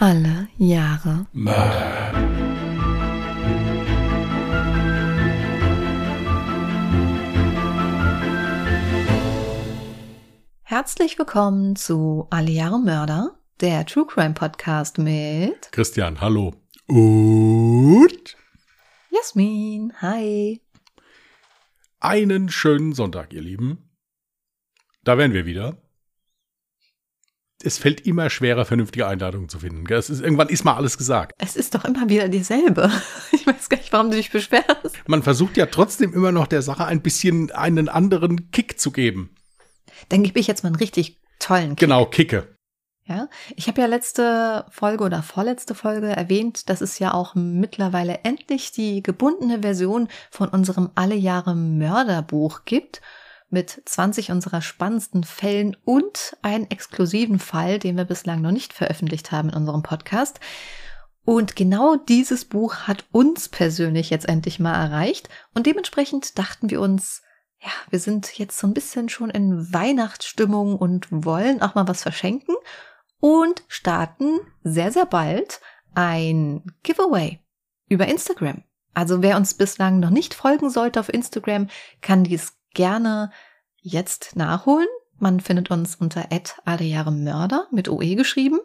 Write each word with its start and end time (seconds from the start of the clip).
Alle 0.00 0.46
Jahre 0.58 1.26
Mörder. 1.32 2.12
Herzlich 10.62 11.18
willkommen 11.18 11.74
zu 11.74 12.28
Alle 12.30 12.52
Jahre 12.52 12.78
Mörder, 12.78 13.40
der 13.60 13.84
True 13.86 14.06
Crime 14.06 14.34
Podcast 14.34 14.98
mit 14.98 15.72
Christian, 15.72 16.20
hallo. 16.20 16.54
Und 16.86 18.36
Jasmin. 19.10 19.92
Hi. 20.00 20.62
einen 21.98 22.48
schönen 22.50 22.92
Sonntag, 22.92 23.32
ihr 23.32 23.42
Lieben. 23.42 23.90
Da 25.02 25.18
wären 25.18 25.32
wir 25.32 25.44
wieder. 25.44 25.82
Es 27.62 27.76
fällt 27.76 28.06
immer 28.06 28.30
schwerer, 28.30 28.64
vernünftige 28.64 29.06
Einladungen 29.06 29.48
zu 29.48 29.58
finden. 29.58 29.84
ist, 29.92 30.10
irgendwann 30.10 30.48
ist 30.48 30.64
mal 30.64 30.76
alles 30.76 30.96
gesagt. 30.96 31.34
Es 31.38 31.56
ist 31.56 31.74
doch 31.74 31.84
immer 31.84 32.08
wieder 32.08 32.28
dieselbe. 32.28 32.90
Ich 33.32 33.46
weiß 33.46 33.68
gar 33.68 33.78
nicht, 33.78 33.92
warum 33.92 34.10
du 34.10 34.16
dich 34.16 34.30
beschwerst. 34.30 34.92
Man 35.06 35.22
versucht 35.22 35.56
ja 35.56 35.66
trotzdem 35.66 36.12
immer 36.12 36.32
noch 36.32 36.46
der 36.46 36.60
Sache 36.60 36.84
ein 36.84 37.02
bisschen 37.02 37.50
einen 37.50 37.88
anderen 37.88 38.50
Kick 38.50 38.78
zu 38.78 38.90
geben. 38.90 39.34
Dann 40.08 40.22
gebe 40.22 40.38
ich 40.38 40.46
jetzt 40.46 40.62
mal 40.62 40.68
einen 40.68 40.76
richtig 40.76 41.18
tollen 41.38 41.70
Kick. 41.70 41.78
Genau, 41.78 42.04
Kicke. 42.06 42.54
Ja, 43.06 43.28
ich 43.56 43.68
habe 43.68 43.80
ja 43.80 43.86
letzte 43.86 44.66
Folge 44.68 45.04
oder 45.04 45.22
vorletzte 45.22 45.74
Folge 45.74 46.08
erwähnt, 46.08 46.68
dass 46.68 46.82
es 46.82 46.98
ja 46.98 47.14
auch 47.14 47.34
mittlerweile 47.34 48.20
endlich 48.24 48.70
die 48.70 49.02
gebundene 49.02 49.62
Version 49.62 50.08
von 50.30 50.50
unserem 50.50 50.90
Alle 50.94 51.14
Jahre 51.14 51.54
Mörderbuch 51.54 52.66
gibt 52.66 53.00
mit 53.50 53.82
20 53.84 54.30
unserer 54.30 54.60
spannendsten 54.60 55.24
Fällen 55.24 55.76
und 55.84 56.36
einen 56.42 56.70
exklusiven 56.70 57.38
Fall, 57.38 57.78
den 57.78 57.96
wir 57.96 58.04
bislang 58.04 58.42
noch 58.42 58.50
nicht 58.50 58.72
veröffentlicht 58.72 59.32
haben 59.32 59.48
in 59.48 59.54
unserem 59.54 59.82
Podcast. 59.82 60.40
Und 61.24 61.56
genau 61.56 61.96
dieses 61.96 62.44
Buch 62.44 62.86
hat 62.86 63.04
uns 63.12 63.48
persönlich 63.48 64.10
jetzt 64.10 64.28
endlich 64.28 64.60
mal 64.60 64.74
erreicht 64.74 65.28
und 65.54 65.66
dementsprechend 65.66 66.38
dachten 66.38 66.70
wir 66.70 66.80
uns, 66.80 67.22
ja, 67.60 67.70
wir 67.90 67.98
sind 67.98 68.38
jetzt 68.38 68.58
so 68.58 68.66
ein 68.66 68.74
bisschen 68.74 69.08
schon 69.08 69.30
in 69.30 69.72
Weihnachtsstimmung 69.72 70.76
und 70.76 71.06
wollen 71.10 71.60
auch 71.60 71.74
mal 71.74 71.88
was 71.88 72.02
verschenken 72.02 72.54
und 73.20 73.62
starten 73.68 74.40
sehr, 74.62 74.92
sehr 74.92 75.06
bald 75.06 75.60
ein 75.94 76.62
Giveaway 76.82 77.40
über 77.88 78.06
Instagram. 78.06 78.62
Also 78.94 79.22
wer 79.22 79.36
uns 79.36 79.54
bislang 79.54 80.00
noch 80.00 80.10
nicht 80.10 80.34
folgen 80.34 80.70
sollte 80.70 81.00
auf 81.00 81.12
Instagram, 81.12 81.68
kann 82.00 82.24
dies 82.24 82.57
gerne 82.78 83.32
jetzt 83.80 84.36
nachholen. 84.36 84.86
Man 85.18 85.40
findet 85.40 85.68
uns 85.72 85.96
unter 85.96 86.30
Mörder 87.10 87.66
mit 87.72 87.88
OE 87.88 88.14
geschrieben 88.14 88.60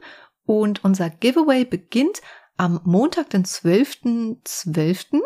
und 0.45 0.83
unser 0.83 1.09
Giveaway 1.09 1.66
beginnt 1.66 2.22
am 2.55 2.80
Montag, 2.83 3.31
den 3.31 3.44
12.12. 3.44 5.20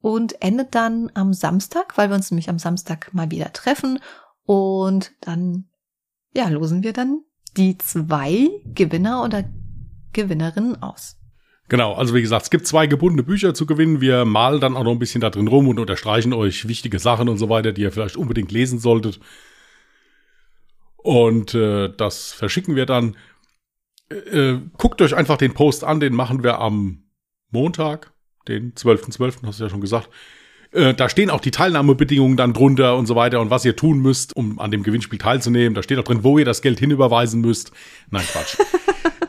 und 0.00 0.40
endet 0.40 0.74
dann 0.74 1.10
am 1.12 1.34
Samstag, 1.34 1.98
weil 1.98 2.08
wir 2.08 2.16
uns 2.16 2.30
nämlich 2.30 2.48
am 2.48 2.58
Samstag 2.58 3.12
mal 3.12 3.30
wieder 3.30 3.52
treffen 3.52 4.00
und 4.44 5.12
dann, 5.20 5.68
ja, 6.32 6.48
losen 6.48 6.82
wir 6.82 6.94
dann 6.94 7.24
die 7.58 7.76
zwei 7.76 8.48
Gewinner 8.64 9.22
oder 9.22 9.44
Gewinnerinnen 10.14 10.82
aus. 10.82 11.18
Genau, 11.68 11.92
also 11.94 12.14
wie 12.14 12.22
gesagt, 12.22 12.44
es 12.44 12.50
gibt 12.50 12.66
zwei 12.66 12.86
gebundene 12.86 13.22
Bücher 13.22 13.52
zu 13.52 13.66
gewinnen. 13.66 14.00
Wir 14.00 14.24
malen 14.24 14.60
dann 14.60 14.76
auch 14.76 14.84
noch 14.84 14.92
ein 14.92 14.98
bisschen 14.98 15.20
da 15.20 15.28
drin 15.28 15.48
rum 15.48 15.68
und 15.68 15.78
unterstreichen 15.78 16.32
euch 16.32 16.66
wichtige 16.66 16.98
Sachen 16.98 17.28
und 17.28 17.36
so 17.36 17.50
weiter, 17.50 17.72
die 17.72 17.82
ihr 17.82 17.92
vielleicht 17.92 18.16
unbedingt 18.16 18.50
lesen 18.50 18.78
solltet. 18.78 19.20
Und 20.96 21.54
äh, 21.54 21.90
das 21.94 22.32
verschicken 22.32 22.74
wir 22.74 22.86
dann. 22.86 23.16
Äh, 24.10 24.54
guckt 24.78 25.02
euch 25.02 25.14
einfach 25.14 25.36
den 25.36 25.52
Post 25.52 25.84
an, 25.84 26.00
den 26.00 26.14
machen 26.14 26.42
wir 26.42 26.58
am 26.58 27.04
Montag, 27.50 28.12
den 28.46 28.72
12.12., 28.72 29.18
.12., 29.18 29.46
hast 29.46 29.60
du 29.60 29.64
ja 29.64 29.70
schon 29.70 29.82
gesagt. 29.82 30.08
Äh, 30.72 30.94
da 30.94 31.08
stehen 31.08 31.30
auch 31.30 31.40
die 31.40 31.50
Teilnahmebedingungen 31.50 32.36
dann 32.36 32.52
drunter 32.52 32.96
und 32.96 33.06
so 33.06 33.16
weiter 33.16 33.40
und 33.40 33.50
was 33.50 33.64
ihr 33.64 33.76
tun 33.76 34.00
müsst, 34.00 34.36
um 34.36 34.58
an 34.58 34.70
dem 34.70 34.82
Gewinnspiel 34.82 35.18
teilzunehmen. 35.18 35.74
Da 35.74 35.82
steht 35.82 35.98
auch 35.98 36.04
drin, 36.04 36.24
wo 36.24 36.38
ihr 36.38 36.44
das 36.44 36.62
Geld 36.62 36.78
hinüberweisen 36.78 37.40
müsst. 37.40 37.72
Nein, 38.10 38.24
Quatsch. 38.24 38.58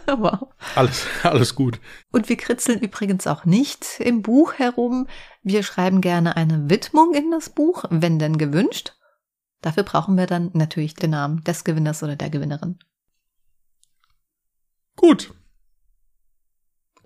wow. 0.17 0.47
Alles, 0.75 1.05
alles 1.23 1.55
gut. 1.55 1.79
Und 2.11 2.29
wir 2.29 2.37
kritzeln 2.37 2.79
übrigens 2.79 3.25
auch 3.27 3.45
nicht 3.45 3.99
im 3.99 4.21
Buch 4.21 4.53
herum. 4.53 5.07
Wir 5.41 5.63
schreiben 5.63 6.01
gerne 6.01 6.35
eine 6.35 6.69
Widmung 6.69 7.13
in 7.13 7.31
das 7.31 7.49
Buch, 7.49 7.85
wenn 7.89 8.19
denn 8.19 8.37
gewünscht. 8.37 8.93
Dafür 9.61 9.83
brauchen 9.83 10.17
wir 10.17 10.25
dann 10.25 10.51
natürlich 10.53 10.93
den 10.93 11.11
Namen 11.11 11.43
des 11.43 11.63
Gewinners 11.63 12.03
oder 12.03 12.15
der 12.15 12.29
Gewinnerin. 12.29 12.79
Gut. 14.95 15.33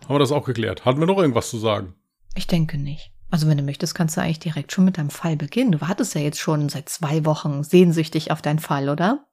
Haben 0.03 0.16
wir 0.16 0.19
das 0.19 0.31
auch 0.31 0.46
geklärt? 0.46 0.86
Hatten 0.86 1.00
wir 1.00 1.07
noch 1.07 1.18
irgendwas 1.18 1.50
zu 1.50 1.57
sagen? 1.57 1.94
Ich 2.36 2.47
denke 2.47 2.78
nicht. 2.78 3.12
Also 3.33 3.47
wenn 3.47 3.57
du 3.57 3.63
möchtest, 3.63 3.95
kannst 3.95 4.16
du 4.16 4.21
eigentlich 4.21 4.38
direkt 4.38 4.71
schon 4.71 4.85
mit 4.85 4.99
deinem 4.99 5.09
Fall 5.09 5.35
beginnen. 5.35 5.71
Du 5.71 5.81
wartest 5.81 6.13
ja 6.13 6.21
jetzt 6.21 6.39
schon 6.39 6.69
seit 6.69 6.88
zwei 6.88 7.25
Wochen 7.25 7.63
sehnsüchtig 7.63 8.29
auf 8.29 8.44
deinen 8.44 8.59
Fall, 8.59 8.89
oder? 8.89 9.25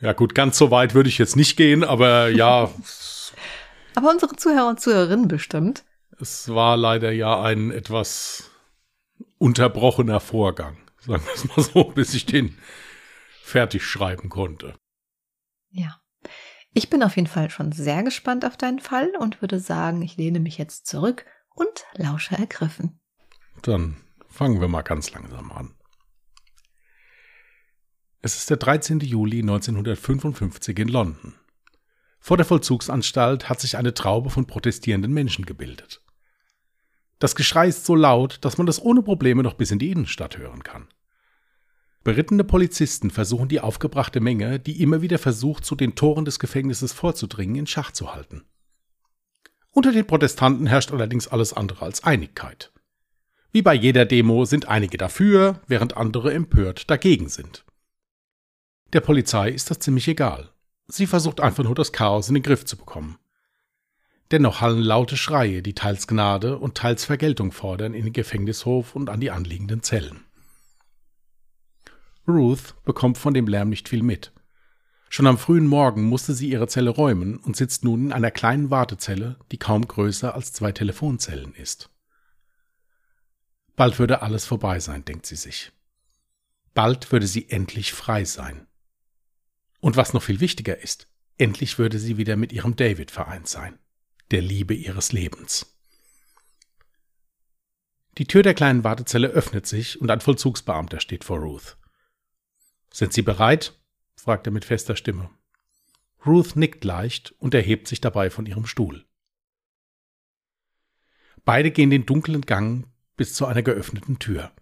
Ja 0.00 0.12
gut, 0.12 0.34
ganz 0.34 0.58
so 0.58 0.70
weit 0.70 0.92
würde 0.92 1.08
ich 1.08 1.16
jetzt 1.16 1.34
nicht 1.34 1.56
gehen, 1.56 1.82
aber 1.82 2.28
ja. 2.28 2.70
Aber 3.94 4.10
unsere 4.10 4.36
Zuhörer 4.36 4.68
und 4.68 4.78
Zuhörerinnen 4.78 5.28
bestimmt. 5.28 5.84
Es 6.20 6.50
war 6.50 6.76
leider 6.76 7.10
ja 7.10 7.40
ein 7.42 7.70
etwas 7.70 8.50
unterbrochener 9.38 10.20
Vorgang, 10.20 10.76
sagen 10.98 11.24
wir 11.24 11.34
es 11.34 11.44
mal 11.48 11.62
so, 11.62 11.84
bis 11.94 12.12
ich 12.12 12.26
den 12.26 12.58
fertig 13.42 13.82
schreiben 13.82 14.28
konnte. 14.28 14.74
Ja. 15.70 15.96
Ich 16.74 16.90
bin 16.90 17.02
auf 17.02 17.16
jeden 17.16 17.28
Fall 17.28 17.48
schon 17.48 17.72
sehr 17.72 18.02
gespannt 18.02 18.44
auf 18.44 18.58
deinen 18.58 18.78
Fall 18.78 19.10
und 19.18 19.40
würde 19.40 19.58
sagen, 19.58 20.02
ich 20.02 20.18
lehne 20.18 20.38
mich 20.38 20.58
jetzt 20.58 20.86
zurück 20.86 21.24
und 21.54 21.86
lausche 21.94 22.36
ergriffen. 22.36 23.00
Dann 23.62 23.96
fangen 24.28 24.60
wir 24.60 24.68
mal 24.68 24.82
ganz 24.82 25.12
langsam 25.12 25.50
an. 25.52 25.74
Es 28.22 28.36
ist 28.36 28.50
der 28.50 28.58
13. 28.58 29.00
Juli 29.00 29.40
1955 29.40 30.78
in 30.78 30.88
London. 30.88 31.34
Vor 32.18 32.36
der 32.36 32.44
Vollzugsanstalt 32.44 33.48
hat 33.48 33.60
sich 33.60 33.78
eine 33.78 33.94
Traube 33.94 34.28
von 34.28 34.46
protestierenden 34.46 35.12
Menschen 35.12 35.46
gebildet. 35.46 36.02
Das 37.18 37.34
Geschrei 37.34 37.68
ist 37.68 37.86
so 37.86 37.94
laut, 37.94 38.38
dass 38.42 38.58
man 38.58 38.66
das 38.66 38.80
ohne 38.80 39.02
Probleme 39.02 39.42
noch 39.42 39.54
bis 39.54 39.70
in 39.70 39.78
die 39.78 39.90
Innenstadt 39.90 40.36
hören 40.36 40.62
kann. 40.62 40.88
Berittene 42.02 42.44
Polizisten 42.44 43.10
versuchen 43.10 43.48
die 43.48 43.60
aufgebrachte 43.60 44.20
Menge, 44.20 44.58
die 44.58 44.82
immer 44.82 45.02
wieder 45.02 45.18
versucht, 45.18 45.64
zu 45.64 45.74
den 45.74 45.94
Toren 45.94 46.24
des 46.24 46.38
Gefängnisses 46.38 46.92
vorzudringen, 46.92 47.56
in 47.56 47.66
Schach 47.66 47.90
zu 47.90 48.14
halten. 48.14 48.44
Unter 49.72 49.92
den 49.92 50.06
Protestanten 50.06 50.66
herrscht 50.66 50.92
allerdings 50.92 51.28
alles 51.28 51.52
andere 51.52 51.84
als 51.84 52.02
Einigkeit. 52.02 52.72
Wie 53.52 53.62
bei 53.62 53.74
jeder 53.74 54.04
Demo 54.04 54.44
sind 54.44 54.68
einige 54.68 54.96
dafür, 54.96 55.60
während 55.66 55.96
andere 55.96 56.32
empört 56.32 56.90
dagegen 56.90 57.28
sind. 57.28 57.64
Der 58.92 59.00
Polizei 59.00 59.50
ist 59.50 59.70
das 59.70 59.78
ziemlich 59.78 60.08
egal. 60.08 60.50
Sie 60.88 61.06
versucht 61.06 61.40
einfach 61.40 61.62
nur 61.62 61.74
das 61.74 61.92
Chaos 61.92 62.28
in 62.28 62.34
den 62.34 62.42
Griff 62.42 62.64
zu 62.64 62.76
bekommen. 62.76 63.18
Dennoch 64.32 64.60
hallen 64.60 64.80
laute 64.80 65.16
Schreie, 65.16 65.62
die 65.62 65.74
teils 65.74 66.06
Gnade 66.06 66.58
und 66.58 66.76
teils 66.76 67.04
Vergeltung 67.04 67.50
fordern, 67.50 67.94
in 67.94 68.04
den 68.04 68.12
Gefängnishof 68.12 68.94
und 68.94 69.08
an 69.08 69.20
die 69.20 69.30
anliegenden 69.30 69.82
Zellen. 69.82 70.24
Ruth 72.28 72.74
bekommt 72.84 73.18
von 73.18 73.34
dem 73.34 73.48
Lärm 73.48 73.68
nicht 73.68 73.88
viel 73.88 74.02
mit. 74.02 74.32
Schon 75.12 75.26
am 75.26 75.38
frühen 75.38 75.66
Morgen 75.66 76.04
musste 76.04 76.34
sie 76.34 76.48
ihre 76.48 76.68
Zelle 76.68 76.90
räumen 76.90 77.36
und 77.36 77.56
sitzt 77.56 77.82
nun 77.82 78.06
in 78.06 78.12
einer 78.12 78.30
kleinen 78.30 78.70
Wartezelle, 78.70 79.40
die 79.50 79.58
kaum 79.58 79.88
größer 79.88 80.36
als 80.36 80.52
zwei 80.52 80.70
Telefonzellen 80.70 81.52
ist. 81.52 81.90
Bald 83.74 83.98
würde 83.98 84.22
alles 84.22 84.46
vorbei 84.46 84.78
sein, 84.78 85.04
denkt 85.04 85.26
sie 85.26 85.34
sich. 85.34 85.72
Bald 86.74 87.10
würde 87.10 87.26
sie 87.26 87.50
endlich 87.50 87.92
frei 87.92 88.24
sein. 88.24 88.68
Und 89.80 89.96
was 89.96 90.12
noch 90.12 90.22
viel 90.22 90.38
wichtiger 90.38 90.78
ist, 90.78 91.08
endlich 91.38 91.76
würde 91.76 91.98
sie 91.98 92.16
wieder 92.16 92.36
mit 92.36 92.52
ihrem 92.52 92.76
David 92.76 93.10
vereint 93.10 93.48
sein, 93.48 93.80
der 94.30 94.42
Liebe 94.42 94.74
ihres 94.74 95.10
Lebens. 95.10 95.74
Die 98.16 98.26
Tür 98.26 98.44
der 98.44 98.54
kleinen 98.54 98.84
Wartezelle 98.84 99.26
öffnet 99.26 99.66
sich 99.66 100.00
und 100.00 100.08
ein 100.08 100.20
Vollzugsbeamter 100.20 101.00
steht 101.00 101.24
vor 101.24 101.40
Ruth. 101.40 101.78
Sind 102.92 103.12
Sie 103.12 103.22
bereit? 103.22 103.79
Fragt 104.20 104.46
er 104.46 104.52
mit 104.52 104.66
fester 104.66 104.96
Stimme. 104.96 105.30
Ruth 106.26 106.54
nickt 106.54 106.84
leicht 106.84 107.32
und 107.38 107.54
erhebt 107.54 107.88
sich 107.88 108.02
dabei 108.02 108.28
von 108.28 108.44
ihrem 108.44 108.66
Stuhl. 108.66 109.06
Beide 111.46 111.70
gehen 111.70 111.88
den 111.88 112.04
dunklen 112.04 112.42
Gang 112.42 112.86
bis 113.16 113.32
zu 113.32 113.46
einer 113.46 113.62
geöffneten 113.62 114.18
Tür. 114.18 114.52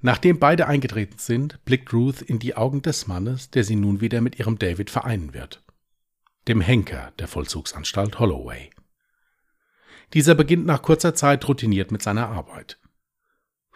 Nachdem 0.00 0.38
beide 0.38 0.66
eingetreten 0.66 1.18
sind, 1.18 1.62
blickt 1.64 1.92
Ruth 1.92 2.22
in 2.22 2.38
die 2.38 2.56
Augen 2.56 2.82
des 2.82 3.06
Mannes, 3.06 3.50
der 3.50 3.64
sie 3.64 3.76
nun 3.76 4.00
wieder 4.00 4.20
mit 4.20 4.38
ihrem 4.38 4.58
David 4.58 4.90
vereinen 4.90 5.34
wird. 5.34 5.62
Dem 6.46 6.62
Henker 6.62 7.12
der 7.18 7.28
Vollzugsanstalt 7.28 8.18
Holloway. 8.18 8.70
Dieser 10.14 10.34
beginnt 10.34 10.64
nach 10.64 10.80
kurzer 10.80 11.14
Zeit 11.14 11.46
routiniert 11.46 11.90
mit 11.90 12.00
seiner 12.00 12.28
Arbeit. 12.28 12.80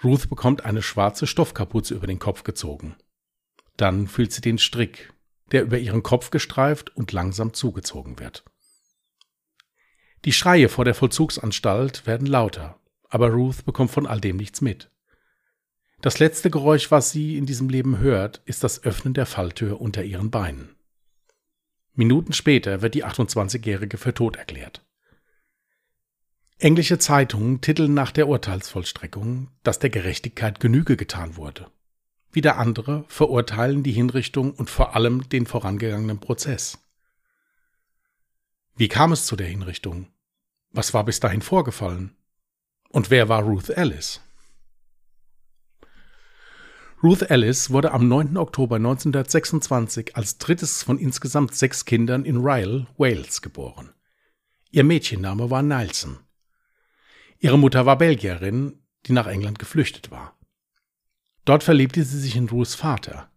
Ruth 0.03 0.31
bekommt 0.31 0.65
eine 0.65 0.81
schwarze 0.81 1.27
Stoffkapuze 1.27 1.95
über 1.95 2.07
den 2.07 2.19
Kopf 2.19 2.45
gezogen. 2.45 2.97
Dann 3.77 4.07
fühlt 4.07 4.33
sie 4.33 4.41
den 4.41 4.59
Strick, 4.59 5.13
der 5.51 5.63
über 5.63 5.79
ihren 5.79 6.03
Kopf 6.03 6.31
gestreift 6.31 6.95
und 6.97 7.13
langsam 7.13 7.55
zugezogen 7.55 8.19
wird. 8.19 8.45
Die 10.25 10.33
Schreie 10.33 10.69
vor 10.69 10.85
der 10.85 10.95
Vollzugsanstalt 10.95 12.07
werden 12.07 12.27
lauter, 12.27 12.79
aber 13.09 13.31
Ruth 13.31 13.65
bekommt 13.65 13.91
von 13.91 14.07
all 14.07 14.21
dem 14.21 14.37
nichts 14.37 14.61
mit. 14.61 14.91
Das 16.01 16.19
letzte 16.19 16.51
Geräusch, 16.51 16.91
was 16.91 17.11
sie 17.11 17.37
in 17.37 17.47
diesem 17.47 17.69
Leben 17.69 17.99
hört, 17.99 18.41
ist 18.45 18.65
das 18.65 18.83
Öffnen 18.85 19.15
der 19.15 19.27
Falltür 19.27 19.81
unter 19.81 20.03
ihren 20.03 20.31
Beinen. 20.31 20.75
Minuten 21.95 22.33
später 22.33 22.83
wird 22.83 22.95
die 22.95 23.05
28-Jährige 23.05 23.99
für 23.99 24.15
tot 24.15 24.37
erklärt. 24.37 24.85
Englische 26.59 26.99
Zeitungen 26.99 27.61
titeln 27.61 27.93
nach 27.93 28.13
der 28.13 28.29
Urteilsvollstreckung, 28.29 29.49
dass 29.63 29.79
der 29.79 29.91
Gerechtigkeit 29.91 30.61
Genüge 30.61 30.97
getan 30.97 31.37
wurde. 31.37 31.67
Wieder 32.33 32.57
andere 32.57 33.05
verurteilen 33.09 33.83
die 33.83 33.93
Hinrichtung 33.93 34.53
und 34.55 34.71
vor 34.71 34.97
allem 34.97 35.29
den 35.29 35.47
vorangegangenen 35.47 36.19
Prozess. 36.19 36.79
Wie 38.75 38.89
kam 38.89 39.13
es 39.13 39.27
zu 39.27 39.37
der 39.37 39.49
Hinrichtung? 39.49 40.09
Was 40.71 40.95
war 40.95 41.05
bis 41.05 41.21
dahin 41.21 41.43
vorgefallen? 41.43 42.17
Und 42.89 43.11
wer 43.11 43.29
war 43.29 43.43
Ruth 43.43 43.69
Ellis? 43.69 44.21
Ruth 47.03 47.23
Ellis 47.31 47.71
wurde 47.71 47.93
am 47.93 48.09
9. 48.09 48.39
Oktober 48.39 48.77
1926 48.77 50.17
als 50.17 50.39
drittes 50.39 50.83
von 50.83 50.99
insgesamt 50.99 51.55
sechs 51.55 51.85
Kindern 51.85 52.25
in 52.25 52.39
Ryle, 52.39 52.87
Wales, 52.97 53.43
geboren. 53.43 53.93
Ihr 54.71 54.85
Mädchenname 54.85 55.51
war 55.51 55.63
Nelson. 55.63 56.19
Ihre 57.41 57.59
Mutter 57.59 57.85
war 57.85 57.99
Belgierin, 57.99 58.79
die 59.07 59.13
nach 59.13 59.27
England 59.27 59.59
geflüchtet 59.59 60.11
war. 60.11 60.39
Dort 61.45 61.65
verliebte 61.65 62.05
sie 62.05 62.21
sich 62.21 62.37
in 62.37 62.49
Ruths 62.49 62.75
Vater. 62.75 63.29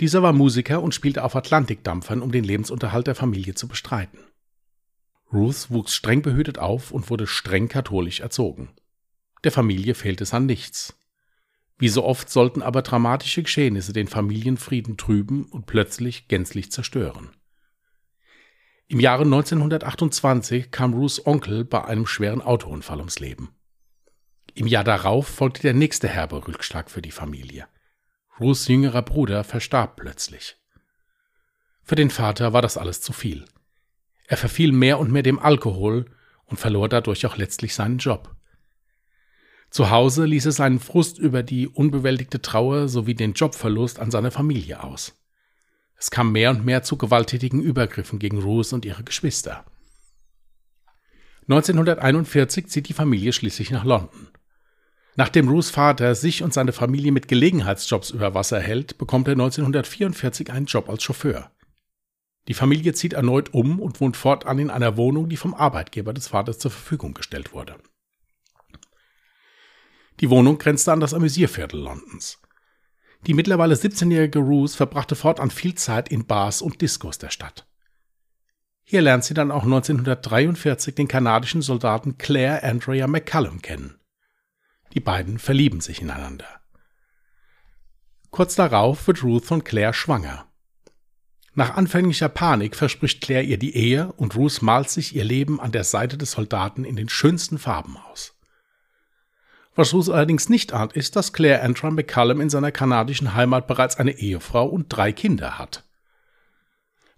Dieser 0.00 0.22
war 0.22 0.32
Musiker 0.32 0.82
und 0.82 0.94
spielte 0.94 1.24
auf 1.24 1.36
Atlantikdampfern, 1.36 2.20
um 2.20 2.32
den 2.32 2.44
Lebensunterhalt 2.44 3.06
der 3.06 3.14
Familie 3.14 3.54
zu 3.54 3.68
bestreiten. 3.68 4.18
Ruth 5.32 5.70
wuchs 5.70 5.94
streng 5.94 6.22
behütet 6.22 6.58
auf 6.58 6.90
und 6.90 7.08
wurde 7.10 7.26
streng 7.26 7.68
katholisch 7.68 8.20
erzogen. 8.20 8.70
Der 9.42 9.52
Familie 9.52 9.94
fehlte 9.94 10.24
es 10.24 10.34
an 10.34 10.46
nichts. 10.46 10.98
Wie 11.78 11.88
so 11.88 12.04
oft 12.04 12.30
sollten 12.30 12.62
aber 12.62 12.82
dramatische 12.82 13.42
Geschehnisse 13.42 13.92
den 13.92 14.06
Familienfrieden 14.06 14.96
trüben 14.96 15.44
und 15.46 15.66
plötzlich 15.66 16.28
gänzlich 16.28 16.70
zerstören. 16.70 17.30
Im 18.86 19.00
Jahre 19.00 19.24
1928 19.24 20.70
kam 20.70 20.94
Ruths 20.94 21.26
Onkel 21.26 21.64
bei 21.64 21.84
einem 21.84 22.06
schweren 22.06 22.42
Autounfall 22.42 22.98
ums 22.98 23.18
Leben. 23.18 23.48
Im 24.54 24.68
Jahr 24.68 24.84
darauf 24.84 25.26
folgte 25.26 25.62
der 25.62 25.74
nächste 25.74 26.08
herbe 26.08 26.46
Rückschlag 26.46 26.88
für 26.88 27.02
die 27.02 27.10
Familie. 27.10 27.66
Ruths 28.38 28.68
jüngerer 28.68 29.02
Bruder 29.02 29.42
verstarb 29.42 29.96
plötzlich. 29.96 30.56
Für 31.82 31.96
den 31.96 32.10
Vater 32.10 32.52
war 32.52 32.62
das 32.62 32.76
alles 32.76 33.00
zu 33.00 33.12
viel. 33.12 33.44
Er 34.26 34.36
verfiel 34.36 34.70
mehr 34.70 35.00
und 35.00 35.10
mehr 35.10 35.24
dem 35.24 35.40
Alkohol 35.40 36.06
und 36.46 36.58
verlor 36.58 36.88
dadurch 36.88 37.26
auch 37.26 37.36
letztlich 37.36 37.74
seinen 37.74 37.98
Job. 37.98 38.34
Zu 39.70 39.90
Hause 39.90 40.24
ließ 40.24 40.46
er 40.46 40.52
seinen 40.52 40.78
Frust 40.78 41.18
über 41.18 41.42
die 41.42 41.66
unbewältigte 41.66 42.40
Trauer 42.40 42.86
sowie 42.88 43.14
den 43.14 43.32
Jobverlust 43.32 43.98
an 43.98 44.12
seine 44.12 44.30
Familie 44.30 44.84
aus. 44.84 45.20
Es 45.96 46.12
kam 46.12 46.30
mehr 46.30 46.50
und 46.50 46.64
mehr 46.64 46.84
zu 46.84 46.96
gewalttätigen 46.96 47.60
Übergriffen 47.60 48.20
gegen 48.20 48.40
Ruth 48.40 48.72
und 48.72 48.84
ihre 48.84 49.02
Geschwister. 49.02 49.64
1941 51.48 52.68
zieht 52.68 52.88
die 52.88 52.94
Familie 52.94 53.32
schließlich 53.32 53.72
nach 53.72 53.84
London. 53.84 54.28
Nachdem 55.16 55.48
Ruths 55.48 55.70
Vater 55.70 56.14
sich 56.14 56.42
und 56.42 56.52
seine 56.52 56.72
Familie 56.72 57.12
mit 57.12 57.28
Gelegenheitsjobs 57.28 58.10
über 58.10 58.34
Wasser 58.34 58.60
hält, 58.60 58.98
bekommt 58.98 59.28
er 59.28 59.32
1944 59.32 60.50
einen 60.50 60.66
Job 60.66 60.88
als 60.88 61.04
Chauffeur. 61.04 61.50
Die 62.48 62.54
Familie 62.54 62.92
zieht 62.92 63.12
erneut 63.12 63.54
um 63.54 63.80
und 63.80 64.00
wohnt 64.00 64.16
fortan 64.16 64.58
in 64.58 64.70
einer 64.70 64.96
Wohnung, 64.96 65.28
die 65.28 65.36
vom 65.36 65.54
Arbeitgeber 65.54 66.12
des 66.12 66.28
Vaters 66.28 66.58
zur 66.58 66.70
Verfügung 66.70 67.14
gestellt 67.14 67.52
wurde. 67.52 67.76
Die 70.20 70.30
Wohnung 70.30 70.58
grenzte 70.58 70.92
an 70.92 71.00
das 71.00 71.14
Amüsierviertel 71.14 71.80
Londons. 71.80 72.40
Die 73.26 73.34
mittlerweile 73.34 73.74
17-jährige 73.74 74.40
Ruth 74.40 74.72
verbrachte 74.72 75.16
fortan 75.16 75.50
viel 75.50 75.74
Zeit 75.74 76.10
in 76.10 76.26
Bars 76.26 76.60
und 76.60 76.82
Diskos 76.82 77.18
der 77.18 77.30
Stadt. 77.30 77.66
Hier 78.82 79.00
lernt 79.00 79.24
sie 79.24 79.32
dann 79.32 79.50
auch 79.50 79.64
1943 79.64 80.94
den 80.94 81.08
kanadischen 81.08 81.62
Soldaten 81.62 82.18
Claire 82.18 82.62
Andrea 82.62 83.06
McCallum 83.06 83.62
kennen. 83.62 83.98
Die 84.94 85.00
beiden 85.00 85.38
verlieben 85.38 85.80
sich 85.80 86.00
ineinander. 86.00 86.46
Kurz 88.30 88.54
darauf 88.54 89.06
wird 89.06 89.22
Ruth 89.22 89.44
von 89.44 89.64
Claire 89.64 89.92
schwanger. 89.92 90.46
Nach 91.54 91.76
anfänglicher 91.76 92.28
Panik 92.28 92.74
verspricht 92.74 93.20
Claire 93.20 93.44
ihr 93.44 93.58
die 93.58 93.76
Ehe 93.76 94.12
und 94.12 94.34
Ruth 94.34 94.62
malt 94.62 94.90
sich 94.90 95.14
ihr 95.14 95.24
Leben 95.24 95.60
an 95.60 95.70
der 95.70 95.84
Seite 95.84 96.18
des 96.18 96.32
Soldaten 96.32 96.84
in 96.84 96.96
den 96.96 97.08
schönsten 97.08 97.58
Farben 97.58 97.96
aus. 97.96 98.34
Was 99.76 99.92
Ruth 99.92 100.08
allerdings 100.08 100.48
nicht 100.48 100.72
ahnt, 100.72 100.92
ist, 100.92 101.16
dass 101.16 101.32
Claire 101.32 101.62
Antrim 101.62 101.94
McCallum 101.94 102.40
in 102.40 102.50
seiner 102.50 102.72
kanadischen 102.72 103.34
Heimat 103.34 103.66
bereits 103.66 103.96
eine 103.96 104.18
Ehefrau 104.18 104.66
und 104.66 104.88
drei 104.88 105.12
Kinder 105.12 105.58
hat. 105.58 105.84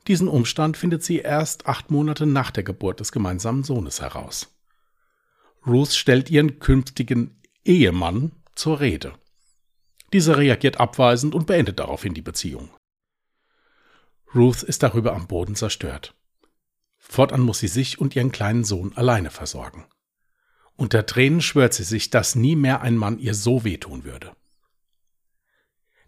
Diesen 0.07 0.29
Umstand 0.29 0.77
findet 0.77 1.03
sie 1.03 1.19
erst 1.19 1.67
acht 1.67 1.91
Monate 1.91 2.27
nach 2.27 2.51
der 2.51 2.63
Geburt 2.63 3.01
des 3.01 3.13
gemeinsamen 3.13 3.65
Sohnes 3.65 4.01
heraus. 4.01 4.55
Ruth 5.67 5.93
stellt 5.95 6.31
ihren 6.31 6.61
künftigen 6.61 7.36
Ehemann 7.67 8.31
zur 8.55 8.79
Rede. 8.79 9.15
Dieser 10.13 10.39
reagiert 10.39 10.79
abweisend 10.79 11.35
und 11.35 11.49
beendet 11.49 11.81
daraufhin 11.81 12.15
die 12.15 12.23
Beziehung. 12.23 12.71
Ruth 14.35 14.63
ist 14.63 14.85
darüber 14.85 15.15
am 15.15 15.27
Boden 15.27 15.57
zerstört. 15.57 16.15
Fortan 16.97 17.41
muss 17.41 17.59
sie 17.59 17.69
sich 17.69 18.01
und 18.01 18.15
ihren 18.15 18.31
kleinen 18.31 18.63
Sohn 18.63 18.97
alleine 18.97 19.31
versorgen. 19.31 19.85
Unter 20.77 21.07
Tränen 21.07 21.41
schwört 21.41 21.75
sie 21.75 21.83
sich, 21.83 22.11
dass 22.11 22.37
nie 22.37 22.55
mehr 22.55 22.83
ein 22.83 22.97
Mann 22.97 23.19
ihr 23.19 23.35
so 23.35 23.65
wehtun 23.65 24.05
würde. 24.05 24.33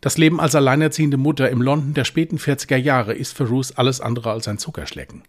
Das 0.00 0.16
Leben 0.16 0.38
als 0.38 0.54
alleinerziehende 0.54 1.16
Mutter 1.16 1.50
im 1.50 1.60
London 1.60 1.92
der 1.92 2.04
späten 2.04 2.38
40er 2.38 2.76
Jahre 2.76 3.14
ist 3.14 3.36
für 3.36 3.48
Ruth 3.48 3.72
alles 3.76 4.00
andere 4.00 4.30
als 4.30 4.46
ein 4.46 4.58
Zuckerschlecken. 4.58 5.24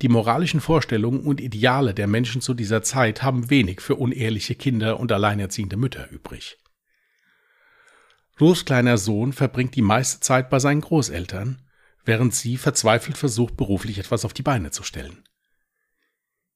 Die 0.00 0.08
moralischen 0.08 0.60
Vorstellungen 0.60 1.20
und 1.20 1.40
Ideale 1.40 1.92
der 1.92 2.06
Menschen 2.06 2.40
zu 2.40 2.54
dieser 2.54 2.82
Zeit 2.82 3.22
haben 3.22 3.50
wenig 3.50 3.80
für 3.80 3.96
unehrliche 3.96 4.54
Kinder 4.54 5.00
und 5.00 5.10
alleinerziehende 5.10 5.76
Mütter 5.76 6.08
übrig. 6.10 6.58
Ruths 8.40 8.64
kleiner 8.64 8.98
Sohn 8.98 9.32
verbringt 9.32 9.74
die 9.74 9.82
meiste 9.82 10.20
Zeit 10.20 10.50
bei 10.50 10.60
seinen 10.60 10.82
Großeltern, 10.82 11.62
während 12.04 12.34
sie 12.34 12.56
verzweifelt 12.56 13.18
versucht, 13.18 13.56
beruflich 13.56 13.98
etwas 13.98 14.24
auf 14.24 14.32
die 14.32 14.42
Beine 14.42 14.70
zu 14.70 14.84
stellen. 14.84 15.24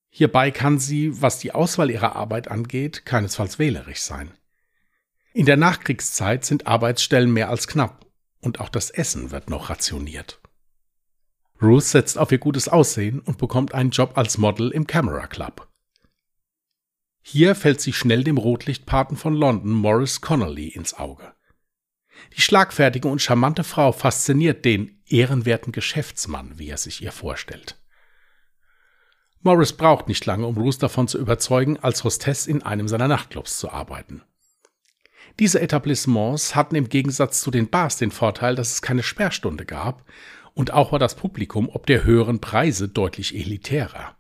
Hierbei 0.08 0.50
kann 0.50 0.78
sie, 0.78 1.22
was 1.22 1.38
die 1.38 1.52
Auswahl 1.52 1.90
ihrer 1.90 2.14
Arbeit 2.14 2.48
angeht, 2.48 3.04
keinesfalls 3.06 3.58
wählerisch 3.58 4.02
sein. 4.02 4.30
In 5.32 5.46
der 5.46 5.56
Nachkriegszeit 5.56 6.44
sind 6.44 6.66
Arbeitsstellen 6.66 7.32
mehr 7.32 7.48
als 7.48 7.66
knapp 7.66 8.06
und 8.40 8.60
auch 8.60 8.68
das 8.68 8.90
Essen 8.90 9.30
wird 9.30 9.50
noch 9.50 9.70
rationiert. 9.70 10.41
Ruth 11.62 11.84
setzt 11.84 12.18
auf 12.18 12.32
ihr 12.32 12.38
gutes 12.38 12.68
Aussehen 12.68 13.20
und 13.20 13.38
bekommt 13.38 13.72
einen 13.72 13.90
Job 13.90 14.18
als 14.18 14.36
Model 14.36 14.70
im 14.70 14.86
Camera 14.86 15.28
Club. 15.28 15.68
Hier 17.22 17.54
fällt 17.54 17.80
sie 17.80 17.92
schnell 17.92 18.24
dem 18.24 18.36
Rotlichtpaten 18.36 19.16
von 19.16 19.34
London, 19.34 19.70
Morris 19.70 20.20
Connolly, 20.20 20.68
ins 20.68 20.94
Auge. 20.94 21.32
Die 22.36 22.40
schlagfertige 22.40 23.06
und 23.06 23.22
charmante 23.22 23.62
Frau 23.62 23.92
fasziniert 23.92 24.64
den 24.64 25.00
ehrenwerten 25.06 25.72
Geschäftsmann, 25.72 26.58
wie 26.58 26.68
er 26.68 26.78
sich 26.78 27.00
ihr 27.00 27.12
vorstellt. 27.12 27.80
Morris 29.40 29.72
braucht 29.72 30.08
nicht 30.08 30.26
lange, 30.26 30.46
um 30.46 30.56
Ruth 30.56 30.82
davon 30.82 31.06
zu 31.06 31.18
überzeugen, 31.18 31.78
als 31.78 32.02
Hostess 32.02 32.48
in 32.48 32.62
einem 32.62 32.88
seiner 32.88 33.08
Nachtclubs 33.08 33.58
zu 33.58 33.70
arbeiten. 33.70 34.22
Diese 35.38 35.60
Etablissements 35.60 36.54
hatten 36.54 36.74
im 36.74 36.88
Gegensatz 36.88 37.40
zu 37.40 37.50
den 37.50 37.70
Bars 37.70 37.96
den 37.96 38.10
Vorteil, 38.10 38.54
dass 38.54 38.72
es 38.72 38.82
keine 38.82 39.02
Sperrstunde 39.02 39.64
gab 39.64 40.04
und 40.54 40.72
auch 40.72 40.92
war 40.92 40.98
das 40.98 41.16
Publikum 41.16 41.68
ob 41.68 41.86
der 41.86 42.04
höheren 42.04 42.40
Preise 42.40 42.88
deutlich 42.88 43.34
elitärer. 43.34 44.16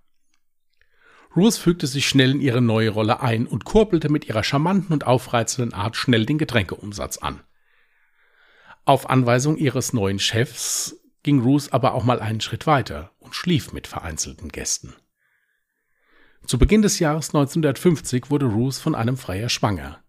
Ruth 1.34 1.54
fügte 1.54 1.86
sich 1.86 2.06
schnell 2.06 2.32
in 2.32 2.40
ihre 2.40 2.60
neue 2.60 2.90
Rolle 2.90 3.20
ein 3.20 3.46
und 3.46 3.64
kurbelte 3.64 4.10
mit 4.10 4.28
ihrer 4.28 4.44
charmanten 4.44 4.92
und 4.92 5.06
aufreizenden 5.06 5.72
Art 5.72 5.96
schnell 5.96 6.26
den 6.26 6.38
Getränkeumsatz 6.38 7.18
an. 7.18 7.40
Auf 8.84 9.08
Anweisung 9.08 9.56
ihres 9.56 9.92
neuen 9.92 10.18
Chefs 10.18 10.96
ging 11.22 11.40
Ruth 11.40 11.72
aber 11.72 11.94
auch 11.94 12.04
mal 12.04 12.20
einen 12.20 12.40
Schritt 12.40 12.66
weiter 12.66 13.12
und 13.18 13.34
schlief 13.34 13.72
mit 13.72 13.86
vereinzelten 13.86 14.50
Gästen. 14.50 14.94
Zu 16.46 16.58
Beginn 16.58 16.82
des 16.82 16.98
Jahres 16.98 17.28
1950 17.28 18.28
wurde 18.28 18.46
Ruth 18.46 18.74
von 18.74 18.94
einem 18.94 19.16
Freier 19.16 19.48
schwanger. 19.48 20.02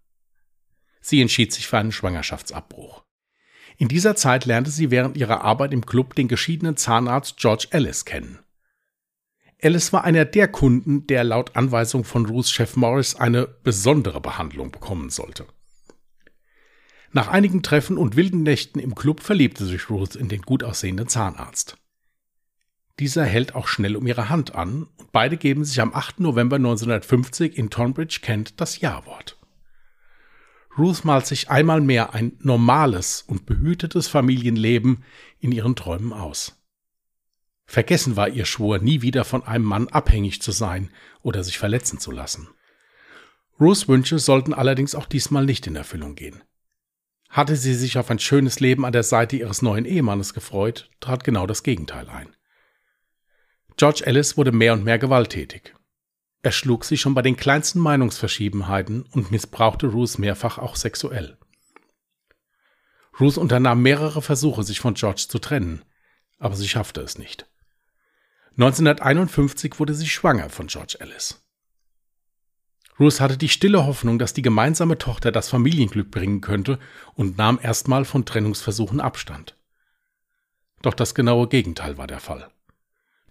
Sie 0.99 1.21
entschied 1.21 1.53
sich 1.53 1.67
für 1.67 1.77
einen 1.77 1.91
Schwangerschaftsabbruch. 1.91 3.03
In 3.77 3.87
dieser 3.87 4.15
Zeit 4.15 4.45
lernte 4.45 4.71
sie 4.71 4.91
während 4.91 5.17
ihrer 5.17 5.41
Arbeit 5.41 5.73
im 5.73 5.85
Club 5.85 6.15
den 6.15 6.27
geschiedenen 6.27 6.77
Zahnarzt 6.77 7.37
George 7.37 7.67
Ellis 7.71 8.05
kennen. 8.05 8.39
Ellis 9.57 9.93
war 9.93 10.03
einer 10.03 10.25
der 10.25 10.49
Kunden, 10.49 11.07
der 11.07 11.23
laut 11.23 11.55
Anweisung 11.55 12.03
von 12.03 12.25
Ruths 12.25 12.51
Chef 12.51 12.75
Morris 12.75 13.15
eine 13.15 13.47
besondere 13.47 14.19
Behandlung 14.19 14.71
bekommen 14.71 15.09
sollte. 15.09 15.45
Nach 17.13 17.27
einigen 17.27 17.63
Treffen 17.63 17.97
und 17.97 18.15
wilden 18.15 18.43
Nächten 18.43 18.79
im 18.79 18.95
Club 18.95 19.21
verliebte 19.21 19.65
sich 19.65 19.89
Ruth 19.89 20.15
in 20.15 20.27
den 20.27 20.41
gut 20.41 20.63
aussehenden 20.63 21.07
Zahnarzt. 21.07 21.77
Dieser 22.99 23.23
hält 23.23 23.55
auch 23.55 23.67
schnell 23.67 23.95
um 23.95 24.05
ihre 24.05 24.29
Hand 24.29 24.53
an 24.53 24.87
und 24.97 25.11
beide 25.11 25.37
geben 25.37 25.63
sich 25.63 25.79
am 25.79 25.93
8. 25.93 26.19
November 26.19 26.57
1950 26.57 27.57
in 27.57 27.69
Tonbridge, 27.69 28.19
Kent, 28.21 28.59
das 28.59 28.81
Ja-Wort. 28.81 29.37
Ruth 30.77 31.05
malt 31.05 31.27
sich 31.27 31.49
einmal 31.49 31.81
mehr 31.81 32.13
ein 32.13 32.33
normales 32.39 33.23
und 33.27 33.45
behütetes 33.45 34.07
Familienleben 34.07 35.03
in 35.39 35.51
ihren 35.51 35.75
Träumen 35.75 36.13
aus. 36.13 36.59
Vergessen 37.65 38.15
war 38.15 38.29
ihr 38.29 38.45
Schwur, 38.45 38.79
nie 38.79 39.01
wieder 39.01 39.23
von 39.23 39.43
einem 39.43 39.65
Mann 39.65 39.87
abhängig 39.87 40.41
zu 40.41 40.51
sein 40.51 40.89
oder 41.21 41.43
sich 41.43 41.57
verletzen 41.57 41.99
zu 41.99 42.11
lassen. 42.11 42.49
Ruths 43.59 43.87
Wünsche 43.87 44.19
sollten 44.19 44.53
allerdings 44.53 44.95
auch 44.95 45.05
diesmal 45.05 45.45
nicht 45.45 45.67
in 45.67 45.75
Erfüllung 45.75 46.15
gehen. 46.15 46.43
Hatte 47.29 47.55
sie 47.55 47.73
sich 47.75 47.97
auf 47.97 48.09
ein 48.09 48.19
schönes 48.19 48.59
Leben 48.59 48.85
an 48.85 48.93
der 48.93 49.03
Seite 49.03 49.37
ihres 49.37 49.61
neuen 49.61 49.85
Ehemannes 49.85 50.33
gefreut, 50.33 50.89
trat 50.99 51.23
genau 51.23 51.47
das 51.47 51.63
Gegenteil 51.63 52.09
ein. 52.09 52.35
George 53.77 54.03
Ellis 54.05 54.37
wurde 54.37 54.51
mehr 54.51 54.73
und 54.73 54.83
mehr 54.83 54.99
gewalttätig. 54.99 55.73
Er 56.43 56.51
schlug 56.51 56.83
sich 56.83 56.99
schon 56.99 57.13
bei 57.13 57.21
den 57.21 57.37
kleinsten 57.37 57.79
Meinungsverschiebenheiten 57.79 59.03
und 59.11 59.31
missbrauchte 59.31 59.87
Ruth 59.87 60.19
mehrfach 60.19 60.57
auch 60.57 60.75
sexuell. 60.75 61.37
Ruth 63.17 63.37
unternahm 63.37 63.81
mehrere 63.81 64.21
Versuche, 64.21 64.63
sich 64.63 64.81
von 64.81 64.95
George 64.95 65.25
zu 65.29 65.39
trennen, 65.39 65.83
aber 66.39 66.55
sie 66.55 66.67
schaffte 66.67 66.99
es 66.99 67.17
nicht. 67.17 67.47
1951 68.57 69.79
wurde 69.79 69.93
sie 69.93 70.07
schwanger 70.07 70.49
von 70.49 70.67
George 70.67 70.97
Ellis. 70.99 71.41
Ruth 72.99 73.21
hatte 73.21 73.37
die 73.37 73.49
stille 73.49 73.85
Hoffnung, 73.85 74.19
dass 74.19 74.33
die 74.33 74.41
gemeinsame 74.41 74.97
Tochter 74.97 75.31
das 75.31 75.49
Familienglück 75.49 76.11
bringen 76.11 76.41
könnte 76.41 76.77
und 77.15 77.37
nahm 77.37 77.57
erstmal 77.61 78.03
von 78.03 78.25
Trennungsversuchen 78.25 78.99
Abstand. 78.99 79.57
Doch 80.81 80.93
das 80.93 81.15
genaue 81.15 81.47
Gegenteil 81.47 81.97
war 81.97 82.07
der 82.07 82.19
Fall. 82.19 82.51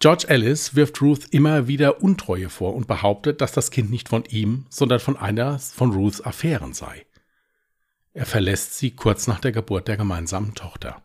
George 0.03 0.25
Ellis 0.27 0.75
wirft 0.75 1.01
Ruth 1.01 1.27
immer 1.31 1.69
wieder 1.69 2.03
Untreue 2.03 2.51
vor 2.51 2.75
und 2.75 2.89
behauptet, 2.89 3.41
dass 3.41 3.53
das 3.53 3.71
Kind 3.71 3.89
nicht 3.93 4.09
von 4.09 4.25
ihm, 4.25 4.67
sondern 4.69 4.99
von 4.99 5.17
einer 5.17 5.61
von 5.61 5.93
Ruths 5.93 6.21
Affären 6.21 6.73
sei. 6.73 7.07
Er 8.13 8.27
verlässt 8.27 8.77
sie 8.77 8.91
kurz 8.91 9.29
nach 9.29 9.39
der 9.39 9.53
Geburt 9.53 9.87
der 9.87 9.97
gemeinsamen 9.97 10.57
Tochter. 10.57 11.05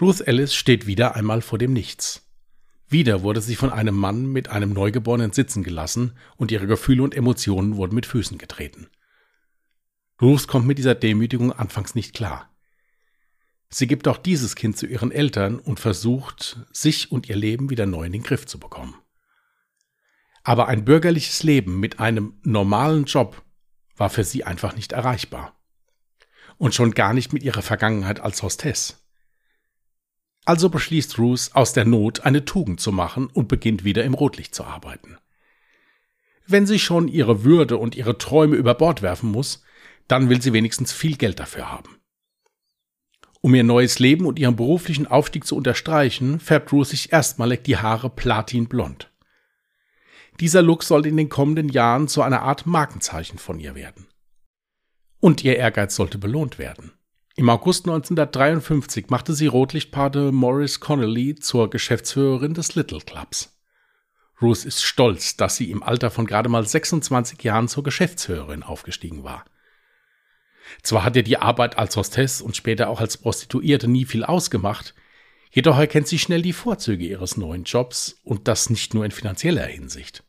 Ruth 0.00 0.26
Ellis 0.26 0.52
steht 0.52 0.88
wieder 0.88 1.14
einmal 1.14 1.42
vor 1.42 1.58
dem 1.60 1.72
Nichts. 1.72 2.28
Wieder 2.88 3.22
wurde 3.22 3.40
sie 3.40 3.54
von 3.54 3.70
einem 3.70 3.94
Mann 3.94 4.26
mit 4.26 4.48
einem 4.48 4.72
Neugeborenen 4.72 5.30
sitzen 5.30 5.62
gelassen 5.62 6.18
und 6.36 6.50
ihre 6.50 6.66
Gefühle 6.66 7.04
und 7.04 7.14
Emotionen 7.14 7.76
wurden 7.76 7.94
mit 7.94 8.06
Füßen 8.06 8.36
getreten. 8.36 8.88
Ruth 10.20 10.48
kommt 10.48 10.66
mit 10.66 10.76
dieser 10.76 10.96
Demütigung 10.96 11.52
anfangs 11.52 11.94
nicht 11.94 12.14
klar. 12.14 12.51
Sie 13.74 13.86
gibt 13.86 14.06
auch 14.06 14.18
dieses 14.18 14.54
Kind 14.54 14.76
zu 14.76 14.86
ihren 14.86 15.10
Eltern 15.10 15.58
und 15.58 15.80
versucht, 15.80 16.58
sich 16.72 17.10
und 17.10 17.30
ihr 17.30 17.36
Leben 17.36 17.70
wieder 17.70 17.86
neu 17.86 18.04
in 18.04 18.12
den 18.12 18.22
Griff 18.22 18.44
zu 18.44 18.60
bekommen. 18.60 18.94
Aber 20.44 20.68
ein 20.68 20.84
bürgerliches 20.84 21.42
Leben 21.42 21.80
mit 21.80 21.98
einem 21.98 22.38
normalen 22.42 23.06
Job 23.06 23.42
war 23.96 24.10
für 24.10 24.24
sie 24.24 24.44
einfach 24.44 24.76
nicht 24.76 24.92
erreichbar. 24.92 25.58
Und 26.58 26.74
schon 26.74 26.90
gar 26.90 27.14
nicht 27.14 27.32
mit 27.32 27.42
ihrer 27.42 27.62
Vergangenheit 27.62 28.20
als 28.20 28.42
Hostess. 28.42 29.02
Also 30.44 30.68
beschließt 30.68 31.18
Ruth 31.18 31.50
aus 31.54 31.72
der 31.72 31.86
Not 31.86 32.20
eine 32.20 32.44
Tugend 32.44 32.78
zu 32.78 32.92
machen 32.92 33.28
und 33.28 33.48
beginnt 33.48 33.84
wieder 33.84 34.04
im 34.04 34.12
Rotlicht 34.12 34.54
zu 34.54 34.64
arbeiten. 34.64 35.16
Wenn 36.46 36.66
sie 36.66 36.78
schon 36.78 37.08
ihre 37.08 37.44
Würde 37.44 37.78
und 37.78 37.94
ihre 37.94 38.18
Träume 38.18 38.56
über 38.56 38.74
Bord 38.74 39.00
werfen 39.00 39.30
muss, 39.30 39.62
dann 40.08 40.28
will 40.28 40.42
sie 40.42 40.52
wenigstens 40.52 40.92
viel 40.92 41.16
Geld 41.16 41.40
dafür 41.40 41.70
haben. 41.70 42.01
Um 43.42 43.56
ihr 43.56 43.64
neues 43.64 43.98
Leben 43.98 44.24
und 44.24 44.38
ihren 44.38 44.54
beruflichen 44.54 45.08
Aufstieg 45.08 45.44
zu 45.44 45.56
unterstreichen, 45.56 46.38
färbt 46.38 46.72
Ruth 46.72 46.86
sich 46.86 47.12
erstmalig 47.12 47.64
die 47.64 47.76
Haare 47.76 48.08
platinblond. 48.08 49.10
Dieser 50.38 50.62
Look 50.62 50.84
soll 50.84 51.06
in 51.06 51.16
den 51.16 51.28
kommenden 51.28 51.68
Jahren 51.68 52.06
zu 52.06 52.22
einer 52.22 52.42
Art 52.42 52.66
Markenzeichen 52.66 53.38
von 53.38 53.58
ihr 53.58 53.74
werden. 53.74 54.06
Und 55.18 55.42
ihr 55.42 55.56
Ehrgeiz 55.56 55.96
sollte 55.96 56.18
belohnt 56.18 56.58
werden. 56.58 56.92
Im 57.34 57.48
August 57.48 57.86
1953 57.86 59.06
machte 59.10 59.34
sie 59.34 59.48
Rotlichtpate 59.48 60.30
Morris 60.30 60.78
Connolly 60.78 61.34
zur 61.34 61.68
Geschäftsführerin 61.68 62.54
des 62.54 62.76
Little 62.76 63.00
Clubs. 63.00 63.58
Ruth 64.40 64.64
ist 64.64 64.84
stolz, 64.84 65.36
dass 65.36 65.56
sie 65.56 65.70
im 65.72 65.82
Alter 65.82 66.12
von 66.12 66.26
gerade 66.26 66.48
mal 66.48 66.66
26 66.66 67.42
Jahren 67.42 67.66
zur 67.66 67.82
Geschäftsführerin 67.82 68.62
aufgestiegen 68.62 69.24
war. 69.24 69.44
Zwar 70.82 71.04
hat 71.04 71.16
ihr 71.16 71.22
die 71.22 71.38
Arbeit 71.38 71.78
als 71.78 71.96
Hostess 71.96 72.40
und 72.40 72.56
später 72.56 72.88
auch 72.88 73.00
als 73.00 73.18
Prostituierte 73.18 73.88
nie 73.88 74.04
viel 74.04 74.24
ausgemacht, 74.24 74.94
jedoch 75.50 75.78
erkennt 75.78 76.08
sie 76.08 76.18
schnell 76.18 76.42
die 76.42 76.52
Vorzüge 76.52 77.04
ihres 77.04 77.36
neuen 77.36 77.64
Jobs 77.64 78.20
und 78.24 78.48
das 78.48 78.70
nicht 78.70 78.94
nur 78.94 79.04
in 79.04 79.10
finanzieller 79.10 79.66
Hinsicht. 79.66 80.24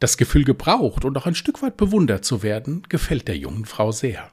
Das 0.00 0.16
Gefühl, 0.16 0.44
gebraucht 0.44 1.04
und 1.04 1.16
auch 1.16 1.26
ein 1.26 1.34
Stück 1.34 1.62
weit 1.62 1.76
bewundert 1.76 2.24
zu 2.24 2.42
werden, 2.42 2.82
gefällt 2.88 3.26
der 3.26 3.36
jungen 3.36 3.64
Frau 3.64 3.90
sehr. 3.90 4.30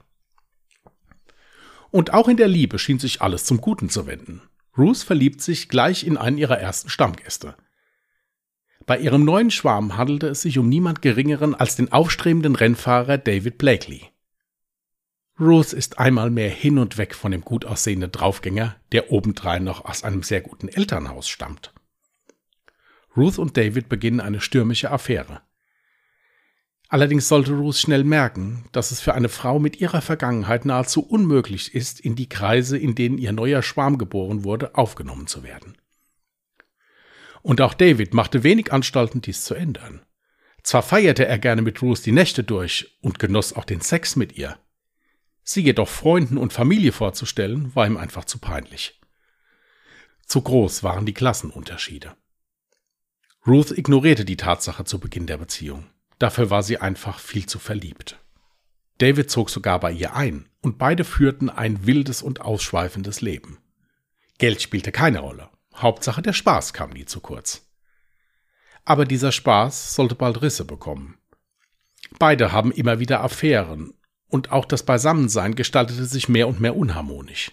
Und 1.92 2.14
auch 2.14 2.28
in 2.28 2.38
der 2.38 2.48
Liebe 2.48 2.78
schien 2.78 3.00
sich 3.00 3.22
alles 3.22 3.46
zum 3.46 3.62
Guten 3.62 3.90
zu 3.90 4.06
wenden. 4.06 4.42
Ruth 4.78 4.98
verliebt 4.98 5.42
sich 5.42 5.70
gleich 5.70 6.06
in 6.06 6.18
einen 6.18 6.38
ihrer 6.38 6.60
ersten 6.60 6.90
Stammgäste. 6.90 7.56
Bei 8.86 9.00
ihrem 9.00 9.26
neuen 9.26 9.50
Schwarm 9.50 9.98
handelte 9.98 10.28
es 10.28 10.42
sich 10.42 10.60
um 10.60 10.70
niemand 10.70 11.02
Geringeren 11.02 11.56
als 11.56 11.76
den 11.76 11.92
aufstrebenden 11.92 12.56
Rennfahrer 12.56 13.18
David 13.18 13.58
Blakely. 13.58 14.12
Ruth 15.39 15.74
ist 15.74 16.00
einmal 16.00 16.30
mehr 16.30 16.50
hin 16.50 16.77
und 16.77 16.98
weg 16.98 17.13
von 17.13 17.32
dem 17.32 17.42
gut 17.42 17.65
aussehenden 17.65 18.12
Draufgänger, 18.12 18.77
der 18.94 19.12
obendrein 19.12 19.65
noch 19.65 19.84
aus 19.84 20.04
einem 20.04 20.24
sehr 20.24 20.39
guten 20.39 20.70
Elternhaus 20.70 21.27
stammt. 21.27 21.74
Ruth 23.18 23.38
und 23.38 23.58
David 23.58 23.89
beginnen 23.89 24.22
eine 24.22 24.39
stürmische 24.39 24.92
Affäre. 24.92 25.42
Allerdings 26.88 27.27
sollte 27.27 27.54
Ruth 27.54 27.75
schnell 27.75 28.04
merken, 28.04 28.65
dass 28.72 28.92
es 28.92 29.01
für 29.01 29.13
eine 29.13 29.27
Frau 29.27 29.60
mit 29.60 29.82
ihrer 29.82 30.01
Vergangenheit 30.01 30.65
nahezu 30.65 31.01
unmöglich 31.01 31.74
ist, 31.74 32.00
in 32.00 32.15
die 32.15 32.30
Kreise, 32.30 32.77
in 32.77 32.96
denen 32.96 33.18
ihr 33.18 33.34
neuer 33.34 33.62
Schwarm 33.62 33.98
geboren 33.98 34.44
wurde, 34.44 34.75
aufgenommen 34.75 35.27
zu 35.27 35.44
werden. 35.44 35.77
Und 37.42 37.60
auch 37.60 37.74
David 37.74 38.13
machte 38.13 38.44
wenig 38.44 38.72
Anstalten, 38.72 39.22
dies 39.22 39.44
zu 39.44 39.56
ändern. 39.56 40.06
Zwar 40.63 40.82
feierte 40.82 41.25
er 41.25 41.38
gerne 41.39 41.62
mit 41.62 41.82
Ruth 41.82 42.06
die 42.06 42.12
Nächte 42.12 42.44
durch 42.44 42.98
und 43.01 43.20
genoss 43.20 43.54
auch 43.54 43.65
den 43.65 43.82
Sex 43.82 44.15
mit 44.15 44.38
ihr, 44.38 44.58
Sie 45.48 45.62
jedoch 45.62 45.88
Freunden 45.88 46.40
und 46.40 46.54
Familie 46.54 46.92
vorzustellen, 46.92 47.74
war 47.75 47.86
ihm 47.86 47.98
einfach 47.98 48.25
zu 48.25 48.40
peinlich. 48.40 49.00
Zu 50.25 50.42
groß 50.42 50.82
waren 50.82 51.06
die 51.06 51.14
Klassenunterschiede. 51.14 52.16
Ruth 53.46 53.70
ignorierte 53.70 54.25
die 54.25 54.38
Tatsache 54.38 54.86
zu 54.86 55.00
Beginn 55.00 55.28
der 55.28 55.38
Beziehung. 55.38 55.86
Dafür 56.18 56.50
war 56.50 56.64
sie 56.64 56.80
einfach 56.80 57.20
viel 57.20 57.46
zu 57.46 57.60
verliebt. 57.60 58.20
David 58.98 59.30
zog 59.30 59.52
sogar 59.52 59.80
bei 59.80 59.92
ihr 59.92 60.16
ein 60.16 60.50
und 60.62 60.80
beide 60.80 61.04
führten 61.04 61.52
ein 61.52 61.86
wildes 61.86 62.24
und 62.24 62.42
ausschweifendes 62.42 63.22
Leben. 63.22 63.60
Geld 64.40 64.64
spielte 64.64 64.92
keine 64.92 65.20
Rolle. 65.20 65.52
Hauptsache 65.75 66.24
der 66.24 66.34
Spaß 66.34 66.74
kam 66.74 66.90
nie 66.90 67.06
zu 67.06 67.20
kurz. 67.20 67.70
Aber 68.84 69.06
dieser 69.06 69.32
Spaß 69.32 69.94
sollte 69.94 70.16
bald 70.16 70.42
Risse 70.42 70.66
bekommen. 70.66 71.20
Beide 72.18 72.52
haben 72.52 72.72
immer 72.72 73.00
wieder 73.00 73.22
Affären 73.22 73.94
und 74.27 74.51
auch 74.51 74.65
das 74.65 74.84
Beisammensein 74.84 75.55
gestaltete 75.55 76.05
sich 76.05 76.29
mehr 76.29 76.48
und 76.48 76.60
mehr 76.60 76.75
unharmonisch. 76.75 77.51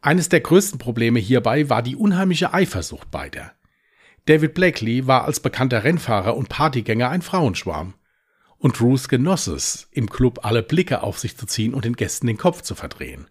Eines 0.00 0.28
der 0.28 0.40
größten 0.40 0.78
Probleme 0.78 1.18
hierbei 1.18 1.68
war 1.68 1.82
die 1.82 1.96
unheimliche 1.96 2.54
Eifersucht 2.54 3.10
beider. 3.10 3.52
David 4.26 4.54
Blakely 4.54 5.06
war 5.06 5.24
als 5.24 5.40
bekannter 5.40 5.84
Rennfahrer 5.84 6.36
und 6.36 6.48
Partygänger 6.48 7.08
ein 7.08 7.22
Frauenschwarm. 7.22 7.94
Und 8.58 8.80
Ruth 8.80 9.08
genoss 9.08 9.46
es, 9.46 9.88
im 9.90 10.10
Club 10.10 10.44
alle 10.44 10.62
Blicke 10.62 11.02
auf 11.02 11.18
sich 11.18 11.36
zu 11.36 11.46
ziehen 11.46 11.74
und 11.74 11.84
den 11.84 11.96
Gästen 11.96 12.26
den 12.26 12.36
Kopf 12.36 12.62
zu 12.62 12.74
verdrehen. 12.74 13.28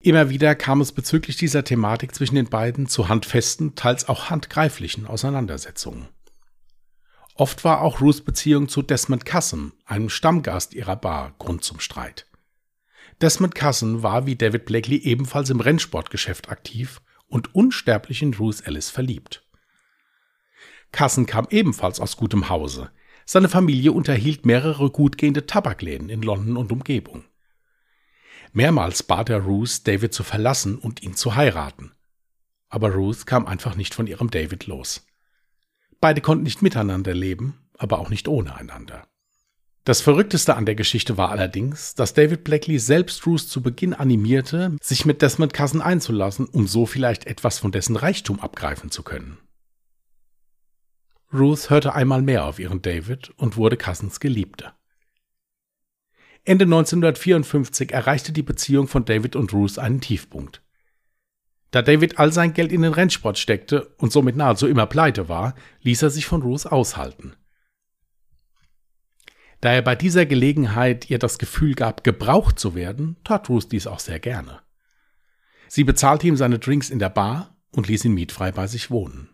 Immer 0.00 0.28
wieder 0.28 0.54
kam 0.54 0.80
es 0.80 0.92
bezüglich 0.92 1.36
dieser 1.36 1.64
Thematik 1.64 2.14
zwischen 2.14 2.34
den 2.34 2.48
beiden 2.48 2.86
zu 2.86 3.08
handfesten, 3.08 3.74
teils 3.74 4.08
auch 4.08 4.30
handgreiflichen 4.30 5.06
Auseinandersetzungen. 5.06 6.08
Oft 7.38 7.64
war 7.64 7.82
auch 7.82 8.00
Ruths 8.00 8.22
Beziehung 8.22 8.68
zu 8.68 8.80
Desmond 8.80 9.26
Cussen, 9.26 9.72
einem 9.84 10.08
Stammgast 10.08 10.72
ihrer 10.72 10.96
Bar, 10.96 11.34
Grund 11.38 11.62
zum 11.62 11.80
Streit. 11.80 12.26
Desmond 13.20 13.54
Cussen 13.54 14.02
war 14.02 14.26
wie 14.26 14.36
David 14.36 14.64
Blakely 14.64 14.96
ebenfalls 14.96 15.50
im 15.50 15.60
Rennsportgeschäft 15.60 16.48
aktiv 16.48 17.02
und 17.28 17.54
unsterblich 17.54 18.22
in 18.22 18.32
Ruth 18.34 18.66
Ellis 18.66 18.88
verliebt. 18.88 19.44
Cussen 20.92 21.26
kam 21.26 21.46
ebenfalls 21.50 22.00
aus 22.00 22.16
gutem 22.16 22.48
Hause. 22.48 22.90
Seine 23.26 23.50
Familie 23.50 23.92
unterhielt 23.92 24.46
mehrere 24.46 24.90
gutgehende 24.90 25.46
Tabakläden 25.46 26.08
in 26.08 26.22
London 26.22 26.56
und 26.56 26.72
Umgebung. 26.72 27.24
Mehrmals 28.52 29.02
bat 29.02 29.28
er 29.28 29.40
Ruth, 29.40 29.86
David 29.86 30.14
zu 30.14 30.22
verlassen 30.22 30.78
und 30.78 31.02
ihn 31.02 31.14
zu 31.14 31.34
heiraten. 31.34 31.92
Aber 32.70 32.94
Ruth 32.94 33.26
kam 33.26 33.46
einfach 33.46 33.76
nicht 33.76 33.94
von 33.94 34.06
ihrem 34.06 34.30
David 34.30 34.66
los. 34.66 35.06
Beide 36.00 36.20
konnten 36.20 36.44
nicht 36.44 36.62
miteinander 36.62 37.14
leben, 37.14 37.58
aber 37.78 37.98
auch 37.98 38.10
nicht 38.10 38.28
ohne 38.28 38.56
einander. 38.56 39.06
Das 39.84 40.00
Verrückteste 40.00 40.56
an 40.56 40.66
der 40.66 40.74
Geschichte 40.74 41.16
war 41.16 41.30
allerdings, 41.30 41.94
dass 41.94 42.12
David 42.12 42.42
Blackley 42.42 42.80
selbst 42.80 43.24
Ruth 43.24 43.42
zu 43.42 43.62
Beginn 43.62 43.94
animierte, 43.94 44.76
sich 44.82 45.04
mit 45.04 45.22
Desmond 45.22 45.54
Cousin 45.54 45.80
einzulassen, 45.80 46.46
um 46.46 46.66
so 46.66 46.86
vielleicht 46.86 47.26
etwas 47.26 47.60
von 47.60 47.70
dessen 47.70 47.94
Reichtum 47.94 48.40
abgreifen 48.40 48.90
zu 48.90 49.04
können. 49.04 49.38
Ruth 51.32 51.70
hörte 51.70 51.94
einmal 51.94 52.20
mehr 52.20 52.46
auf 52.46 52.58
ihren 52.58 52.82
David 52.82 53.30
und 53.36 53.56
wurde 53.56 53.76
Cousins 53.76 54.18
Geliebte. 54.18 54.72
Ende 56.44 56.64
1954 56.64 57.92
erreichte 57.92 58.32
die 58.32 58.42
Beziehung 58.42 58.88
von 58.88 59.04
David 59.04 59.36
und 59.36 59.52
Ruth 59.52 59.78
einen 59.78 60.00
Tiefpunkt. 60.00 60.62
Da 61.70 61.82
David 61.82 62.18
all 62.18 62.32
sein 62.32 62.54
Geld 62.54 62.72
in 62.72 62.82
den 62.82 62.92
Rennsport 62.92 63.38
steckte 63.38 63.94
und 63.98 64.12
somit 64.12 64.36
nahezu 64.36 64.66
immer 64.66 64.86
pleite 64.86 65.28
war, 65.28 65.54
ließ 65.82 66.02
er 66.02 66.10
sich 66.10 66.26
von 66.26 66.42
Ruth 66.42 66.66
aushalten. 66.66 67.34
Da 69.60 69.72
er 69.72 69.82
bei 69.82 69.94
dieser 69.94 70.26
Gelegenheit 70.26 71.10
ihr 71.10 71.18
das 71.18 71.38
Gefühl 71.38 71.74
gab, 71.74 72.04
gebraucht 72.04 72.58
zu 72.58 72.74
werden, 72.74 73.16
tat 73.24 73.48
Ruth 73.48 73.72
dies 73.72 73.86
auch 73.86 74.00
sehr 74.00 74.20
gerne. 74.20 74.60
Sie 75.68 75.84
bezahlte 75.84 76.26
ihm 76.26 76.36
seine 76.36 76.58
Drinks 76.58 76.90
in 76.90 76.98
der 76.98 77.08
Bar 77.08 77.56
und 77.72 77.88
ließ 77.88 78.04
ihn 78.04 78.14
mietfrei 78.14 78.52
bei 78.52 78.66
sich 78.66 78.90
wohnen. 78.90 79.28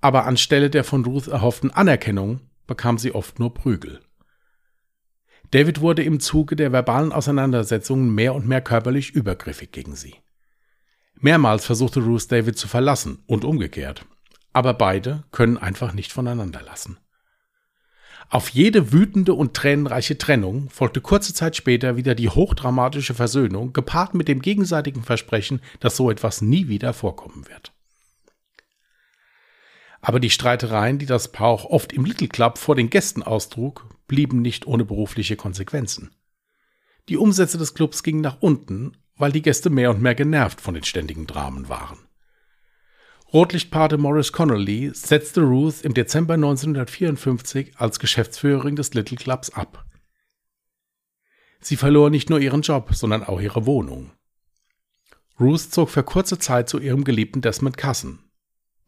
Aber 0.00 0.24
anstelle 0.24 0.70
der 0.70 0.84
von 0.84 1.04
Ruth 1.04 1.28
erhofften 1.28 1.70
Anerkennung 1.70 2.40
bekam 2.66 2.98
sie 2.98 3.12
oft 3.12 3.38
nur 3.38 3.52
Prügel. 3.52 4.00
David 5.50 5.80
wurde 5.80 6.04
im 6.04 6.20
Zuge 6.20 6.54
der 6.54 6.70
verbalen 6.70 7.12
Auseinandersetzungen 7.12 8.14
mehr 8.14 8.34
und 8.34 8.46
mehr 8.46 8.60
körperlich 8.60 9.10
übergriffig 9.10 9.72
gegen 9.72 9.96
sie. 9.96 10.14
Mehrmals 11.20 11.66
versuchte 11.66 12.00
Ruth 12.00 12.32
David 12.32 12.56
zu 12.56 12.66
verlassen 12.66 13.22
und 13.26 13.44
umgekehrt, 13.44 14.06
aber 14.52 14.74
beide 14.74 15.24
können 15.32 15.58
einfach 15.58 15.92
nicht 15.92 16.12
voneinander 16.12 16.62
lassen. 16.62 16.98
Auf 18.30 18.48
jede 18.50 18.92
wütende 18.92 19.34
und 19.34 19.54
tränenreiche 19.54 20.16
Trennung 20.16 20.70
folgte 20.70 21.00
kurze 21.00 21.34
Zeit 21.34 21.56
später 21.56 21.96
wieder 21.96 22.14
die 22.14 22.28
hochdramatische 22.28 23.12
Versöhnung, 23.12 23.72
gepaart 23.72 24.14
mit 24.14 24.28
dem 24.28 24.40
gegenseitigen 24.40 25.02
Versprechen, 25.02 25.60
dass 25.80 25.96
so 25.96 26.10
etwas 26.10 26.40
nie 26.40 26.68
wieder 26.68 26.92
vorkommen 26.92 27.48
wird. 27.48 27.72
Aber 30.00 30.20
die 30.20 30.30
Streitereien, 30.30 30.98
die 30.98 31.06
das 31.06 31.32
Paar 31.32 31.48
auch 31.48 31.64
oft 31.64 31.92
im 31.92 32.04
Little 32.04 32.28
Club 32.28 32.56
vor 32.56 32.76
den 32.76 32.88
Gästen 32.88 33.22
austrug, 33.22 33.86
blieben 34.06 34.40
nicht 34.40 34.66
ohne 34.66 34.84
berufliche 34.84 35.36
Konsequenzen. 35.36 36.10
Die 37.08 37.16
Umsätze 37.16 37.58
des 37.58 37.74
Clubs 37.74 38.02
gingen 38.02 38.20
nach 38.20 38.40
unten, 38.40 38.96
weil 39.20 39.32
die 39.32 39.42
Gäste 39.42 39.70
mehr 39.70 39.90
und 39.90 40.00
mehr 40.00 40.14
genervt 40.14 40.60
von 40.60 40.74
den 40.74 40.84
ständigen 40.84 41.26
Dramen 41.26 41.68
waren. 41.68 41.98
Rotlichtpate 43.32 43.96
Morris 43.96 44.32
Connolly 44.32 44.90
setzte 44.92 45.42
Ruth 45.42 45.82
im 45.82 45.94
Dezember 45.94 46.34
1954 46.34 47.76
als 47.76 48.00
Geschäftsführerin 48.00 48.74
des 48.74 48.92
Little 48.94 49.16
Clubs 49.16 49.50
ab. 49.50 49.84
Sie 51.60 51.76
verlor 51.76 52.10
nicht 52.10 52.28
nur 52.28 52.40
ihren 52.40 52.62
Job, 52.62 52.92
sondern 52.92 53.22
auch 53.22 53.40
ihre 53.40 53.66
Wohnung. 53.66 54.10
Ruth 55.38 55.60
zog 55.60 55.90
für 55.90 56.02
kurze 56.02 56.38
Zeit 56.38 56.68
zu 56.68 56.78
ihrem 56.78 57.04
geliebten 57.04 57.40
Desmond 57.40 57.78
Cousin. 57.78 58.18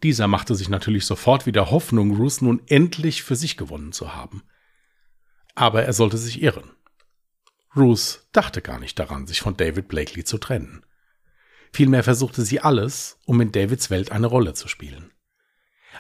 Dieser 0.03 0.27
machte 0.27 0.57
sich 0.57 0.69
natürlich 0.69 1.07
sofort 1.07 1.47
wieder 1.47 1.71
Hoffnung, 1.71 2.17
Ruth 2.17 2.43
nun 2.43 2.62
endlich 2.67 3.23
für 3.23 3.37
sich 3.37 3.57
gewonnen 3.57 3.93
zu 3.93 4.15
haben. 4.15 4.43
Aber 5.55 5.85
er 5.85 5.93
sollte 5.93 6.17
sich 6.19 6.43
irren. 6.43 6.71
Ruth 7.76 8.21
dachte 8.33 8.61
gar 8.61 8.79
nicht 8.79 8.99
daran, 8.99 9.26
sich 9.26 9.41
von 9.41 9.57
David 9.57 9.88
Blakely 9.88 10.25
zu 10.25 10.38
trennen. 10.38 10.85
Vielmehr 11.73 12.05
versuchte 12.05 12.43
sie 12.43 12.61
alles, 12.61 13.19
um 13.25 13.41
in 13.41 13.50
Davids 13.50 13.88
Welt 13.88 14.12
eine 14.12 14.26
Rolle 14.26 14.52
zu 14.52 14.69
spielen. 14.69 15.11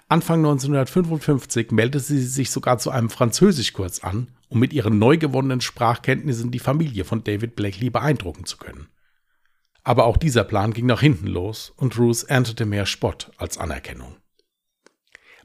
Anfang 0.08 0.40
1955 0.40 1.70
meldete 1.70 2.00
sie 2.00 2.22
sich 2.22 2.50
sogar 2.50 2.78
zu 2.78 2.90
einem 2.90 3.10
Französischkurs 3.10 4.02
an, 4.02 4.28
um 4.48 4.58
mit 4.58 4.72
ihren 4.72 4.98
neu 4.98 5.16
gewonnenen 5.16 5.60
Sprachkenntnissen 5.60 6.50
die 6.50 6.58
Familie 6.58 7.04
von 7.04 7.24
David 7.24 7.56
Blakely 7.56 7.90
beeindrucken 7.90 8.44
zu 8.44 8.58
können. 8.58 8.88
Aber 9.82 10.04
auch 10.04 10.16
dieser 10.16 10.44
Plan 10.44 10.72
ging 10.72 10.86
nach 10.86 11.00
hinten 11.00 11.26
los 11.26 11.72
und 11.76 11.98
Ruth 11.98 12.24
erntete 12.24 12.66
mehr 12.66 12.86
Spott 12.86 13.30
als 13.36 13.58
Anerkennung. 13.58 14.16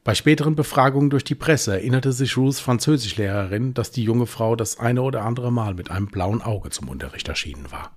Bei 0.08 0.14
späteren 0.14 0.56
Befragungen 0.56 1.10
durch 1.10 1.22
die 1.22 1.34
Presse 1.34 1.74
erinnerte 1.74 2.12
sich 2.12 2.38
Ruths 2.38 2.60
Französischlehrerin, 2.60 3.74
dass 3.74 3.90
die 3.90 4.04
junge 4.04 4.24
Frau 4.24 4.56
das 4.56 4.78
eine 4.78 5.02
oder 5.02 5.22
andere 5.22 5.52
Mal 5.52 5.74
mit 5.74 5.90
einem 5.90 6.06
blauen 6.06 6.40
Auge 6.40 6.70
zum 6.70 6.88
Unterricht 6.88 7.28
erschienen 7.28 7.70
war. 7.70 7.94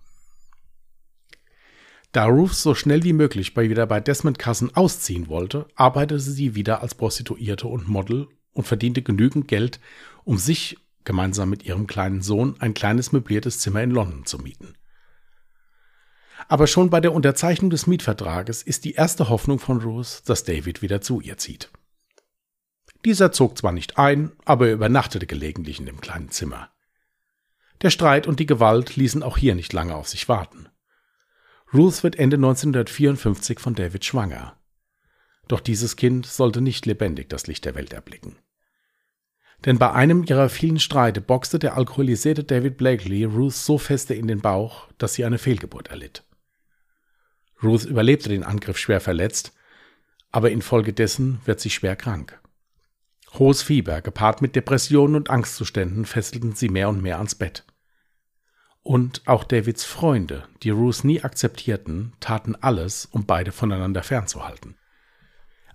Da 2.12 2.26
Ruth 2.26 2.54
so 2.54 2.76
schnell 2.76 3.06
wie 3.06 3.14
möglich 3.14 3.54
bei 3.54 3.70
wieder 3.70 3.88
bei 3.88 4.02
Desmond 4.02 4.40
Cousin 4.40 4.76
ausziehen 4.76 5.30
wollte, 5.30 5.68
arbeitete 5.76 6.20
sie 6.20 6.54
wieder 6.54 6.82
als 6.82 6.96
Prostituierte 6.96 7.70
und 7.70 7.88
Model 7.88 8.28
und 8.52 8.68
verdiente 8.68 9.02
genügend 9.02 9.48
Geld, 9.48 9.80
um 10.26 10.38
sich 10.38 10.80
gemeinsam 11.06 11.50
mit 11.50 11.64
ihrem 11.64 11.88
kleinen 11.88 12.22
Sohn 12.22 12.56
ein 12.60 12.74
kleines 12.74 13.14
möbliertes 13.14 13.60
Zimmer 13.60 13.84
in 13.84 13.92
London 13.92 14.26
zu 14.26 14.38
mieten. 14.38 14.74
Aber 16.50 16.68
schon 16.68 16.90
bei 16.90 17.00
der 17.00 17.14
Unterzeichnung 17.14 17.70
des 17.70 17.88
Mietvertrages 17.88 18.64
ist 18.64 18.84
die 18.84 18.96
erste 18.96 19.30
Hoffnung 19.30 19.60
von 19.60 19.80
Ruth, 19.80 20.24
dass 20.26 20.44
David 20.44 20.82
wieder 20.82 21.00
zu 21.00 21.22
ihr 21.22 21.38
zieht. 21.38 21.72
Dieser 23.06 23.32
zog 23.32 23.58
zwar 23.58 23.72
nicht 23.72 23.98
ein, 23.98 24.32
aber 24.46 24.68
er 24.68 24.74
übernachtete 24.74 25.26
gelegentlich 25.26 25.80
in 25.80 25.86
dem 25.86 26.02
kleinen 26.02 26.30
Zimmer. 26.30 26.70
Der 27.82 27.90
Streit 27.90 28.28
und 28.28 28.40
die 28.40 28.46
Gewalt 28.46 28.96
ließen 28.96 29.24
auch 29.24 29.38
hier 29.38 29.56
nicht 29.56 29.74
lange 29.74 29.96
auf 29.96 30.08
sich 30.08 30.30
warten. 30.30 30.68
Ruth 31.74 32.04
wird 32.04 32.18
Ende 32.18 32.36
1954 32.36 33.60
von 33.60 33.74
David 33.74 34.06
schwanger. 34.06 34.58
Doch 35.48 35.60
dieses 35.60 35.96
Kind 35.96 36.26
sollte 36.26 36.62
nicht 36.62 36.86
lebendig 36.86 37.30
das 37.30 37.48
Licht 37.48 37.66
der 37.66 37.76
Welt 37.76 37.94
erblicken. 37.94 38.38
Denn 39.66 39.78
bei 39.78 39.92
einem 39.92 40.24
ihrer 40.24 40.50
vielen 40.50 40.80
Streite 40.80 41.22
boxte 41.22 41.60
der 41.60 41.78
alkoholisierte 41.78 42.44
David 42.44 42.78
Blakely 42.78 43.24
Ruth 43.26 43.54
so 43.54 43.78
feste 43.78 44.14
in 44.14 44.28
den 44.28 44.42
Bauch, 44.42 44.88
dass 44.98 45.14
sie 45.14 45.26
eine 45.26 45.38
Fehlgeburt 45.38 45.90
erlitt. 45.90 46.24
Ruth 47.64 47.86
überlebte 47.86 48.30
den 48.30 48.44
Angriff 48.44 48.78
schwer 48.78 49.02
verletzt, 49.02 49.54
aber 50.32 50.52
infolgedessen 50.52 51.40
wird 51.46 51.60
sie 51.60 51.70
schwer 51.70 51.96
krank. 51.96 52.41
Hohes 53.34 53.62
Fieber, 53.62 54.02
gepaart 54.02 54.42
mit 54.42 54.56
Depressionen 54.56 55.16
und 55.16 55.30
Angstzuständen, 55.30 56.06
fesselten 56.06 56.54
sie 56.54 56.70
mehr 56.70 56.90
und 56.90 57.02
mehr 57.02 57.18
ans 57.18 57.36
Bett. 57.36 57.66
Und 58.84 59.22
auch 59.26 59.44
Davids 59.44 59.84
Freunde, 59.86 60.44
die 60.64 60.72
Ruth 60.72 61.04
nie 61.04 61.22
akzeptierten, 61.22 62.14
taten 62.20 62.56
alles, 62.56 63.06
um 63.06 63.26
beide 63.26 63.52
voneinander 63.52 64.04
fernzuhalten. 64.04 64.76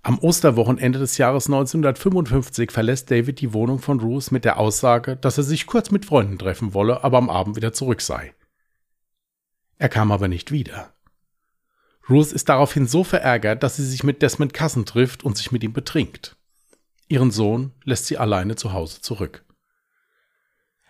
Am 0.02 0.18
Osterwochenende 0.18 0.98
des 0.98 1.18
Jahres 1.18 1.46
1955 1.46 2.70
verlässt 2.70 3.10
David 3.10 3.40
die 3.40 3.52
Wohnung 3.52 3.78
von 3.78 4.00
Ruth 4.00 4.30
mit 4.30 4.44
der 4.44 4.58
Aussage, 4.58 5.16
dass 5.16 5.38
er 5.38 5.44
sich 5.44 5.66
kurz 5.66 5.90
mit 5.90 6.04
Freunden 6.04 6.38
treffen 6.38 6.74
wolle, 6.74 7.02
aber 7.02 7.18
am 7.18 7.30
Abend 7.30 7.56
wieder 7.56 7.72
zurück 7.72 8.00
sei. 8.00 8.34
Er 9.78 9.88
kam 9.88 10.12
aber 10.12 10.28
nicht 10.28 10.52
wieder. 10.52 10.92
Ruth 12.08 12.32
ist 12.32 12.48
daraufhin 12.48 12.86
so 12.86 13.02
verärgert, 13.02 13.62
dass 13.62 13.76
sie 13.76 13.84
sich 13.84 14.04
mit 14.04 14.22
Desmond 14.22 14.54
Cousin 14.54 14.84
trifft 14.84 15.24
und 15.24 15.36
sich 15.36 15.50
mit 15.50 15.64
ihm 15.64 15.72
betrinkt. 15.72 16.35
Ihren 17.08 17.30
Sohn 17.30 17.72
lässt 17.84 18.06
sie 18.06 18.18
alleine 18.18 18.56
zu 18.56 18.72
Hause 18.72 19.00
zurück. 19.00 19.44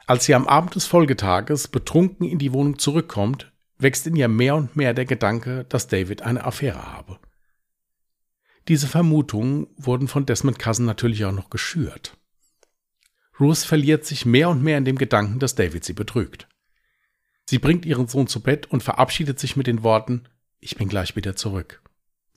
Als 0.06 0.24
sie 0.24 0.34
am 0.34 0.46
Abend 0.46 0.74
des 0.74 0.86
Folgetages 0.86 1.68
betrunken 1.68 2.26
in 2.26 2.38
die 2.38 2.52
Wohnung 2.52 2.78
zurückkommt, 2.78 3.52
wächst 3.78 4.06
in 4.06 4.16
ihr 4.16 4.28
mehr 4.28 4.54
und 4.54 4.76
mehr 4.76 4.94
der 4.94 5.04
Gedanke, 5.04 5.64
dass 5.68 5.88
David 5.88 6.22
eine 6.22 6.44
Affäre 6.44 6.92
habe. 6.92 7.18
Diese 8.68 8.88
Vermutungen 8.88 9.68
wurden 9.76 10.08
von 10.08 10.26
Desmond 10.26 10.58
Cousin 10.58 10.86
natürlich 10.86 11.24
auch 11.24 11.32
noch 11.32 11.50
geschürt. 11.50 12.16
Ruth 13.38 13.58
verliert 13.58 14.06
sich 14.06 14.24
mehr 14.24 14.48
und 14.48 14.62
mehr 14.62 14.78
in 14.78 14.84
dem 14.84 14.96
Gedanken, 14.96 15.38
dass 15.38 15.54
David 15.54 15.84
sie 15.84 15.92
betrügt. 15.92 16.48
Sie 17.48 17.58
bringt 17.58 17.84
ihren 17.84 18.08
Sohn 18.08 18.26
zu 18.26 18.40
Bett 18.40 18.66
und 18.66 18.82
verabschiedet 18.82 19.38
sich 19.38 19.56
mit 19.56 19.66
den 19.66 19.82
Worten 19.82 20.24
Ich 20.58 20.76
bin 20.76 20.88
gleich 20.88 21.14
wieder 21.14 21.36
zurück. 21.36 21.82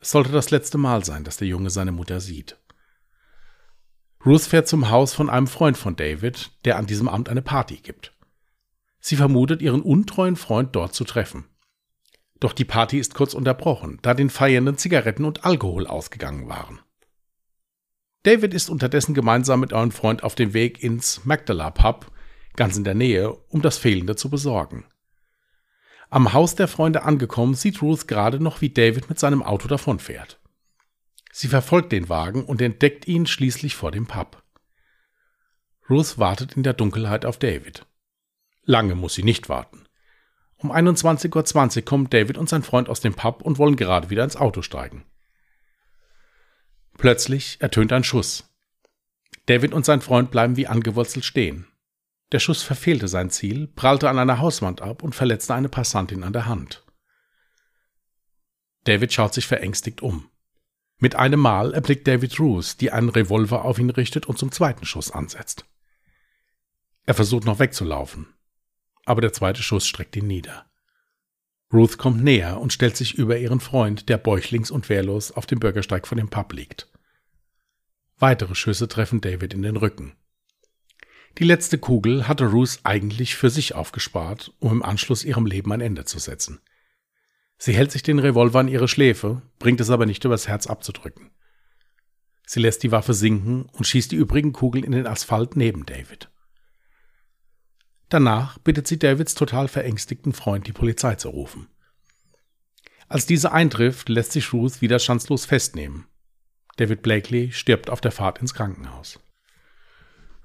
Es 0.01 0.11
sollte 0.11 0.31
das 0.31 0.51
letzte 0.51 0.77
Mal 0.77 1.03
sein, 1.03 1.23
dass 1.23 1.37
der 1.37 1.47
Junge 1.47 1.69
seine 1.69 1.91
Mutter 1.91 2.19
sieht. 2.19 2.58
Ruth 4.25 4.41
fährt 4.41 4.67
zum 4.67 4.89
Haus 4.89 5.13
von 5.13 5.29
einem 5.29 5.47
Freund 5.47 5.77
von 5.77 5.95
David, 5.95 6.51
der 6.65 6.77
an 6.77 6.85
diesem 6.85 7.07
Abend 7.07 7.29
eine 7.29 7.41
Party 7.41 7.77
gibt. 7.77 8.13
Sie 8.99 9.15
vermutet, 9.15 9.61
ihren 9.61 9.81
untreuen 9.81 10.35
Freund 10.35 10.75
dort 10.75 10.93
zu 10.93 11.05
treffen. 11.05 11.45
Doch 12.39 12.53
die 12.53 12.65
Party 12.65 12.99
ist 12.99 13.15
kurz 13.15 13.33
unterbrochen, 13.33 13.99
da 14.01 14.13
den 14.13 14.29
Feiernden 14.29 14.77
Zigaretten 14.77 15.25
und 15.25 15.45
Alkohol 15.45 15.87
ausgegangen 15.87 16.49
waren. 16.49 16.79
David 18.23 18.53
ist 18.53 18.69
unterdessen 18.69 19.13
gemeinsam 19.13 19.61
mit 19.61 19.71
eurem 19.71 19.91
Freund 19.91 20.23
auf 20.23 20.35
dem 20.35 20.53
Weg 20.53 20.83
ins 20.83 21.23
Magdala 21.23 21.71
Pub, 21.71 22.11
ganz 22.55 22.75
in 22.75 22.83
der 22.83 22.95
Nähe, 22.95 23.31
um 23.31 23.61
das 23.61 23.77
Fehlende 23.77 24.17
zu 24.17 24.29
besorgen. 24.29 24.85
Am 26.09 26.33
Haus 26.33 26.55
der 26.55 26.67
Freunde 26.67 27.03
angekommen, 27.03 27.53
sieht 27.53 27.81
Ruth 27.81 28.07
gerade 28.07 28.41
noch, 28.41 28.61
wie 28.61 28.71
David 28.71 29.09
mit 29.09 29.19
seinem 29.19 29.43
Auto 29.43 29.67
davonfährt. 29.67 30.39
Sie 31.39 31.47
verfolgt 31.47 31.93
den 31.93 32.09
Wagen 32.09 32.43
und 32.43 32.61
entdeckt 32.61 33.07
ihn 33.07 33.25
schließlich 33.25 33.73
vor 33.73 33.91
dem 33.91 34.07
Pub. 34.07 34.43
Ruth 35.89 36.17
wartet 36.17 36.57
in 36.57 36.63
der 36.63 36.73
Dunkelheit 36.73 37.23
auf 37.23 37.39
David. 37.39 37.85
Lange 38.63 38.93
muss 38.93 39.13
sie 39.13 39.23
nicht 39.23 39.47
warten. 39.47 39.85
Um 40.57 40.69
21.20 40.69 41.77
Uhr 41.77 41.85
kommen 41.85 42.09
David 42.09 42.37
und 42.37 42.49
sein 42.49 42.61
Freund 42.61 42.89
aus 42.89 42.99
dem 42.99 43.13
Pub 43.13 43.41
und 43.41 43.57
wollen 43.57 43.77
gerade 43.77 44.09
wieder 44.09 44.25
ins 44.25 44.35
Auto 44.35 44.61
steigen. 44.61 45.05
Plötzlich 46.97 47.61
ertönt 47.61 47.93
ein 47.93 48.03
Schuss. 48.03 48.53
David 49.45 49.73
und 49.73 49.85
sein 49.85 50.01
Freund 50.01 50.31
bleiben 50.31 50.57
wie 50.57 50.67
angewurzelt 50.67 51.23
stehen. 51.23 51.67
Der 52.33 52.39
Schuss 52.39 52.63
verfehlte 52.63 53.07
sein 53.07 53.29
Ziel, 53.29 53.67
prallte 53.67 54.09
an 54.09 54.19
einer 54.19 54.39
Hauswand 54.39 54.81
ab 54.81 55.03
und 55.03 55.15
verletzte 55.15 55.53
eine 55.53 55.69
Passantin 55.69 56.25
an 56.25 56.33
der 56.33 56.47
Hand. 56.47 56.83
David 58.83 59.13
schaut 59.13 59.33
sich 59.33 59.47
verängstigt 59.47 60.01
um. 60.01 60.29
Mit 60.99 61.15
einem 61.15 61.39
Mal 61.39 61.73
erblickt 61.73 62.07
David 62.07 62.37
Roos, 62.39 62.75
die 62.75 62.91
einen 62.91 63.09
Revolver 63.09 63.63
auf 63.63 63.79
ihn 63.79 63.89
richtet 63.89 64.25
und 64.25 64.37
zum 64.37 64.51
zweiten 64.51 64.85
Schuss 64.85 65.11
ansetzt. 65.11 65.65
Er 67.05 67.13
versucht 67.13 67.45
noch 67.45 67.59
wegzulaufen, 67.59 68.27
aber 69.05 69.21
der 69.21 69.31
zweite 69.31 69.63
Schuss 69.63 69.87
streckt 69.87 70.17
ihn 70.17 70.27
nieder. 70.27 70.69
Ruth 71.71 71.97
kommt 71.97 72.23
näher 72.23 72.59
und 72.59 72.73
stellt 72.73 72.97
sich 72.97 73.13
über 73.13 73.37
ihren 73.37 73.61
Freund, 73.61 74.09
der 74.09 74.17
bäuchlings 74.17 74.71
und 74.71 74.89
wehrlos 74.89 75.31
auf 75.31 75.45
dem 75.45 75.59
Bürgersteig 75.59 76.05
vor 76.05 76.17
dem 76.17 76.29
Pub 76.29 76.51
liegt. 76.51 76.91
Weitere 78.17 78.55
Schüsse 78.55 78.87
treffen 78.89 79.21
David 79.21 79.53
in 79.53 79.61
den 79.61 79.77
Rücken. 79.77 80.13
Die 81.37 81.45
letzte 81.45 81.77
Kugel 81.77 82.27
hatte 82.27 82.47
Ruth 82.47 82.79
eigentlich 82.83 83.35
für 83.35 83.49
sich 83.49 83.73
aufgespart, 83.73 84.53
um 84.59 84.73
im 84.73 84.83
Anschluss 84.83 85.23
ihrem 85.23 85.45
Leben 85.45 85.71
ein 85.71 85.79
Ende 85.79 86.03
zu 86.03 86.19
setzen. 86.19 86.59
Sie 87.61 87.73
hält 87.73 87.91
sich 87.91 88.03
den 88.03 88.19
Revolver 88.19 88.59
an 88.59 88.69
ihre 88.69 88.87
Schläfe, 88.87 89.41
bringt 89.59 89.81
es 89.81 89.89
aber 89.89 90.05
nicht 90.05 90.23
übers 90.23 90.47
Herz 90.47 90.65
abzudrücken. 90.65 91.29
Sie 92.47 92.61
lässt 92.61 92.81
die 92.83 92.91
Waffe 92.91 93.13
sinken 93.13 93.67
und 93.73 93.85
schießt 93.85 94.11
die 94.13 94.15
übrigen 94.15 94.53
Kugeln 94.53 94.85
in 94.85 94.93
den 94.93 95.05
Asphalt 95.05 95.57
neben 95.57 95.85
David. 95.85 96.31
Danach 98.07 98.57
bittet 98.59 98.87
sie 98.87 98.97
Davids 98.97 99.35
total 99.35 99.67
verängstigten 99.67 100.31
Freund, 100.31 100.67
die 100.67 100.71
Polizei 100.71 101.15
zu 101.15 101.29
rufen. 101.29 101.67
Als 103.09 103.25
diese 103.25 103.51
eintrifft, 103.51 104.07
lässt 104.07 104.31
sich 104.31 104.53
Ruth 104.53 104.81
widerstandslos 104.81 105.45
festnehmen. 105.45 106.05
David 106.77 107.01
Blakely 107.01 107.51
stirbt 107.51 107.89
auf 107.89 107.99
der 107.99 108.11
Fahrt 108.11 108.39
ins 108.39 108.53
Krankenhaus. 108.53 109.19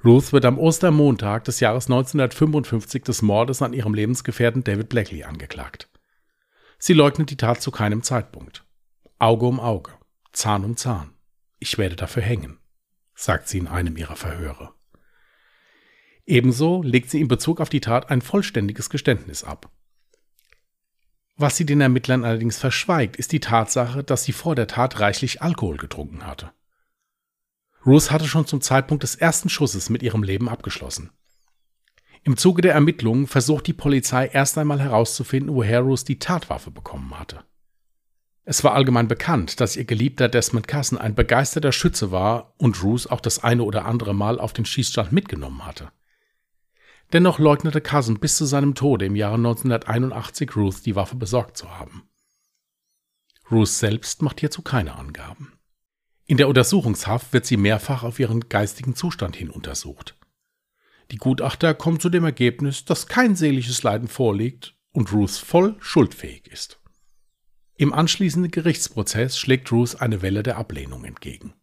Ruth 0.04 0.32
wird 0.32 0.44
am 0.44 0.58
Ostermontag 0.58 1.44
des 1.44 1.60
Jahres 1.60 1.86
1955 1.86 3.04
des 3.04 3.22
Mordes 3.22 3.62
an 3.62 3.72
ihrem 3.72 3.94
Lebensgefährten 3.94 4.64
David 4.64 4.88
Blakely 4.88 5.22
angeklagt. 5.22 5.88
Sie 6.86 6.92
leugnet 6.92 7.30
die 7.30 7.38
Tat 7.38 7.62
zu 7.62 7.70
keinem 7.70 8.02
Zeitpunkt. 8.02 8.62
Auge 9.18 9.46
um 9.46 9.58
Auge, 9.58 9.92
Zahn 10.34 10.66
um 10.66 10.76
Zahn. 10.76 11.14
Ich 11.58 11.78
werde 11.78 11.96
dafür 11.96 12.22
hängen, 12.22 12.58
sagt 13.14 13.48
sie 13.48 13.56
in 13.56 13.68
einem 13.68 13.96
ihrer 13.96 14.16
Verhöre. 14.16 14.74
Ebenso 16.26 16.82
legt 16.82 17.08
sie 17.08 17.22
in 17.22 17.28
Bezug 17.28 17.62
auf 17.62 17.70
die 17.70 17.80
Tat 17.80 18.10
ein 18.10 18.20
vollständiges 18.20 18.90
Geständnis 18.90 19.44
ab. 19.44 19.70
Was 21.36 21.56
sie 21.56 21.64
den 21.64 21.80
Ermittlern 21.80 22.22
allerdings 22.22 22.58
verschweigt, 22.58 23.16
ist 23.16 23.32
die 23.32 23.40
Tatsache, 23.40 24.04
dass 24.04 24.24
sie 24.24 24.32
vor 24.32 24.54
der 24.54 24.66
Tat 24.66 25.00
reichlich 25.00 25.40
Alkohol 25.40 25.78
getrunken 25.78 26.26
hatte. 26.26 26.52
Ruth 27.86 28.10
hatte 28.10 28.28
schon 28.28 28.46
zum 28.46 28.60
Zeitpunkt 28.60 29.04
des 29.04 29.14
ersten 29.14 29.48
Schusses 29.48 29.88
mit 29.88 30.02
ihrem 30.02 30.22
Leben 30.22 30.50
abgeschlossen. 30.50 31.12
Im 32.26 32.38
Zuge 32.38 32.62
der 32.62 32.72
Ermittlungen 32.72 33.26
versucht 33.26 33.66
die 33.66 33.74
Polizei 33.74 34.26
erst 34.26 34.56
einmal 34.56 34.80
herauszufinden, 34.80 35.54
woher 35.54 35.80
Rose 35.80 36.06
die 36.06 36.18
Tatwaffe 36.18 36.70
bekommen 36.70 37.18
hatte. 37.18 37.44
Es 38.46 38.64
war 38.64 38.74
allgemein 38.74 39.08
bekannt, 39.08 39.60
dass 39.60 39.76
ihr 39.76 39.84
geliebter 39.84 40.30
Desmond 40.30 40.66
Cassen 40.66 40.96
ein 40.96 41.14
begeisterter 41.14 41.72
Schütze 41.72 42.10
war 42.10 42.54
und 42.56 42.82
Ruth 42.82 43.10
auch 43.10 43.20
das 43.20 43.44
eine 43.44 43.62
oder 43.62 43.84
andere 43.84 44.14
Mal 44.14 44.40
auf 44.40 44.54
den 44.54 44.64
Schießstand 44.64 45.12
mitgenommen 45.12 45.66
hatte. 45.66 45.92
Dennoch 47.12 47.38
leugnete 47.38 47.82
Cousin 47.82 48.18
bis 48.18 48.38
zu 48.38 48.46
seinem 48.46 48.74
Tode 48.74 49.04
im 49.04 49.16
Jahre 49.16 49.36
1981 49.36 50.56
Ruth 50.56 50.86
die 50.86 50.96
Waffe 50.96 51.16
besorgt 51.16 51.58
zu 51.58 51.70
haben. 51.78 52.08
Ruth 53.50 53.68
selbst 53.68 54.22
macht 54.22 54.40
hierzu 54.40 54.62
keine 54.62 54.96
Angaben. 54.96 55.52
In 56.24 56.38
der 56.38 56.48
Untersuchungshaft 56.48 57.34
wird 57.34 57.44
sie 57.44 57.58
mehrfach 57.58 58.02
auf 58.02 58.18
ihren 58.18 58.48
geistigen 58.48 58.94
Zustand 58.96 59.36
hin 59.36 59.50
untersucht. 59.50 60.16
Die 61.10 61.16
Gutachter 61.16 61.74
kommen 61.74 62.00
zu 62.00 62.08
dem 62.08 62.24
Ergebnis, 62.24 62.84
dass 62.84 63.06
kein 63.06 63.36
seelisches 63.36 63.82
Leiden 63.82 64.08
vorliegt 64.08 64.74
und 64.92 65.12
Ruth 65.12 65.32
voll 65.32 65.76
schuldfähig 65.80 66.46
ist. 66.48 66.80
Im 67.76 67.92
anschließenden 67.92 68.50
Gerichtsprozess 68.50 69.38
schlägt 69.38 69.70
Ruth 69.72 70.00
eine 70.00 70.22
Welle 70.22 70.42
der 70.42 70.56
Ablehnung 70.56 71.04
entgegen. 71.04 71.54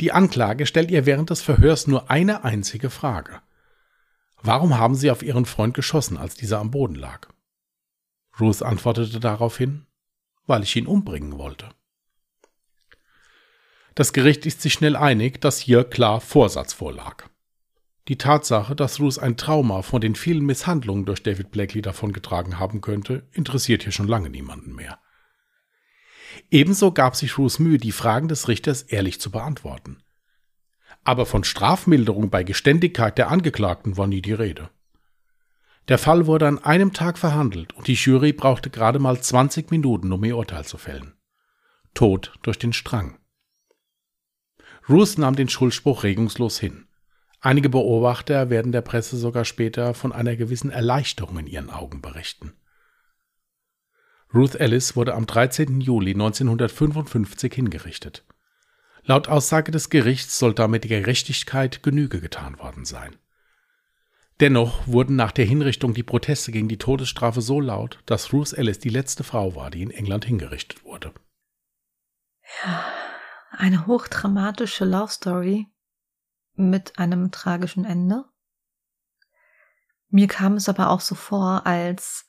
Die 0.00 0.12
Anklage 0.12 0.64
stellt 0.66 0.90
ihr 0.90 1.04
während 1.04 1.28
des 1.28 1.42
Verhörs 1.42 1.86
nur 1.86 2.10
eine 2.10 2.42
einzige 2.42 2.88
Frage. 2.88 3.42
Warum 4.42 4.78
haben 4.78 4.94
Sie 4.94 5.10
auf 5.10 5.22
Ihren 5.22 5.44
Freund 5.44 5.74
geschossen, 5.74 6.16
als 6.16 6.34
dieser 6.34 6.58
am 6.58 6.70
Boden 6.70 6.94
lag? 6.94 7.28
Ruth 8.40 8.62
antwortete 8.62 9.20
daraufhin, 9.20 9.86
weil 10.46 10.62
ich 10.62 10.74
ihn 10.74 10.86
umbringen 10.86 11.36
wollte. 11.36 11.68
Das 13.94 14.14
Gericht 14.14 14.46
ist 14.46 14.62
sich 14.62 14.72
schnell 14.72 14.96
einig, 14.96 15.42
dass 15.42 15.58
hier 15.58 15.84
klar 15.84 16.22
Vorsatz 16.22 16.72
vorlag. 16.72 17.29
Die 18.08 18.18
Tatsache, 18.18 18.74
dass 18.74 18.98
Ruth 18.98 19.18
ein 19.18 19.36
Trauma 19.36 19.82
von 19.82 20.00
den 20.00 20.14
vielen 20.14 20.44
Misshandlungen 20.44 21.04
durch 21.04 21.22
David 21.22 21.50
Blakely 21.50 21.82
davongetragen 21.82 22.58
haben 22.58 22.80
könnte, 22.80 23.28
interessiert 23.32 23.82
hier 23.82 23.92
schon 23.92 24.08
lange 24.08 24.30
niemanden 24.30 24.74
mehr. 24.74 24.98
Ebenso 26.50 26.92
gab 26.92 27.16
sich 27.16 27.38
Ruth 27.38 27.60
Mühe, 27.60 27.78
die 27.78 27.92
Fragen 27.92 28.28
des 28.28 28.48
Richters 28.48 28.82
ehrlich 28.82 29.20
zu 29.20 29.30
beantworten. 29.30 30.02
Aber 31.04 31.26
von 31.26 31.44
Strafmilderung 31.44 32.30
bei 32.30 32.42
Geständigkeit 32.42 33.16
der 33.18 33.30
Angeklagten 33.30 33.96
war 33.96 34.06
nie 34.06 34.22
die 34.22 34.32
Rede. 34.32 34.70
Der 35.88 35.98
Fall 35.98 36.26
wurde 36.26 36.46
an 36.46 36.58
einem 36.58 36.92
Tag 36.92 37.18
verhandelt 37.18 37.72
und 37.72 37.88
die 37.88 37.94
Jury 37.94 38.32
brauchte 38.32 38.70
gerade 38.70 38.98
mal 38.98 39.20
20 39.20 39.70
Minuten, 39.70 40.12
um 40.12 40.22
ihr 40.24 40.36
Urteil 40.36 40.64
zu 40.64 40.78
fällen. 40.78 41.14
Tod 41.94 42.34
durch 42.42 42.58
den 42.58 42.72
Strang. 42.72 43.18
Ruth 44.88 45.18
nahm 45.18 45.36
den 45.36 45.48
Schuldspruch 45.48 46.04
regungslos 46.04 46.58
hin. 46.60 46.86
Einige 47.40 47.70
Beobachter 47.70 48.50
werden 48.50 48.70
der 48.70 48.82
Presse 48.82 49.16
sogar 49.16 49.46
später 49.46 49.94
von 49.94 50.12
einer 50.12 50.36
gewissen 50.36 50.70
Erleichterung 50.70 51.38
in 51.38 51.46
ihren 51.46 51.70
Augen 51.70 52.02
berichten. 52.02 52.52
Ruth 54.34 54.54
Ellis 54.54 54.94
wurde 54.94 55.14
am 55.14 55.26
13. 55.26 55.80
Juli 55.80 56.12
1955 56.12 57.52
hingerichtet. 57.52 58.24
Laut 59.02 59.28
Aussage 59.28 59.72
des 59.72 59.88
Gerichts 59.88 60.38
soll 60.38 60.54
damit 60.54 60.84
der 60.84 61.00
Gerechtigkeit 61.00 61.82
Genüge 61.82 62.20
getan 62.20 62.58
worden 62.58 62.84
sein. 62.84 63.16
Dennoch 64.40 64.86
wurden 64.86 65.16
nach 65.16 65.32
der 65.32 65.46
Hinrichtung 65.46 65.94
die 65.94 66.02
Proteste 66.02 66.52
gegen 66.52 66.68
die 66.68 66.78
Todesstrafe 66.78 67.40
so 67.40 67.60
laut, 67.60 67.98
dass 68.06 68.32
Ruth 68.32 68.52
Ellis 68.52 68.78
die 68.78 68.88
letzte 68.88 69.24
Frau 69.24 69.54
war, 69.54 69.70
die 69.70 69.82
in 69.82 69.90
England 69.90 70.26
hingerichtet 70.26 70.84
wurde. 70.84 71.12
Ja, 72.62 72.84
eine 73.50 73.86
hochdramatische 73.86 74.84
Love 74.84 75.10
Story 75.10 75.66
mit 76.60 76.98
einem 76.98 77.30
tragischen 77.30 77.84
Ende. 77.84 78.24
Mir 80.08 80.26
kam 80.26 80.54
es 80.54 80.68
aber 80.68 80.90
auch 80.90 81.00
so 81.00 81.14
vor, 81.14 81.66
als 81.66 82.26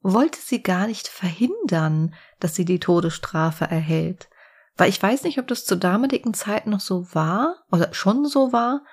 wollte 0.00 0.38
sie 0.38 0.62
gar 0.62 0.86
nicht 0.86 1.08
verhindern, 1.08 2.14
dass 2.40 2.54
sie 2.54 2.64
die 2.64 2.80
Todesstrafe 2.80 3.64
erhält. 3.64 4.28
Weil 4.76 4.88
ich 4.88 5.02
weiß 5.02 5.22
nicht, 5.22 5.38
ob 5.38 5.46
das 5.46 5.64
zur 5.64 5.76
damaligen 5.76 6.34
Zeit 6.34 6.66
noch 6.66 6.80
so 6.80 7.14
war 7.14 7.64
oder 7.70 7.94
schon 7.94 8.26
so 8.26 8.52
war, 8.52 8.84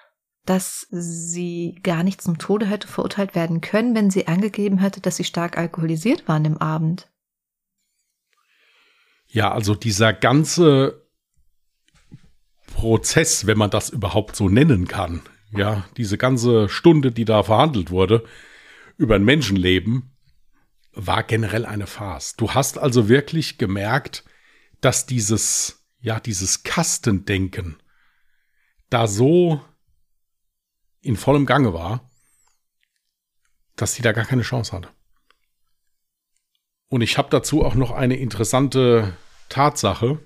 dass 0.45 0.87
sie 0.89 1.79
gar 1.83 2.03
nicht 2.03 2.21
zum 2.21 2.37
Tode 2.37 2.65
hätte 2.65 2.87
verurteilt 2.87 3.35
werden 3.35 3.61
können, 3.61 3.95
wenn 3.95 4.09
sie 4.09 4.27
angegeben 4.27 4.77
hätte, 4.77 5.01
dass 5.01 5.17
sie 5.17 5.23
stark 5.23 5.57
alkoholisiert 5.57 6.27
war 6.27 6.35
an 6.35 6.43
dem 6.43 6.57
Abend. 6.57 7.09
Ja, 9.27 9.51
also 9.51 9.75
dieser 9.75 10.13
ganze 10.13 11.00
Prozess, 12.81 13.45
wenn 13.45 13.59
man 13.59 13.69
das 13.69 13.91
überhaupt 13.91 14.35
so 14.35 14.49
nennen 14.49 14.87
kann, 14.87 15.21
ja, 15.55 15.85
diese 15.97 16.17
ganze 16.17 16.67
Stunde, 16.67 17.11
die 17.11 17.25
da 17.25 17.43
verhandelt 17.43 17.91
wurde 17.91 18.23
über 18.97 19.13
ein 19.13 19.23
Menschenleben, 19.23 20.17
war 20.91 21.21
generell 21.21 21.67
eine 21.67 21.85
Farce. 21.85 22.35
Du 22.37 22.55
hast 22.55 22.79
also 22.79 23.07
wirklich 23.07 23.59
gemerkt, 23.59 24.23
dass 24.81 25.05
dieses, 25.05 25.85
ja, 25.99 26.19
dieses 26.19 26.63
Kastendenken 26.63 27.77
da 28.89 29.05
so 29.05 29.61
in 31.01 31.17
vollem 31.17 31.45
Gange 31.45 31.75
war, 31.75 32.09
dass 33.75 33.93
sie 33.93 34.01
da 34.01 34.11
gar 34.11 34.25
keine 34.25 34.41
Chance 34.41 34.71
hatte. 34.71 34.89
Und 36.87 37.01
ich 37.01 37.19
habe 37.19 37.29
dazu 37.29 37.63
auch 37.63 37.75
noch 37.75 37.91
eine 37.91 38.15
interessante 38.15 39.15
Tatsache. 39.49 40.17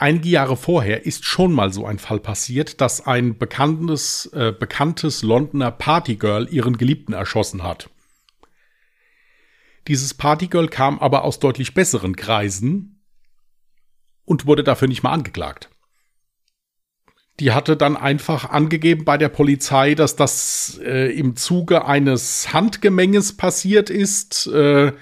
Einige 0.00 0.28
Jahre 0.28 0.56
vorher 0.56 1.06
ist 1.06 1.24
schon 1.24 1.52
mal 1.52 1.72
so 1.72 1.84
ein 1.84 1.98
Fall 1.98 2.20
passiert, 2.20 2.80
dass 2.80 3.04
ein 3.04 3.36
bekanntes, 3.36 4.26
äh, 4.32 4.52
bekanntes 4.56 5.22
Londoner 5.22 5.72
Partygirl 5.72 6.48
ihren 6.52 6.78
Geliebten 6.78 7.12
erschossen 7.12 7.64
hat. 7.64 7.90
Dieses 9.88 10.14
Partygirl 10.14 10.68
kam 10.68 11.00
aber 11.00 11.24
aus 11.24 11.40
deutlich 11.40 11.74
besseren 11.74 12.14
Kreisen 12.14 13.02
und 14.24 14.46
wurde 14.46 14.62
dafür 14.62 14.86
nicht 14.86 15.02
mal 15.02 15.12
angeklagt. 15.12 15.68
Die 17.40 17.50
hatte 17.52 17.76
dann 17.76 17.96
einfach 17.96 18.50
angegeben 18.50 19.04
bei 19.04 19.18
der 19.18 19.28
Polizei, 19.28 19.94
dass 19.94 20.14
das 20.14 20.78
äh, 20.82 21.10
im 21.12 21.34
Zuge 21.34 21.86
eines 21.86 22.52
Handgemenges 22.52 23.36
passiert 23.36 23.90
ist. 23.90 24.46
Äh, 24.46 24.92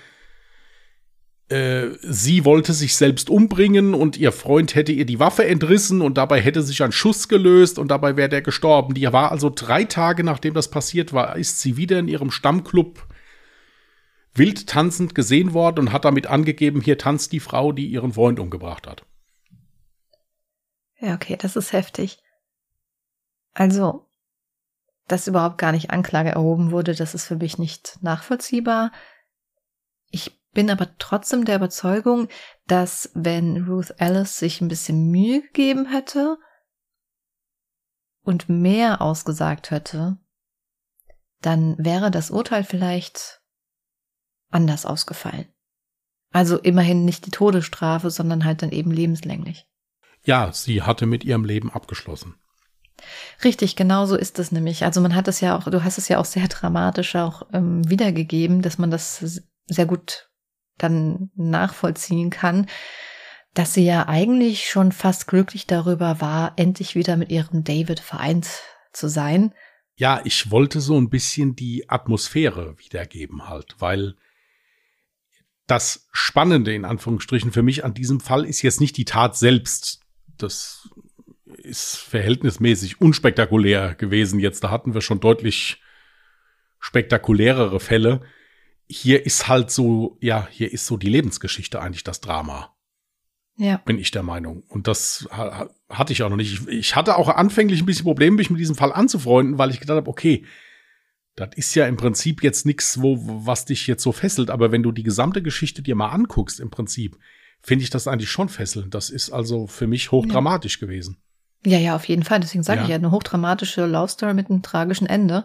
äh, 1.48 1.90
sie 2.02 2.44
wollte 2.44 2.72
sich 2.72 2.96
selbst 2.96 3.30
umbringen 3.30 3.94
und 3.94 4.16
ihr 4.16 4.32
Freund 4.32 4.74
hätte 4.74 4.90
ihr 4.90 5.06
die 5.06 5.20
Waffe 5.20 5.46
entrissen 5.46 6.02
und 6.02 6.18
dabei 6.18 6.40
hätte 6.40 6.62
sich 6.62 6.82
ein 6.82 6.90
Schuss 6.90 7.28
gelöst 7.28 7.78
und 7.78 7.88
dabei 7.88 8.16
wäre 8.16 8.28
der 8.28 8.42
gestorben. 8.42 8.94
Die 8.94 9.12
war 9.12 9.30
also 9.30 9.50
drei 9.54 9.84
Tage 9.84 10.24
nachdem 10.24 10.54
das 10.54 10.70
passiert 10.70 11.12
war, 11.12 11.36
ist 11.36 11.60
sie 11.60 11.76
wieder 11.76 12.00
in 12.00 12.08
ihrem 12.08 12.32
Stammclub 12.32 13.06
wild 14.34 14.66
tanzend 14.66 15.14
gesehen 15.14 15.54
worden 15.54 15.80
und 15.80 15.92
hat 15.92 16.04
damit 16.04 16.26
angegeben, 16.26 16.80
hier 16.80 16.98
tanzt 16.98 17.32
die 17.32 17.40
Frau, 17.40 17.72
die 17.72 17.86
ihren 17.86 18.12
Freund 18.12 18.40
umgebracht 18.40 18.86
hat. 18.86 19.04
Ja, 20.98 21.14
okay, 21.14 21.36
das 21.38 21.56
ist 21.56 21.72
heftig. 21.72 22.18
Also, 23.54 24.10
dass 25.06 25.28
überhaupt 25.28 25.58
gar 25.58 25.72
nicht 25.72 25.90
Anklage 25.90 26.30
erhoben 26.30 26.70
wurde, 26.72 26.94
das 26.94 27.14
ist 27.14 27.26
für 27.26 27.36
mich 27.36 27.56
nicht 27.56 27.98
nachvollziehbar. 28.02 28.92
Ich 30.10 30.35
bin 30.56 30.70
aber 30.70 30.96
trotzdem 30.96 31.44
der 31.44 31.56
Überzeugung, 31.56 32.28
dass 32.66 33.10
wenn 33.12 33.66
Ruth 33.66 33.92
Ellis 33.98 34.38
sich 34.38 34.62
ein 34.62 34.68
bisschen 34.68 35.10
Mühe 35.10 35.42
gegeben 35.42 35.84
hätte 35.84 36.38
und 38.22 38.48
mehr 38.48 39.02
ausgesagt 39.02 39.70
hätte, 39.70 40.16
dann 41.42 41.76
wäre 41.76 42.10
das 42.10 42.30
Urteil 42.30 42.64
vielleicht 42.64 43.42
anders 44.48 44.86
ausgefallen. 44.86 45.46
Also 46.32 46.56
immerhin 46.58 47.04
nicht 47.04 47.26
die 47.26 47.30
Todesstrafe, 47.30 48.08
sondern 48.08 48.46
halt 48.46 48.62
dann 48.62 48.72
eben 48.72 48.90
lebenslänglich. 48.90 49.68
Ja, 50.22 50.52
sie 50.54 50.80
hatte 50.80 51.04
mit 51.04 51.22
ihrem 51.22 51.44
Leben 51.44 51.70
abgeschlossen. 51.70 52.34
Richtig, 53.44 53.76
genau 53.76 54.06
so 54.06 54.16
ist 54.16 54.38
es 54.38 54.52
nämlich. 54.52 54.84
Also 54.84 55.02
man 55.02 55.14
hat 55.14 55.28
es 55.28 55.42
ja 55.42 55.54
auch, 55.54 55.64
du 55.64 55.84
hast 55.84 55.98
es 55.98 56.08
ja 56.08 56.16
auch 56.16 56.24
sehr 56.24 56.48
dramatisch 56.48 57.14
auch 57.14 57.42
ähm, 57.52 57.86
wiedergegeben, 57.90 58.62
dass 58.62 58.78
man 58.78 58.90
das 58.90 59.42
sehr 59.66 59.84
gut 59.84 60.30
dann 60.78 61.30
nachvollziehen 61.34 62.30
kann, 62.30 62.66
dass 63.54 63.74
sie 63.74 63.84
ja 63.84 64.08
eigentlich 64.08 64.68
schon 64.68 64.92
fast 64.92 65.26
glücklich 65.26 65.66
darüber 65.66 66.20
war, 66.20 66.52
endlich 66.56 66.94
wieder 66.94 67.16
mit 67.16 67.30
ihrem 67.30 67.64
David 67.64 68.00
vereint 68.00 68.48
zu 68.92 69.08
sein. 69.08 69.54
Ja, 69.96 70.20
ich 70.24 70.50
wollte 70.50 70.80
so 70.80 70.98
ein 70.98 71.08
bisschen 71.08 71.56
die 71.56 71.88
Atmosphäre 71.88 72.78
wiedergeben 72.78 73.48
halt, 73.48 73.76
weil 73.78 74.14
das 75.66 76.06
Spannende 76.12 76.74
in 76.74 76.84
Anführungsstrichen 76.84 77.50
für 77.50 77.62
mich 77.62 77.84
an 77.84 77.94
diesem 77.94 78.20
Fall 78.20 78.44
ist 78.44 78.62
jetzt 78.62 78.80
nicht 78.80 78.96
die 78.96 79.06
Tat 79.06 79.36
selbst. 79.36 80.00
Das 80.36 80.88
ist 81.46 81.96
verhältnismäßig 81.96 83.00
unspektakulär 83.00 83.94
gewesen. 83.94 84.38
Jetzt, 84.38 84.62
da 84.62 84.70
hatten 84.70 84.94
wir 84.94 85.00
schon 85.00 85.20
deutlich 85.20 85.80
spektakulärere 86.78 87.80
Fälle. 87.80 88.20
Hier 88.88 89.26
ist 89.26 89.48
halt 89.48 89.70
so, 89.70 90.16
ja, 90.20 90.46
hier 90.50 90.72
ist 90.72 90.86
so 90.86 90.96
die 90.96 91.08
Lebensgeschichte 91.08 91.80
eigentlich 91.80 92.04
das 92.04 92.20
Drama. 92.20 92.76
Ja. 93.58 93.78
Bin 93.78 93.98
ich 93.98 94.10
der 94.10 94.22
Meinung. 94.22 94.62
Und 94.68 94.86
das 94.86 95.28
hatte 95.30 96.12
ich 96.12 96.22
auch 96.22 96.28
noch 96.28 96.36
nicht. 96.36 96.68
Ich 96.68 96.94
hatte 96.94 97.16
auch 97.16 97.28
anfänglich 97.28 97.80
ein 97.80 97.86
bisschen 97.86 98.04
Probleme, 98.04 98.36
mich 98.36 98.50
mit 98.50 98.60
diesem 98.60 98.76
Fall 98.76 98.92
anzufreunden, 98.92 99.58
weil 99.58 99.70
ich 99.70 99.80
gedacht 99.80 99.96
habe, 99.96 100.10
okay, 100.10 100.44
das 101.36 101.50
ist 101.56 101.74
ja 101.74 101.86
im 101.86 101.96
Prinzip 101.96 102.42
jetzt 102.42 102.66
nichts, 102.66 103.00
wo, 103.00 103.18
was 103.20 103.64
dich 103.64 103.86
jetzt 103.86 104.02
so 104.02 104.12
fesselt. 104.12 104.50
Aber 104.50 104.72
wenn 104.72 104.82
du 104.82 104.92
die 104.92 105.02
gesamte 105.02 105.42
Geschichte 105.42 105.82
dir 105.82 105.94
mal 105.94 106.08
anguckst, 106.08 106.60
im 106.60 106.70
Prinzip, 106.70 107.18
finde 107.62 107.84
ich 107.84 107.90
das 107.90 108.06
eigentlich 108.06 108.30
schon 108.30 108.48
fesselnd. 108.48 108.94
Das 108.94 109.10
ist 109.10 109.30
also 109.30 109.66
für 109.66 109.86
mich 109.86 110.12
hochdramatisch 110.12 110.76
ja. 110.80 110.86
gewesen. 110.86 111.18
Ja, 111.64 111.78
ja, 111.78 111.96
auf 111.96 112.04
jeden 112.06 112.22
Fall. 112.22 112.40
Deswegen 112.40 112.62
sage 112.62 112.78
ja. 112.78 112.84
ich 112.84 112.90
ja, 112.90 112.96
eine 112.96 113.10
hochdramatische 113.10 113.86
Love 113.86 114.08
Story 114.08 114.34
mit 114.34 114.50
einem 114.50 114.62
tragischen 114.62 115.06
Ende. 115.06 115.44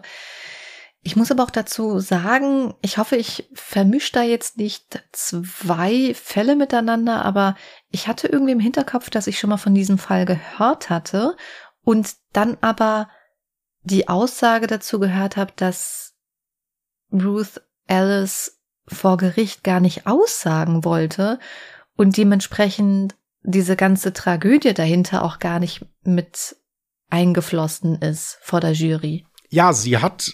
Ich 1.04 1.16
muss 1.16 1.32
aber 1.32 1.42
auch 1.42 1.50
dazu 1.50 1.98
sagen, 1.98 2.74
ich 2.80 2.96
hoffe, 2.96 3.16
ich 3.16 3.48
vermische 3.52 4.12
da 4.12 4.22
jetzt 4.22 4.56
nicht 4.56 5.02
zwei 5.10 6.14
Fälle 6.14 6.54
miteinander, 6.54 7.24
aber 7.24 7.56
ich 7.90 8.06
hatte 8.06 8.28
irgendwie 8.28 8.52
im 8.52 8.60
Hinterkopf, 8.60 9.10
dass 9.10 9.26
ich 9.26 9.40
schon 9.40 9.50
mal 9.50 9.56
von 9.56 9.74
diesem 9.74 9.98
Fall 9.98 10.24
gehört 10.26 10.90
hatte 10.90 11.36
und 11.82 12.14
dann 12.32 12.56
aber 12.60 13.08
die 13.82 14.08
Aussage 14.08 14.68
dazu 14.68 15.00
gehört 15.00 15.36
habe, 15.36 15.52
dass 15.56 16.14
Ruth 17.12 17.60
Alice 17.88 18.60
vor 18.86 19.16
Gericht 19.16 19.64
gar 19.64 19.80
nicht 19.80 20.06
aussagen 20.06 20.84
wollte 20.84 21.40
und 21.96 22.16
dementsprechend 22.16 23.16
diese 23.42 23.74
ganze 23.74 24.12
Tragödie 24.12 24.72
dahinter 24.72 25.24
auch 25.24 25.40
gar 25.40 25.58
nicht 25.58 25.84
mit 26.04 26.56
eingeflossen 27.10 28.00
ist 28.00 28.38
vor 28.40 28.60
der 28.60 28.72
Jury. 28.72 29.26
Ja, 29.50 29.72
sie 29.72 29.98
hat 29.98 30.32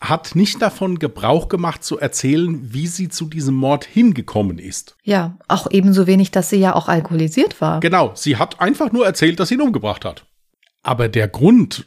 hat 0.00 0.34
nicht 0.34 0.60
davon 0.60 0.98
Gebrauch 0.98 1.48
gemacht 1.48 1.82
zu 1.82 1.98
erzählen, 1.98 2.72
wie 2.72 2.86
sie 2.86 3.08
zu 3.08 3.26
diesem 3.26 3.54
Mord 3.54 3.84
hingekommen 3.84 4.58
ist. 4.58 4.96
Ja, 5.02 5.38
auch 5.48 5.70
ebenso 5.70 6.06
wenig, 6.06 6.30
dass 6.30 6.50
sie 6.50 6.58
ja 6.58 6.74
auch 6.74 6.88
alkoholisiert 6.88 7.60
war. 7.60 7.80
Genau, 7.80 8.12
sie 8.14 8.36
hat 8.36 8.60
einfach 8.60 8.92
nur 8.92 9.06
erzählt, 9.06 9.40
dass 9.40 9.48
sie 9.48 9.54
ihn 9.54 9.62
umgebracht 9.62 10.04
hat. 10.04 10.26
Aber 10.82 11.08
der 11.08 11.28
Grund, 11.28 11.86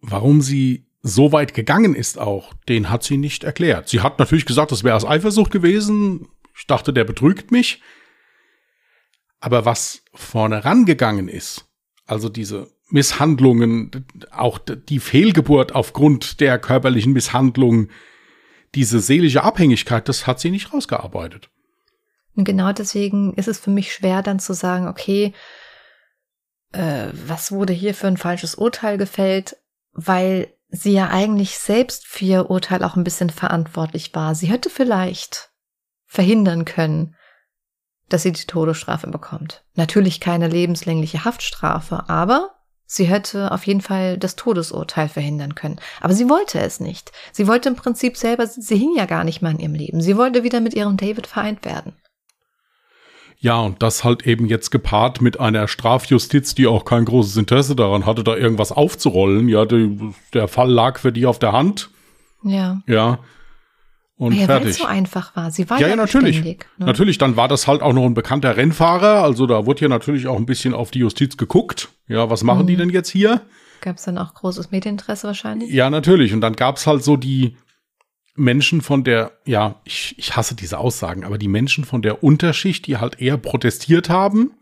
warum 0.00 0.42
sie 0.42 0.86
so 1.00 1.32
weit 1.32 1.54
gegangen 1.54 1.94
ist 1.94 2.18
auch, 2.18 2.52
den 2.68 2.90
hat 2.90 3.02
sie 3.02 3.16
nicht 3.16 3.44
erklärt. 3.44 3.88
Sie 3.88 4.00
hat 4.00 4.18
natürlich 4.18 4.46
gesagt, 4.46 4.70
das 4.72 4.84
wäre 4.84 4.96
aus 4.96 5.06
Eifersucht 5.06 5.50
gewesen. 5.50 6.28
Ich 6.56 6.66
dachte, 6.66 6.92
der 6.92 7.04
betrügt 7.04 7.50
mich. 7.50 7.80
Aber 9.40 9.64
was 9.64 10.02
vorne 10.12 10.64
rangegangen 10.64 11.28
ist, 11.28 11.66
also 12.04 12.28
diese 12.28 12.70
Misshandlungen, 12.90 14.06
auch 14.30 14.58
die 14.58 15.00
Fehlgeburt 15.00 15.74
aufgrund 15.74 16.40
der 16.40 16.58
körperlichen 16.58 17.12
Misshandlung, 17.12 17.88
diese 18.74 19.00
seelische 19.00 19.42
Abhängigkeit, 19.44 20.08
das 20.08 20.26
hat 20.26 20.40
sie 20.40 20.50
nicht 20.50 20.72
rausgearbeitet. 20.72 21.50
Und 22.34 22.44
genau 22.44 22.72
deswegen 22.72 23.34
ist 23.34 23.48
es 23.48 23.58
für 23.58 23.70
mich 23.70 23.92
schwer 23.92 24.22
dann 24.22 24.38
zu 24.38 24.52
sagen, 24.52 24.88
okay, 24.88 25.32
äh, 26.72 27.08
was 27.12 27.50
wurde 27.50 27.72
hier 27.72 27.94
für 27.94 28.06
ein 28.06 28.16
falsches 28.16 28.54
Urteil 28.54 28.96
gefällt? 28.96 29.56
weil 30.00 30.54
sie 30.68 30.92
ja 30.92 31.08
eigentlich 31.08 31.58
selbst 31.58 32.06
für 32.06 32.24
ihr 32.24 32.50
Urteil 32.50 32.84
auch 32.84 32.94
ein 32.94 33.02
bisschen 33.02 33.30
verantwortlich 33.30 34.14
war. 34.14 34.36
Sie 34.36 34.46
hätte 34.46 34.70
vielleicht 34.70 35.50
verhindern 36.06 36.64
können, 36.64 37.16
dass 38.08 38.22
sie 38.22 38.32
die 38.32 38.46
Todesstrafe 38.46 39.08
bekommt. 39.08 39.64
Natürlich 39.74 40.20
keine 40.20 40.46
lebenslängliche 40.46 41.24
Haftstrafe, 41.24 42.08
aber 42.08 42.57
sie 42.88 43.04
hätte 43.04 43.52
auf 43.52 43.64
jeden 43.66 43.82
Fall 43.82 44.18
das 44.18 44.34
Todesurteil 44.34 45.08
verhindern 45.08 45.54
können. 45.54 45.78
Aber 46.00 46.14
sie 46.14 46.28
wollte 46.28 46.58
es 46.58 46.80
nicht. 46.80 47.12
Sie 47.30 47.46
wollte 47.46 47.68
im 47.68 47.76
Prinzip 47.76 48.16
selber, 48.16 48.46
sie 48.48 48.76
hing 48.76 48.94
ja 48.96 49.06
gar 49.06 49.22
nicht 49.22 49.42
mehr 49.42 49.52
in 49.52 49.60
ihrem 49.60 49.74
Leben. 49.74 50.00
Sie 50.00 50.16
wollte 50.16 50.42
wieder 50.42 50.60
mit 50.60 50.74
ihrem 50.74 50.96
David 50.96 51.28
vereint 51.28 51.64
werden. 51.64 51.92
Ja, 53.40 53.60
und 53.60 53.82
das 53.82 54.02
halt 54.02 54.26
eben 54.26 54.46
jetzt 54.46 54.70
gepaart 54.70 55.20
mit 55.20 55.38
einer 55.38 55.68
Strafjustiz, 55.68 56.56
die 56.56 56.66
auch 56.66 56.84
kein 56.84 57.04
großes 57.04 57.36
Interesse 57.36 57.76
daran 57.76 58.04
hatte, 58.04 58.24
da 58.24 58.34
irgendwas 58.34 58.72
aufzurollen. 58.72 59.48
Ja, 59.48 59.64
die, 59.64 59.96
der 60.34 60.48
Fall 60.48 60.70
lag 60.70 60.98
für 60.98 61.12
die 61.12 61.26
auf 61.26 61.38
der 61.38 61.52
Hand. 61.52 61.90
Ja. 62.42 62.82
Ja. 62.88 63.20
Und 64.18 64.32
ja, 64.32 64.46
fertig. 64.46 64.64
Weil 64.64 64.70
es 64.72 64.78
so 64.78 64.84
einfach 64.84 65.36
war. 65.36 65.50
Sie 65.50 65.70
war 65.70 65.78
ja, 65.78 65.86
ja, 65.86 65.90
ja 65.90 65.96
natürlich. 65.96 66.42
Ne? 66.42 66.56
Natürlich, 66.78 67.18
dann 67.18 67.36
war 67.36 67.48
das 67.48 67.66
halt 67.66 67.82
auch 67.82 67.92
noch 67.92 68.04
ein 68.04 68.14
bekannter 68.14 68.56
Rennfahrer. 68.56 69.22
Also 69.22 69.46
da 69.46 69.64
wurde 69.64 69.78
hier 69.78 69.88
natürlich 69.88 70.26
auch 70.26 70.36
ein 70.36 70.46
bisschen 70.46 70.74
auf 70.74 70.90
die 70.90 70.98
Justiz 70.98 71.36
geguckt. 71.36 71.88
Ja, 72.08 72.28
was 72.28 72.42
machen 72.42 72.62
mhm. 72.62 72.66
die 72.66 72.76
denn 72.76 72.90
jetzt 72.90 73.10
hier? 73.10 73.42
Gab 73.80 73.96
es 73.96 74.02
dann 74.02 74.18
auch 74.18 74.34
großes 74.34 74.72
Medieninteresse 74.72 75.28
wahrscheinlich? 75.28 75.70
Ja, 75.70 75.88
natürlich. 75.88 76.34
Und 76.34 76.40
dann 76.40 76.54
gab 76.54 76.76
es 76.78 76.86
halt 76.88 77.04
so 77.04 77.16
die, 77.16 77.56
Menschen 78.38 78.80
von 78.80 79.04
der, 79.04 79.32
ja, 79.44 79.80
ich, 79.84 80.14
ich 80.16 80.36
hasse 80.36 80.54
diese 80.54 80.78
Aussagen, 80.78 81.24
aber 81.24 81.38
die 81.38 81.48
Menschen 81.48 81.84
von 81.84 82.02
der 82.02 82.22
Unterschicht, 82.22 82.86
die 82.86 82.96
halt 82.96 83.20
eher 83.20 83.36
protestiert 83.36 84.08
haben 84.08 84.52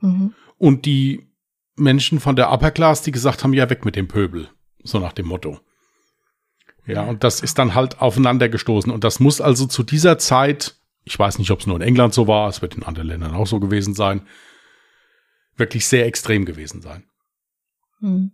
mhm. 0.00 0.34
und 0.58 0.84
die 0.84 1.30
Menschen 1.76 2.18
von 2.18 2.34
der 2.34 2.52
Upper 2.52 2.72
Class, 2.72 3.02
die 3.02 3.12
gesagt 3.12 3.44
haben, 3.44 3.54
ja, 3.54 3.70
weg 3.70 3.84
mit 3.84 3.94
dem 3.94 4.08
Pöbel. 4.08 4.48
So 4.82 4.98
nach 4.98 5.12
dem 5.12 5.26
Motto. 5.26 5.60
Ja, 6.94 7.02
und 7.02 7.22
das 7.22 7.40
ist 7.40 7.58
dann 7.58 7.74
halt 7.74 8.00
aufeinander 8.00 8.48
gestoßen. 8.48 8.90
Und 8.90 9.04
das 9.04 9.20
muss 9.20 9.40
also 9.40 9.66
zu 9.66 9.82
dieser 9.82 10.18
Zeit, 10.18 10.76
ich 11.04 11.18
weiß 11.18 11.38
nicht, 11.38 11.50
ob 11.50 11.60
es 11.60 11.66
nur 11.66 11.76
in 11.76 11.82
England 11.82 12.14
so 12.14 12.26
war, 12.26 12.48
es 12.48 12.62
wird 12.62 12.76
in 12.76 12.82
anderen 12.82 13.08
Ländern 13.08 13.34
auch 13.34 13.46
so 13.46 13.60
gewesen 13.60 13.94
sein, 13.94 14.26
wirklich 15.56 15.86
sehr 15.86 16.06
extrem 16.06 16.44
gewesen 16.44 16.80
sein. 16.80 17.04
Mhm. 18.00 18.32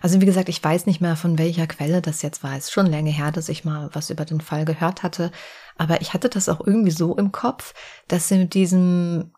Also 0.00 0.20
wie 0.20 0.26
gesagt, 0.26 0.48
ich 0.48 0.62
weiß 0.62 0.86
nicht 0.86 1.00
mehr, 1.00 1.14
von 1.14 1.38
welcher 1.38 1.66
Quelle 1.66 2.00
das 2.02 2.22
jetzt 2.22 2.42
war. 2.42 2.56
Es 2.56 2.64
ist 2.64 2.72
schon 2.72 2.86
länger 2.86 3.12
her, 3.12 3.30
dass 3.32 3.48
ich 3.48 3.64
mal 3.64 3.90
was 3.92 4.10
über 4.10 4.24
den 4.24 4.40
Fall 4.40 4.64
gehört 4.64 5.02
hatte. 5.02 5.30
Aber 5.76 6.00
ich 6.00 6.14
hatte 6.14 6.28
das 6.28 6.48
auch 6.48 6.66
irgendwie 6.66 6.90
so 6.90 7.16
im 7.16 7.32
Kopf, 7.32 7.74
dass 8.08 8.28
sie 8.28 8.38
mit 8.38 8.54
diesem 8.54 9.32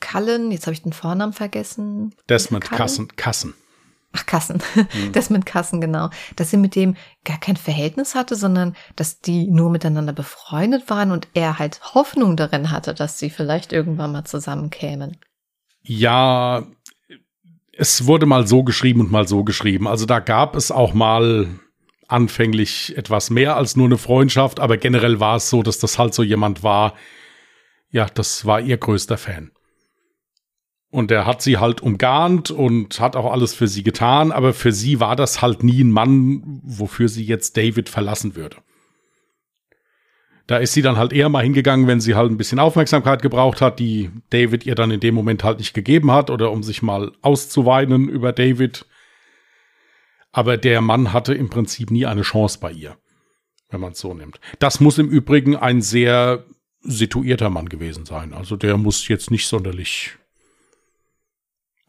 Cullen, 0.00 0.50
jetzt 0.50 0.66
habe 0.66 0.74
ich 0.74 0.82
den 0.82 0.92
Vornamen 0.92 1.32
vergessen. 1.32 2.14
Desmond 2.28 2.64
Kassen, 2.64 3.08
Kassen. 3.16 3.54
Ach, 4.12 4.26
Kassen. 4.26 4.60
Mhm. 4.74 5.12
Desmond 5.12 5.46
Kassen, 5.46 5.80
genau. 5.80 6.10
Dass 6.34 6.50
sie 6.50 6.56
mit 6.56 6.74
dem 6.74 6.96
gar 7.24 7.38
kein 7.38 7.56
Verhältnis 7.56 8.14
hatte, 8.14 8.34
sondern 8.34 8.74
dass 8.96 9.20
die 9.20 9.48
nur 9.48 9.70
miteinander 9.70 10.12
befreundet 10.12 10.90
waren 10.90 11.12
und 11.12 11.28
er 11.34 11.58
halt 11.58 11.80
Hoffnung 11.94 12.36
darin 12.36 12.70
hatte, 12.70 12.92
dass 12.92 13.18
sie 13.18 13.30
vielleicht 13.30 13.72
irgendwann 13.72 14.12
mal 14.12 14.24
zusammenkämen. 14.24 15.18
Ja, 15.82 16.66
es 17.72 18.06
wurde 18.06 18.26
mal 18.26 18.46
so 18.46 18.64
geschrieben 18.64 19.00
und 19.00 19.12
mal 19.12 19.28
so 19.28 19.44
geschrieben. 19.44 19.86
Also 19.86 20.06
da 20.06 20.18
gab 20.18 20.56
es 20.56 20.70
auch 20.70 20.92
mal 20.92 21.48
anfänglich 22.08 22.96
etwas 22.96 23.30
mehr 23.30 23.56
als 23.56 23.76
nur 23.76 23.86
eine 23.86 23.98
Freundschaft, 23.98 24.58
aber 24.58 24.76
generell 24.76 25.20
war 25.20 25.36
es 25.36 25.48
so, 25.48 25.62
dass 25.62 25.78
das 25.78 25.98
halt 25.98 26.12
so 26.12 26.22
jemand 26.22 26.62
war, 26.64 26.94
ja, 27.90 28.06
das 28.06 28.44
war 28.44 28.60
ihr 28.60 28.76
größter 28.76 29.16
Fan. 29.16 29.52
Und 30.90 31.12
er 31.12 31.24
hat 31.24 31.40
sie 31.40 31.58
halt 31.58 31.82
umgarnt 31.82 32.50
und 32.50 32.98
hat 32.98 33.14
auch 33.14 33.30
alles 33.30 33.54
für 33.54 33.68
sie 33.68 33.84
getan, 33.84 34.32
aber 34.32 34.52
für 34.52 34.72
sie 34.72 34.98
war 34.98 35.14
das 35.14 35.40
halt 35.40 35.62
nie 35.62 35.84
ein 35.84 35.92
Mann, 35.92 36.60
wofür 36.64 37.08
sie 37.08 37.24
jetzt 37.24 37.56
David 37.56 37.88
verlassen 37.88 38.34
würde. 38.34 38.56
Da 40.48 40.56
ist 40.56 40.72
sie 40.72 40.82
dann 40.82 40.96
halt 40.96 41.12
eher 41.12 41.28
mal 41.28 41.44
hingegangen, 41.44 41.86
wenn 41.86 42.00
sie 42.00 42.16
halt 42.16 42.28
ein 42.28 42.36
bisschen 42.36 42.58
Aufmerksamkeit 42.58 43.22
gebraucht 43.22 43.60
hat, 43.60 43.78
die 43.78 44.10
David 44.30 44.66
ihr 44.66 44.74
dann 44.74 44.90
in 44.90 44.98
dem 44.98 45.14
Moment 45.14 45.44
halt 45.44 45.58
nicht 45.58 45.74
gegeben 45.74 46.10
hat 46.10 46.28
oder 46.28 46.50
um 46.50 46.64
sich 46.64 46.82
mal 46.82 47.12
auszuweinen 47.22 48.08
über 48.08 48.32
David. 48.32 48.84
Aber 50.32 50.56
der 50.56 50.80
Mann 50.80 51.12
hatte 51.12 51.34
im 51.34 51.50
Prinzip 51.50 51.92
nie 51.92 52.04
eine 52.04 52.22
Chance 52.22 52.58
bei 52.60 52.72
ihr, 52.72 52.96
wenn 53.68 53.80
man 53.80 53.92
es 53.92 54.00
so 54.00 54.12
nimmt. 54.12 54.40
Das 54.58 54.80
muss 54.80 54.98
im 54.98 55.08
Übrigen 55.08 55.54
ein 55.54 55.82
sehr 55.82 56.44
situierter 56.80 57.48
Mann 57.48 57.68
gewesen 57.68 58.04
sein. 58.04 58.34
Also 58.34 58.56
der 58.56 58.76
muss 58.76 59.06
jetzt 59.06 59.30
nicht 59.30 59.46
sonderlich 59.46 60.16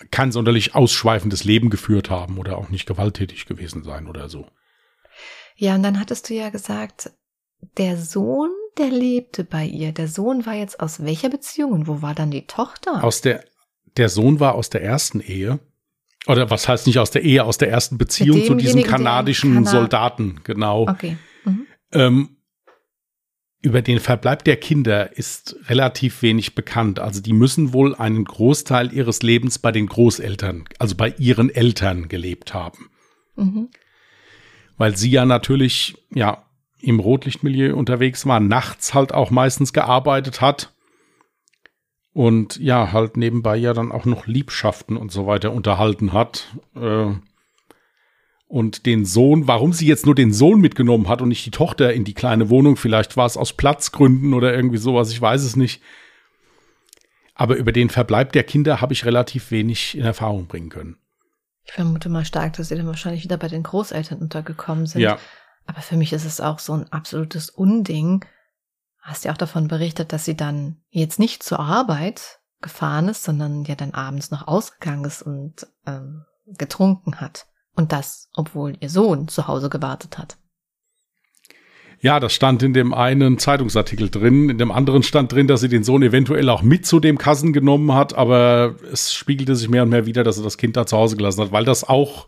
kein 0.10 0.32
sonderlich 0.32 0.76
ausschweifendes 0.76 1.44
Leben 1.44 1.70
geführt 1.70 2.10
haben 2.10 2.38
oder 2.38 2.58
auch 2.58 2.70
nicht 2.70 2.86
gewalttätig 2.86 3.46
gewesen 3.46 3.84
sein 3.84 4.08
oder 4.08 4.30
so. 4.30 4.48
Ja, 5.56 5.76
und 5.76 5.84
dann 5.84 6.00
hattest 6.00 6.30
du 6.30 6.34
ja 6.34 6.50
gesagt, 6.50 7.12
der 7.78 7.98
Sohn, 7.98 8.50
der 8.78 8.90
lebte 8.90 9.44
bei 9.44 9.66
ihr. 9.66 9.92
Der 9.92 10.08
Sohn 10.08 10.46
war 10.46 10.56
jetzt 10.56 10.80
aus 10.80 11.04
welcher 11.04 11.30
Beziehung 11.30 11.72
und 11.72 11.88
wo 11.88 12.02
war 12.02 12.16
dann 12.16 12.32
die 12.32 12.48
Tochter? 12.48 13.04
Aus 13.04 13.22
der, 13.22 13.44
der 13.98 14.10
Sohn 14.10 14.40
war 14.40 14.56
aus 14.56 14.70
der 14.70 14.84
ersten 14.84 15.20
Ehe. 15.20 15.60
Oder 16.28 16.50
was 16.50 16.68
heißt 16.68 16.88
nicht 16.88 17.00
aus 17.00 17.12
der 17.12 17.24
Ehe, 17.24 17.44
aus 17.44 17.58
der 17.58 17.70
ersten 17.70 17.98
Beziehung 17.98 18.44
zu 18.44 18.56
diesem 18.56 18.84
kanadischen 18.84 19.56
Kana 19.56 19.70
Soldaten, 19.70 20.42
genau. 20.44 20.88
Okay. 20.88 21.18
Mhm. 21.46 21.68
Ähm, 21.94 22.38
über 23.62 23.82
den 23.82 24.00
Verbleib 24.00 24.44
der 24.44 24.58
Kinder 24.58 25.16
ist 25.18 25.56
relativ 25.68 26.22
wenig 26.22 26.56
bekannt. 26.56 27.00
Also 27.00 27.22
die 27.22 27.34
müssen 27.34 27.74
wohl 27.74 27.96
einen 27.96 28.26
Großteil 28.26 28.92
ihres 28.92 29.22
Lebens 29.22 29.60
bei 29.60 29.72
den 29.72 29.86
Großeltern, 29.86 30.66
also 30.80 30.96
bei 30.96 31.14
ihren 31.18 31.50
Eltern 31.50 32.08
gelebt 32.08 32.54
haben. 32.54 32.90
Mhm. 33.36 33.70
Weil 34.78 34.98
sie 34.98 35.12
ja 35.12 35.26
natürlich, 35.26 35.96
ja, 36.14 36.46
im 36.80 37.00
Rotlichtmilieu 37.00 37.76
unterwegs 37.76 38.26
war, 38.26 38.40
nachts 38.40 38.96
halt 38.96 39.14
auch 39.14 39.30
meistens 39.30 39.74
gearbeitet 39.74 40.42
hat 40.42 40.74
und 42.14 42.58
ja, 42.58 42.92
halt 42.92 43.16
nebenbei 43.16 43.56
ja 43.58 43.74
dann 43.74 43.92
auch 43.92 44.06
noch 44.06 44.26
Liebschaften 44.26 44.98
und 44.98 45.12
so 45.12 45.28
weiter 45.28 45.54
unterhalten 45.54 46.14
hat. 46.14 46.58
Äh, 46.76 47.14
und 48.52 48.86
den 48.86 49.06
Sohn, 49.06 49.48
warum 49.48 49.72
sie 49.72 49.88
jetzt 49.88 50.06
nur 50.06 50.14
den 50.14 50.34
Sohn 50.34 50.60
mitgenommen 50.60 51.08
hat 51.08 51.22
und 51.22 51.30
nicht 51.30 51.46
die 51.46 51.52
Tochter 51.52 51.94
in 51.94 52.04
die 52.04 52.14
kleine 52.14 52.50
Wohnung, 52.50 52.76
vielleicht 52.76 53.16
war 53.16 53.26
es 53.26 53.38
aus 53.38 53.54
Platzgründen 53.54 54.34
oder 54.34 54.54
irgendwie 54.54 54.78
sowas, 54.78 55.10
ich 55.12 55.22
weiß 55.22 55.44
es 55.44 55.56
nicht. 55.56 55.82
Aber 57.34 57.56
über 57.56 57.72
den 57.72 57.90
Verbleib 57.90 58.34
der 58.34 58.44
Kinder 58.44 58.82
habe 58.82 58.92
ich 58.92 59.06
relativ 59.06 59.52
wenig 59.52 59.98
in 59.98 60.04
Erfahrung 60.04 60.48
bringen 60.48 60.70
können. 60.70 60.98
Ich 61.64 61.72
vermute 61.72 62.10
mal 62.10 62.26
stark, 62.26 62.54
dass 62.54 62.68
sie 62.68 62.76
dann 62.76 62.88
wahrscheinlich 62.88 63.24
wieder 63.24 63.38
bei 63.38 63.48
den 63.48 63.64
Großeltern 63.64 64.20
untergekommen 64.20 64.86
sind. 64.86 65.02
Ja. 65.02 65.18
Aber 65.66 65.82
für 65.82 65.96
mich 65.96 66.12
ist 66.12 66.26
es 66.26 66.42
auch 66.42 66.60
so 66.60 66.74
ein 66.74 66.92
absolutes 66.92 67.50
Unding. 67.50 68.26
Hast 69.00 69.24
ja 69.24 69.32
auch 69.32 69.38
davon 69.38 69.70
berichtet, 69.70 70.12
dass 70.12 70.26
sie 70.26 70.36
dann 70.36 70.82
jetzt 70.90 71.20
nicht 71.20 71.42
zur 71.42 71.62
Arbeit 71.62 72.40
gefahren 72.60 73.08
ist, 73.08 73.24
sondern 73.24 73.64
ja 73.64 73.76
dann 73.76 73.94
abends 73.94 74.30
noch 74.30 74.48
ausgegangen 74.48 75.06
ist 75.06 75.22
und 75.22 75.68
ähm, 75.88 76.26
getrunken 76.46 77.22
hat. 77.22 77.48
Und 77.76 77.92
das, 77.92 78.30
obwohl 78.34 78.76
ihr 78.80 78.90
Sohn 78.90 79.28
zu 79.28 79.48
Hause 79.48 79.70
gewartet 79.70 80.18
hat. 80.18 80.38
Ja, 82.00 82.20
das 82.20 82.34
stand 82.34 82.64
in 82.64 82.74
dem 82.74 82.96
einen 82.96 83.38
Zeitungsartikel 83.38 84.10
drin. 84.10 84.50
In 84.50 84.58
dem 84.58 84.72
anderen 84.72 85.04
stand 85.04 85.32
drin, 85.32 85.48
dass 85.48 85.62
sie 85.62 85.70
den 85.70 85.84
Sohn 85.84 86.02
eventuell 86.02 86.50
auch 86.50 86.64
mit 86.64 86.86
zu 86.86 87.00
dem 87.00 87.20
Kassen 87.20 87.54
genommen 87.54 87.94
hat, 87.94 88.16
aber 88.16 88.76
es 88.92 89.14
spiegelte 89.14 89.56
sich 89.56 89.70
mehr 89.70 89.84
und 89.84 89.90
mehr 89.90 90.08
wieder, 90.08 90.24
dass 90.24 90.38
er 90.38 90.44
das 90.44 90.58
Kind 90.58 90.76
da 90.76 90.88
zu 90.88 90.98
Hause 90.98 91.16
gelassen 91.16 91.42
hat, 91.42 91.52
weil 91.52 91.64
das 91.64 91.88
auch 91.88 92.28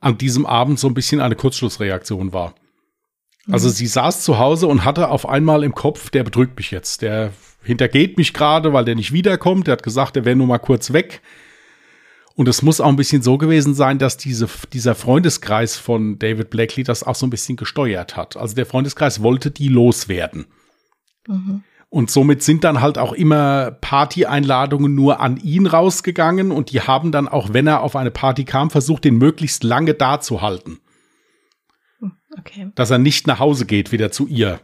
an 0.00 0.18
diesem 0.18 0.44
Abend 0.44 0.78
so 0.78 0.86
ein 0.86 0.94
bisschen 0.94 1.22
eine 1.22 1.34
Kurzschlussreaktion 1.34 2.34
war. 2.34 2.54
Also 3.50 3.68
mhm. 3.68 3.72
sie 3.72 3.86
saß 3.86 4.22
zu 4.22 4.38
Hause 4.38 4.66
und 4.66 4.84
hatte 4.84 5.08
auf 5.08 5.26
einmal 5.26 5.64
im 5.64 5.74
Kopf, 5.74 6.10
der 6.10 6.22
betrügt 6.22 6.58
mich 6.58 6.70
jetzt, 6.70 7.00
der 7.00 7.32
hintergeht 7.62 8.18
mich 8.18 8.34
gerade, 8.34 8.72
weil 8.74 8.84
der 8.84 8.96
nicht 8.96 9.12
wiederkommt. 9.12 9.66
Der 9.66 9.72
hat 9.72 9.82
gesagt, 9.82 10.16
er 10.16 10.24
wäre 10.26 10.36
nur 10.36 10.46
mal 10.46 10.58
kurz 10.58 10.92
weg. 10.92 11.22
Und 12.36 12.48
es 12.48 12.60
muss 12.60 12.82
auch 12.82 12.88
ein 12.88 12.96
bisschen 12.96 13.22
so 13.22 13.38
gewesen 13.38 13.74
sein, 13.74 13.98
dass 13.98 14.18
diese, 14.18 14.46
dieser 14.72 14.94
Freundeskreis 14.94 15.76
von 15.76 16.18
David 16.18 16.50
Blackley 16.50 16.84
das 16.84 17.02
auch 17.02 17.14
so 17.14 17.26
ein 17.26 17.30
bisschen 17.30 17.56
gesteuert 17.56 18.14
hat. 18.14 18.36
Also 18.36 18.54
der 18.54 18.66
Freundeskreis 18.66 19.22
wollte 19.22 19.50
die 19.50 19.68
loswerden. 19.68 20.44
Mhm. 21.26 21.64
Und 21.88 22.10
somit 22.10 22.42
sind 22.42 22.62
dann 22.62 22.82
halt 22.82 22.98
auch 22.98 23.14
immer 23.14 23.70
Party-Einladungen 23.70 24.94
nur 24.94 25.20
an 25.20 25.38
ihn 25.38 25.66
rausgegangen 25.66 26.52
und 26.52 26.72
die 26.72 26.82
haben 26.82 27.10
dann 27.10 27.26
auch, 27.26 27.54
wenn 27.54 27.66
er 27.66 27.80
auf 27.80 27.96
eine 27.96 28.10
Party 28.10 28.44
kam, 28.44 28.68
versucht, 28.68 29.04
den 29.04 29.16
möglichst 29.16 29.64
lange 29.64 29.94
da 29.94 30.20
zu 30.20 30.42
halten. 30.42 30.78
Okay. 32.38 32.70
Dass 32.74 32.90
er 32.90 32.98
nicht 32.98 33.26
nach 33.26 33.38
Hause 33.38 33.64
geht, 33.64 33.92
wieder 33.92 34.12
zu 34.12 34.26
ihr. 34.26 34.60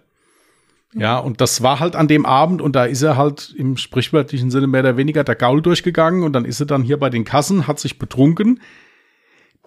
Ja, 0.95 1.19
und 1.19 1.41
das 1.41 1.63
war 1.63 1.81
halt 1.81 1.97
an 1.97 2.09
dem 2.09 2.27
Abend 2.27 2.61
und 2.61 2.77
da 2.77 2.85
ist 2.85 3.03
er 3.03 3.17
halt 3.17 3.55
im 3.57 3.77
sprichwörtlichen 3.77 4.51
Sinne 4.51 4.67
mehr 4.67 4.81
oder 4.81 4.97
weniger 4.97 5.25
der 5.25 5.37
Gaul 5.37 5.63
durchgegangen 5.63 6.23
und 6.23 6.35
dann 6.35 6.45
ist 6.45 6.61
er 6.61 6.67
dann 6.67 6.83
hier 6.83 6.99
bei 6.99 7.09
den 7.09 7.25
Kassen, 7.25 7.67
hat 7.67 7.79
sich 7.79 7.99
betrunken. 7.99 8.61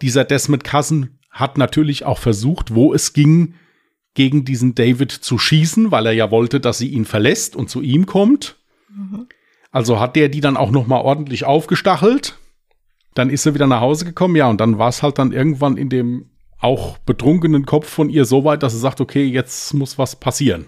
Dieser 0.02 0.24
Desmond 0.24 0.64
Kassen 0.64 1.20
hat 1.32 1.58
natürlich 1.58 2.06
auch 2.06 2.20
versucht, 2.20 2.76
wo 2.76 2.94
es 2.94 3.14
ging, 3.14 3.56
gegen 4.14 4.46
diesen 4.46 4.76
David 4.76 5.12
zu 5.12 5.38
schießen, 5.38 5.92
weil 5.92 6.06
er 6.06 6.14
ja 6.14 6.32
wollte, 6.32 6.60
dass 6.60 6.78
sie 6.78 6.88
ihn 6.88 7.06
verlässt 7.06 7.56
und 7.56 7.70
zu 7.70 7.82
ihm 7.82 8.06
kommt. 8.06 8.58
Mhm. 8.90 9.28
Also 9.72 10.00
hat 10.00 10.16
der 10.16 10.30
die 10.30 10.40
dann 10.40 10.58
auch 10.58 10.72
noch 10.72 10.88
mal 10.88 11.02
ordentlich 11.02 11.44
aufgestachelt. 11.44 12.40
Dann 13.14 13.30
ist 13.30 13.46
er 13.46 13.54
wieder 13.54 13.68
nach 13.68 13.82
Hause 13.82 14.06
gekommen, 14.06 14.36
ja, 14.36 14.50
und 14.50 14.60
dann 14.62 14.78
war 14.78 14.90
es 14.90 15.04
halt 15.04 15.20
dann 15.20 15.32
irgendwann 15.32 15.78
in 15.78 15.90
dem 15.90 16.30
auch 16.60 16.98
betrunkenen 17.00 17.66
Kopf 17.66 17.88
von 17.88 18.10
ihr 18.10 18.26
so 18.26 18.46
weit, 18.46 18.64
dass 18.64 18.74
sie 18.74 18.80
sagt, 18.80 19.02
okay, 19.02 19.26
jetzt 19.26 19.74
muss 19.74 19.98
was 19.98 20.16
passieren. 20.16 20.68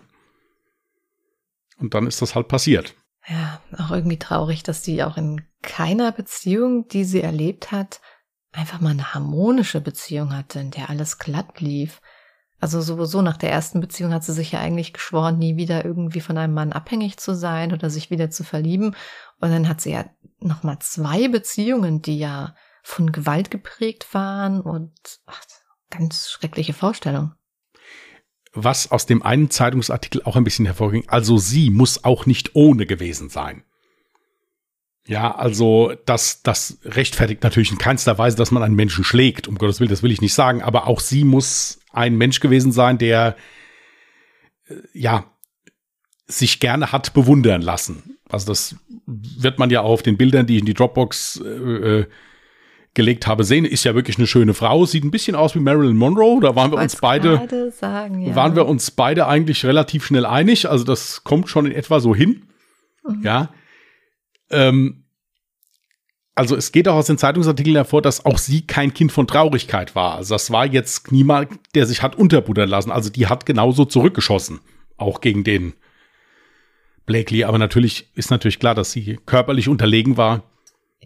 Und 1.79 1.93
dann 1.93 2.07
ist 2.07 2.21
das 2.21 2.35
halt 2.35 2.47
passiert. 2.47 2.95
Ja, 3.27 3.61
auch 3.77 3.91
irgendwie 3.91 4.19
traurig, 4.19 4.63
dass 4.63 4.81
die 4.81 5.03
auch 5.03 5.17
in 5.17 5.45
keiner 5.61 6.11
Beziehung, 6.11 6.87
die 6.87 7.03
sie 7.03 7.21
erlebt 7.21 7.71
hat, 7.71 7.99
einfach 8.53 8.79
mal 8.79 8.91
eine 8.91 9.13
harmonische 9.13 9.81
Beziehung 9.81 10.35
hatte, 10.35 10.59
in 10.59 10.71
der 10.71 10.89
alles 10.89 11.19
glatt 11.19 11.59
lief. 11.59 12.01
Also 12.59 12.81
sowieso 12.81 13.21
nach 13.21 13.37
der 13.37 13.51
ersten 13.51 13.81
Beziehung 13.81 14.13
hat 14.13 14.23
sie 14.23 14.33
sich 14.33 14.53
ja 14.53 14.59
eigentlich 14.59 14.93
geschworen, 14.93 15.37
nie 15.37 15.57
wieder 15.57 15.85
irgendwie 15.85 16.21
von 16.21 16.37
einem 16.37 16.53
Mann 16.53 16.73
abhängig 16.73 17.17
zu 17.17 17.35
sein 17.35 17.71
oder 17.71 17.89
sich 17.89 18.09
wieder 18.09 18.31
zu 18.31 18.43
verlieben. 18.43 18.95
Und 19.39 19.51
dann 19.51 19.67
hat 19.67 19.81
sie 19.81 19.91
ja 19.91 20.05
nochmal 20.39 20.79
zwei 20.79 21.27
Beziehungen, 21.27 22.01
die 22.01 22.17
ja 22.17 22.55
von 22.81 23.11
Gewalt 23.11 23.51
geprägt 23.51 24.13
waren 24.13 24.61
und 24.61 24.93
ach, 25.25 25.41
ganz 25.89 26.29
schreckliche 26.29 26.73
Vorstellung. 26.73 27.33
Was 28.60 28.89
aus 28.89 29.06
dem 29.06 29.22
einen 29.22 29.52
Zeitungsartikel 29.52 30.24
auch 30.24 30.36
ein 30.36 30.43
bisschen 30.43 30.65
hervorging, 30.65 31.04
also 31.08 31.38
sie 31.38 31.70
muss 31.70 32.04
auch 32.04 32.26
nicht 32.26 32.56
ohne 32.56 32.88
gewesen 32.88 33.30
sein. 33.30 33.63
Ja, 35.06 35.36
also 35.36 35.93
das, 36.06 36.41
das 36.41 36.80
rechtfertigt 36.84 37.43
natürlich 37.43 37.72
in 37.72 37.78
keinster 37.78 38.17
Weise, 38.17 38.36
dass 38.36 38.50
man 38.50 38.63
einen 38.63 38.74
Menschen 38.74 39.04
schlägt, 39.04 39.48
um 39.48 39.60
Gottes 39.60 39.80
Willen, 39.80 39.91
das 39.91 40.02
will 40.02 40.12
ich 40.12 40.22
nicht 40.22 40.34
sagen, 40.34 40.63
aber 40.63 40.88
auch 40.88 41.00
sie 41.02 41.24
muss 41.24 41.80
ein 41.91 42.17
Mensch 42.17 42.39
gewesen 42.39 42.72
sein, 42.72 42.98
der 42.98 43.38
äh, 44.65 44.74
ja 44.91 45.32
sich 46.26 46.60
gerne 46.60 46.91
hat 46.91 47.13
bewundern 47.13 47.62
lassen. 47.62 48.17
Also 48.28 48.48
das 48.48 48.76
wird 49.06 49.60
man 49.60 49.70
ja 49.70 49.82
auf 49.82 50.02
den 50.02 50.17
Bildern, 50.17 50.48
die 50.48 50.56
ich 50.56 50.62
in 50.62 50.65
die 50.65 50.74
Dropbox 50.74 51.41
äh, 51.46 52.00
äh, 52.00 52.06
gelegt 52.93 53.28
habe, 53.28 53.43
sehen. 53.43 53.65
Ist 53.65 53.84
ja 53.84 53.95
wirklich 53.95 54.17
eine 54.17 54.28
schöne 54.28 54.54
Frau, 54.54 54.86
sieht 54.86 55.04
ein 55.04 55.12
bisschen 55.12 55.36
aus 55.36 55.56
wie 55.56 55.60
Marilyn 55.60 55.97
Monroe. 55.97 56.39
Da 56.41 56.56
waren 56.56 56.71
wir 56.71 56.80
uns 56.80 56.95
beide, 56.95 57.71
sagen, 57.71 58.21
ja. 58.21 58.36
waren 58.36 58.56
wir 58.56 58.65
uns 58.65 58.91
beide 58.91 59.28
eigentlich 59.28 59.65
relativ 59.65 60.06
schnell 60.06 60.26
einig. 60.26 60.69
Also 60.69 60.84
das 60.84 61.23
kommt 61.23 61.50
schon 61.50 61.65
in 61.65 61.71
etwa 61.73 62.00
so 62.00 62.15
hin. 62.15 62.43
Mhm. 63.08 63.23
Ja. 63.23 63.50
Ähm, 64.50 65.04
also 66.38 66.56
es 66.56 66.71
geht 66.71 66.88
auch 66.88 66.95
aus 66.95 67.08
den 67.08 67.17
Zeitungsartikeln 67.17 67.76
hervor, 67.76 68.04
dass 68.04 68.23
auch 68.23 68.38
sie 68.38 68.65
kein 68.67 68.93
Kind 68.93 69.12
von 69.12 69.26
Traurigkeit 69.26 69.95
war. 69.95 70.15
Also 70.15 70.36
das 70.36 70.52
war 70.52 70.67
jetzt 70.67 71.12
niemand, 71.12 71.50
der 71.74 71.88
sich 71.88 72.03
hat 72.03 72.16
unterbuddern 72.16 72.70
lassen. 72.70 72.91
Also 72.91 73.09
die 73.09 73.26
hat 73.26 73.47
genauso 73.47 73.86
zurückgeschossen, 73.86 74.59
auch 74.97 75.20
gegen 75.20 75.43
den 75.43 75.74
Blakely. 77.07 77.43
Aber 77.43 77.57
natürlich 77.57 78.11
ist 78.14 78.30
natürlich 78.30 78.59
klar, 78.59 78.76
dass 78.76 78.91
sie 78.91 79.18
körperlich 79.26 79.68
unterlegen 79.68 80.16
war. 80.16 80.43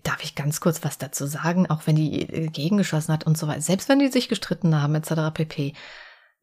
Darf 0.03 0.23
ich 0.23 0.35
ganz 0.35 0.59
kurz 0.59 0.83
was 0.83 0.97
dazu 0.97 1.25
sagen, 1.25 1.69
auch 1.69 1.81
wenn 1.85 1.95
die 1.95 2.21
äh, 2.21 2.47
gegengeschossen 2.47 3.13
hat 3.13 3.25
und 3.25 3.37
so 3.37 3.47
weiter, 3.47 3.61
selbst 3.61 3.89
wenn 3.89 3.99
die 3.99 4.07
sich 4.07 4.29
gestritten 4.29 4.81
haben 4.81 4.95
etc. 4.95 5.33
pp. 5.33 5.73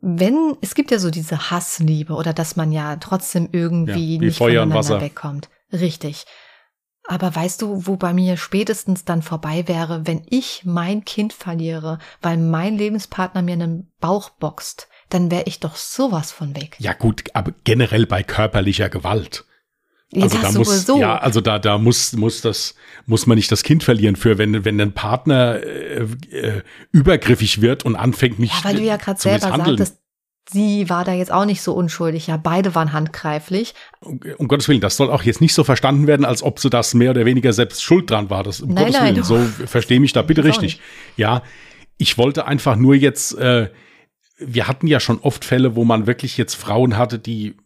Wenn 0.00 0.56
es 0.60 0.74
gibt 0.74 0.90
ja 0.90 0.98
so 0.98 1.10
diese 1.10 1.50
Hassliebe 1.50 2.14
oder 2.14 2.32
dass 2.32 2.54
man 2.54 2.70
ja 2.70 2.96
trotzdem 2.96 3.48
irgendwie 3.50 4.14
ja, 4.14 4.20
nicht 4.20 4.38
Feuer 4.38 4.62
voneinander 4.62 5.00
wegkommt. 5.00 5.48
Richtig. 5.72 6.24
Aber 7.10 7.34
weißt 7.34 7.62
du, 7.62 7.86
wo 7.86 7.96
bei 7.96 8.12
mir 8.12 8.36
spätestens 8.36 9.06
dann 9.06 9.22
vorbei 9.22 9.66
wäre, 9.66 10.06
wenn 10.06 10.22
ich 10.28 10.62
mein 10.64 11.06
Kind 11.06 11.32
verliere, 11.32 11.98
weil 12.20 12.36
mein 12.36 12.76
Lebenspartner 12.76 13.40
mir 13.40 13.54
einen 13.54 13.90
Bauch 13.98 14.28
boxt, 14.28 14.88
dann 15.08 15.30
wäre 15.30 15.44
ich 15.46 15.58
doch 15.58 15.74
sowas 15.74 16.32
von 16.32 16.54
weg. 16.54 16.76
Ja 16.78 16.92
gut, 16.92 17.24
aber 17.32 17.52
generell 17.64 18.04
bei 18.04 18.22
körperlicher 18.22 18.90
Gewalt. 18.90 19.46
Ja, 20.12 20.22
also 20.22 20.38
da 20.38 20.52
muss, 20.52 20.68
sowieso. 20.68 20.98
ja, 20.98 21.18
also 21.18 21.40
da, 21.42 21.58
da 21.58 21.76
muss, 21.76 22.14
muss 22.14 22.40
das, 22.40 22.74
muss 23.04 23.26
man 23.26 23.36
nicht 23.36 23.52
das 23.52 23.62
Kind 23.62 23.84
verlieren 23.84 24.16
für, 24.16 24.38
wenn, 24.38 24.64
wenn 24.64 24.80
ein 24.80 24.92
Partner 24.92 25.62
äh, 25.62 26.06
äh, 26.30 26.62
übergriffig 26.92 27.60
wird 27.60 27.84
und 27.84 27.94
anfängt 27.94 28.38
mich 28.38 28.50
Ja, 28.50 28.64
weil 28.64 28.76
du 28.76 28.82
ja 28.82 28.96
gerade 28.96 29.20
selber 29.20 29.48
sagtest, 29.48 29.98
sie 30.50 30.88
war 30.88 31.04
da 31.04 31.12
jetzt 31.12 31.30
auch 31.30 31.44
nicht 31.44 31.60
so 31.60 31.74
unschuldig. 31.74 32.26
Ja, 32.26 32.38
beide 32.38 32.74
waren 32.74 32.94
handgreiflich. 32.94 33.74
Um, 34.00 34.20
um 34.38 34.48
Gottes 34.48 34.68
Willen, 34.68 34.80
das 34.80 34.96
soll 34.96 35.10
auch 35.10 35.22
jetzt 35.22 35.42
nicht 35.42 35.52
so 35.52 35.62
verstanden 35.62 36.06
werden, 36.06 36.24
als 36.24 36.42
ob 36.42 36.58
sie 36.58 36.70
das 36.70 36.94
mehr 36.94 37.10
oder 37.10 37.26
weniger 37.26 37.52
selbst 37.52 37.82
schuld 37.82 38.10
dran 38.10 38.30
war. 38.30 38.44
Das, 38.44 38.60
um 38.60 38.70
Nein, 38.70 38.86
Gottes 38.86 39.00
nein. 39.00 39.14
Willen, 39.14 39.24
so 39.24 39.38
verstehe 39.66 40.00
mich 40.00 40.14
da 40.14 40.22
bitte 40.22 40.44
richtig. 40.44 40.80
Ja, 41.16 41.42
ich 41.98 42.16
wollte 42.16 42.46
einfach 42.46 42.76
nur 42.76 42.94
jetzt, 42.94 43.36
äh, 43.36 43.70
wir 44.38 44.68
hatten 44.68 44.86
ja 44.86 45.00
schon 45.00 45.18
oft 45.20 45.44
Fälle, 45.44 45.76
wo 45.76 45.84
man 45.84 46.06
wirklich 46.06 46.38
jetzt 46.38 46.54
Frauen 46.54 46.96
hatte, 46.96 47.18
die 47.18 47.56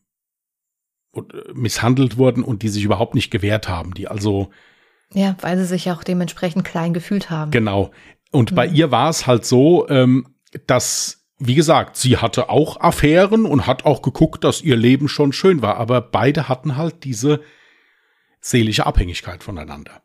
misshandelt 1.52 2.16
wurden 2.16 2.42
und 2.42 2.62
die 2.62 2.68
sich 2.68 2.84
überhaupt 2.84 3.14
nicht 3.14 3.30
gewehrt 3.30 3.68
haben, 3.68 3.92
die 3.94 4.08
also 4.08 4.50
Ja, 5.12 5.36
weil 5.40 5.58
sie 5.58 5.66
sich 5.66 5.90
auch 5.90 6.04
dementsprechend 6.04 6.64
klein 6.64 6.94
gefühlt 6.94 7.28
haben. 7.28 7.50
Genau. 7.50 7.90
Und 8.30 8.54
bei 8.54 8.66
Mhm. 8.68 8.74
ihr 8.74 8.90
war 8.90 9.10
es 9.10 9.26
halt 9.26 9.44
so, 9.44 9.86
ähm, 9.90 10.26
dass, 10.66 11.26
wie 11.38 11.54
gesagt, 11.54 11.96
sie 11.98 12.16
hatte 12.16 12.48
auch 12.48 12.80
Affären 12.80 13.44
und 13.44 13.66
hat 13.66 13.84
auch 13.84 14.00
geguckt, 14.00 14.42
dass 14.44 14.62
ihr 14.62 14.76
Leben 14.76 15.08
schon 15.08 15.32
schön 15.34 15.60
war. 15.60 15.76
Aber 15.76 16.00
beide 16.00 16.48
hatten 16.48 16.76
halt 16.78 17.04
diese 17.04 17.40
seelische 18.40 18.86
Abhängigkeit 18.86 19.42
voneinander. 19.42 20.02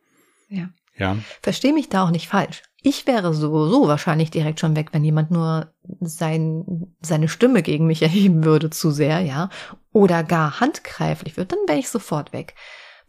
Ja. 0.49 0.69
Ja. 0.97 1.17
Versteh 1.41 1.71
mich 1.71 1.89
da 1.89 2.03
auch 2.03 2.11
nicht 2.11 2.27
falsch. 2.27 2.63
Ich 2.81 3.07
wäre 3.07 3.33
sowieso 3.33 3.87
wahrscheinlich 3.87 4.29
direkt 4.29 4.59
schon 4.59 4.75
weg, 4.75 4.89
wenn 4.91 5.03
jemand 5.03 5.31
nur 5.31 5.73
sein, 5.99 6.93
seine 7.01 7.27
Stimme 7.27 7.63
gegen 7.63 7.87
mich 7.87 8.01
erheben 8.03 8.43
würde 8.43 8.69
zu 8.69 8.91
sehr, 8.91 9.19
ja, 9.21 9.49
oder 9.91 10.23
gar 10.23 10.59
handgreiflich 10.59 11.37
wird, 11.37 11.51
dann 11.51 11.59
wäre 11.67 11.79
ich 11.79 11.89
sofort 11.89 12.33
weg. 12.33 12.55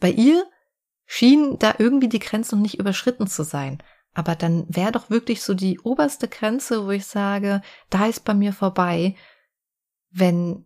Bei 0.01 0.11
ihr 0.11 0.45
schien 1.05 1.59
da 1.59 1.75
irgendwie 1.79 2.09
die 2.09 2.19
Grenze 2.19 2.55
noch 2.55 2.63
nicht 2.63 2.79
überschritten 2.79 3.27
zu 3.27 3.43
sein. 3.43 3.83
Aber 4.15 4.35
dann 4.35 4.67
wäre 4.69 4.93
doch 4.93 5.11
wirklich 5.11 5.43
so 5.43 5.55
die 5.55 5.79
oberste 5.81 6.29
Grenze, 6.29 6.87
wo 6.87 6.91
ich 6.91 7.07
sage, 7.07 7.63
da 7.91 8.07
ist 8.07 8.25
bei 8.25 8.35
mir 8.35 8.53
vorbei, 8.53 9.15
wenn 10.11 10.65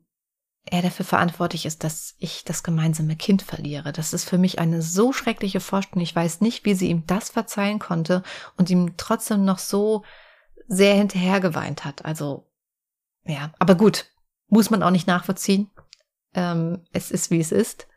er 0.65 0.83
dafür 0.83 1.05
verantwortlich 1.05 1.67
ist, 1.67 1.83
dass 1.85 2.15
ich 2.19 2.45
das 2.45 2.63
gemeinsame 2.63 3.17
Kind 3.17 3.43
verliere. 3.43 3.93
Das 3.93 4.13
ist 4.13 4.29
für 4.29 4.39
mich 4.39 4.59
eine 4.59 4.81
so 4.81 5.13
schreckliche 5.13 5.61
Vorstellung. 5.61 6.03
Ich 6.03 6.15
weiß 6.15 6.41
nicht, 6.41 6.65
wie 6.65 6.75
sie 6.75 6.89
ihm 6.89 7.05
das 7.07 7.31
verzeihen 7.31 7.79
konnte 7.79 8.23
und 8.57 8.71
ihm 8.71 8.95
trotzdem 8.97 9.45
noch 9.45 9.59
so 9.59 10.05
sehr 10.69 10.95
hinterher 10.95 11.41
geweint 11.41 11.85
hat. 11.85 12.05
Also, 12.05 12.47
ja, 13.25 13.53
aber 13.59 13.75
gut, 13.75 14.07
muss 14.49 14.71
man 14.71 14.83
auch 14.83 14.91
nicht 14.91 15.09
nachvollziehen. 15.09 15.71
Ähm, 16.35 16.85
es 16.93 17.11
ist, 17.11 17.31
wie 17.31 17.41
es 17.41 17.53
ist. 17.53 17.89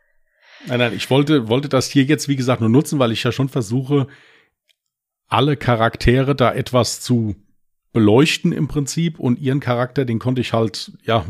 Nein, 0.66 0.80
nein, 0.80 0.92
ich 0.92 1.08
wollte, 1.08 1.48
wollte 1.48 1.68
das 1.68 1.88
hier 1.88 2.04
jetzt, 2.04 2.28
wie 2.28 2.36
gesagt, 2.36 2.60
nur 2.60 2.70
nutzen, 2.70 2.98
weil 2.98 3.12
ich 3.12 3.22
ja 3.22 3.30
schon 3.30 3.48
versuche, 3.48 4.08
alle 5.28 5.56
Charaktere 5.56 6.34
da 6.34 6.52
etwas 6.52 7.00
zu 7.00 7.36
beleuchten 7.92 8.52
im 8.52 8.68
Prinzip 8.68 9.18
und 9.18 9.38
ihren 9.38 9.60
Charakter, 9.60 10.04
den 10.04 10.18
konnte 10.18 10.40
ich 10.40 10.52
halt, 10.52 10.92
ja, 11.02 11.24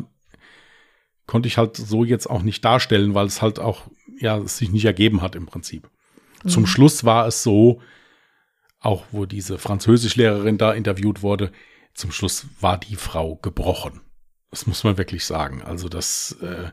konnte 1.27 1.49
ich 1.49 1.59
halt 1.59 1.77
so 1.77 2.05
jetzt 2.05 2.29
auch 2.29 2.43
nicht 2.43 2.65
darstellen, 2.65 3.15
weil 3.15 3.27
es 3.27 3.43
halt 3.43 3.59
auch, 3.59 3.89
ja, 4.19 4.39
es 4.39 4.59
sich 4.59 4.71
nicht 4.71 4.85
ergeben 4.85 5.23
hat 5.23 5.35
im 5.35 5.47
Prinzip. 5.47 5.91
Zum 6.47 6.63
Mhm. 6.63 6.67
Schluss 6.67 7.05
war 7.05 7.27
es 7.27 7.43
so, 7.43 7.81
auch 8.81 9.05
wo 9.11 9.27
diese 9.27 9.59
Französischlehrerin 9.59 10.59
da 10.59 10.73
interviewt 10.73 11.23
wurde, 11.23 11.51
zum 11.95 12.13
Schluss 12.13 12.47
war 12.61 12.79
die 12.79 12.97
Frau 12.97 13.37
gebrochen. 13.37 14.03
Das 14.51 14.67
muss 14.67 14.85
man 14.85 14.97
wirklich 14.99 15.25
sagen. 15.25 15.63
Also 15.63 15.89
das 15.89 16.33
äh, 16.41 16.71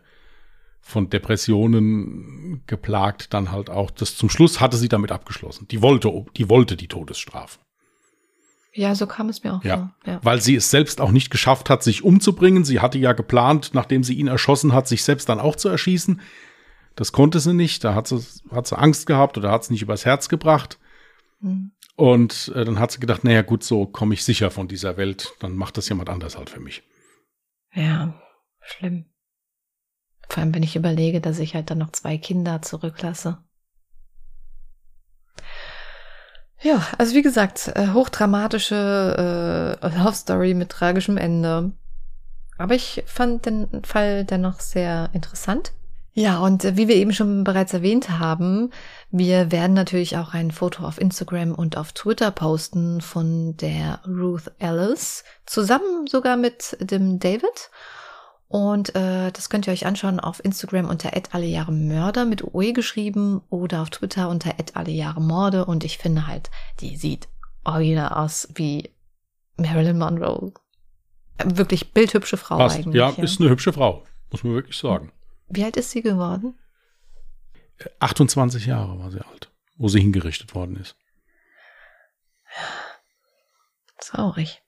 von 0.82 1.10
Depressionen 1.10 2.64
geplagt 2.68 3.34
dann 3.34 3.51
halt 3.51 3.70
auch. 3.70 3.89
Das 3.89 4.16
zum 4.16 4.30
Schluss 4.30 4.60
hatte 4.60 4.78
sie 4.78 4.89
damit 4.89 5.12
abgeschlossen. 5.12 5.68
Die 5.70 5.82
wollte, 5.82 6.26
die 6.38 6.49
wollte 6.49 6.76
die 6.76 6.88
Todesstrafe. 6.88 7.60
Ja, 8.76 8.95
so 8.95 9.05
kam 9.05 9.30
es 9.30 9.43
mir 9.43 9.53
auch 9.53 9.63
Ja. 9.63 9.78
vor. 9.78 9.95
Ja. 10.05 10.19
Weil 10.24 10.41
sie 10.41 10.55
es 10.55 10.71
selbst 10.71 10.99
auch 10.99 11.11
nicht 11.11 11.30
geschafft 11.30 11.69
hat, 11.69 11.84
sich 11.84 12.03
umzubringen. 12.03 12.65
Sie 12.65 12.80
hatte 12.80 12.97
ja 12.97 13.13
geplant, 13.13 13.71
nachdem 13.74 14.03
sie 14.03 14.15
ihn 14.15 14.28
erschossen 14.28 14.74
hat, 14.74 14.88
sich 14.88 15.03
selbst 15.03 15.30
dann 15.30 15.39
auch 15.39 15.55
zu 15.55 15.69
erschießen. 15.69 16.21
Das 16.95 17.11
konnte 17.11 17.39
sie 17.39 17.53
nicht. 17.53 17.84
Da 17.84 17.93
hat 17.93 18.07
sie, 18.07 18.19
hat 18.51 18.65
sie 18.67 18.78
Angst 18.78 19.05
gehabt 19.05 19.38
oder 19.38 19.51
hat 19.51 19.61
es 19.63 19.69
nicht 19.69 19.84
übers 19.84 20.05
Herz 20.05 20.28
gebracht. 20.28 20.80
Mhm. 21.39 21.71
Und 21.95 22.51
äh, 22.55 22.65
dann 22.65 22.80
hat 22.80 22.91
sie 22.91 22.99
gedacht, 22.99 23.24
naja 23.24 23.43
gut, 23.43 23.63
so 23.63 23.86
komme 23.86 24.15
ich 24.15 24.24
sicher 24.24 24.49
von 24.49 24.67
dieser 24.67 24.97
Welt. 24.97 25.34
Dann 25.39 25.55
macht 25.55 25.78
das 25.78 25.88
jemand 25.89 26.09
anders 26.09 26.36
halt 26.38 26.49
für 26.49 26.59
mich. 26.59 26.82
Ja, 27.74 28.19
schlimm. 28.61 29.05
Vor 30.30 30.41
allem, 30.41 30.55
wenn 30.55 30.63
ich 30.63 30.76
überlege, 30.76 31.21
dass 31.21 31.38
ich 31.38 31.53
halt 31.53 31.69
dann 31.69 31.78
noch 31.78 31.91
zwei 31.91 32.17
Kinder 32.17 32.63
zurücklasse. 32.63 33.38
Ja, 36.64 36.82
also 36.97 37.14
wie 37.14 37.22
gesagt, 37.22 37.72
äh, 37.76 37.89
hochdramatische 37.89 39.80
äh, 39.82 39.97
Love 39.99 40.16
Story 40.16 40.53
mit 40.53 40.70
tragischem 40.70 41.18
Ende. 41.18 41.74
Aber 42.57 42.74
ich 42.74 43.03
fand 43.05 43.45
den 43.45 43.84
Fall 43.84 44.24
dennoch 44.24 44.61
sehr 44.61 45.09
interessant. 45.11 45.74
Ja, 46.14 46.39
und 46.39 46.64
äh, 46.64 46.78
wie 46.78 46.88
wir 46.88 46.95
eben 46.95 47.11
schon 47.11 47.43
bereits 47.43 47.74
erwähnt 47.74 48.11
haben, 48.11 48.70
wir 49.11 49.51
werden 49.51 49.74
natürlich 49.74 50.16
auch 50.16 50.34
ein 50.34 50.51
Foto 50.51 50.86
auf 50.86 51.01
Instagram 51.01 51.53
und 51.53 51.76
auf 51.76 51.91
Twitter 51.91 52.32
posten 52.32 53.01
von 53.01 53.57
der 53.57 53.99
Ruth 54.07 54.51
Ellis, 54.59 55.26
zusammen 55.45 56.07
sogar 56.07 56.38
mit 56.38 56.78
dem 56.80 57.20
David. 57.20 57.72
Und 58.54 58.93
äh, 58.93 59.32
das 59.32 59.49
könnt 59.49 59.66
ihr 59.66 59.74
euch 59.74 59.88
anschauen 59.88 60.20
auf 60.20 60.45
Instagram 60.45 60.88
unter 60.88 61.10
@allejahremörder 61.32 62.24
mit 62.26 62.43
OE 62.54 62.72
geschrieben 62.72 63.41
oder 63.49 63.82
auf 63.82 63.89
Twitter 63.89 64.30
unter 64.30 64.54
@allejahremorde. 64.76 65.66
Und 65.66 65.84
ich 65.84 65.97
finde 65.97 66.28
halt, 66.28 66.51
die 66.80 66.95
sieht 66.95 67.28
original 67.64 68.10
aus 68.10 68.47
wie 68.54 68.91
Marilyn 69.58 69.97
Monroe. 69.97 70.54
Wirklich 71.43 71.93
bildhübsche 71.93 72.38
Frau 72.38 72.58
Passt. 72.58 72.78
eigentlich. 72.78 72.93
Ja, 72.93 73.10
ist 73.10 73.41
eine 73.41 73.49
hübsche 73.49 73.74
Frau, 73.74 74.04
muss 74.30 74.43
man 74.43 74.54
wirklich 74.54 74.78
sagen. 74.78 75.12
Wie 75.49 75.64
alt 75.64 75.76
ist 75.76 75.89
sie 75.89 76.04
geworden? 76.04 76.54
28 78.01 78.68
Jahre 78.68 78.99
war 78.99 79.10
sie 79.10 79.22
alt, 79.22 79.49
wo 79.78 79.88
sie 79.88 79.99
hingerichtet 79.99 80.54
worden 80.54 80.76
ist. 80.76 80.95
Traurig. 83.99 84.62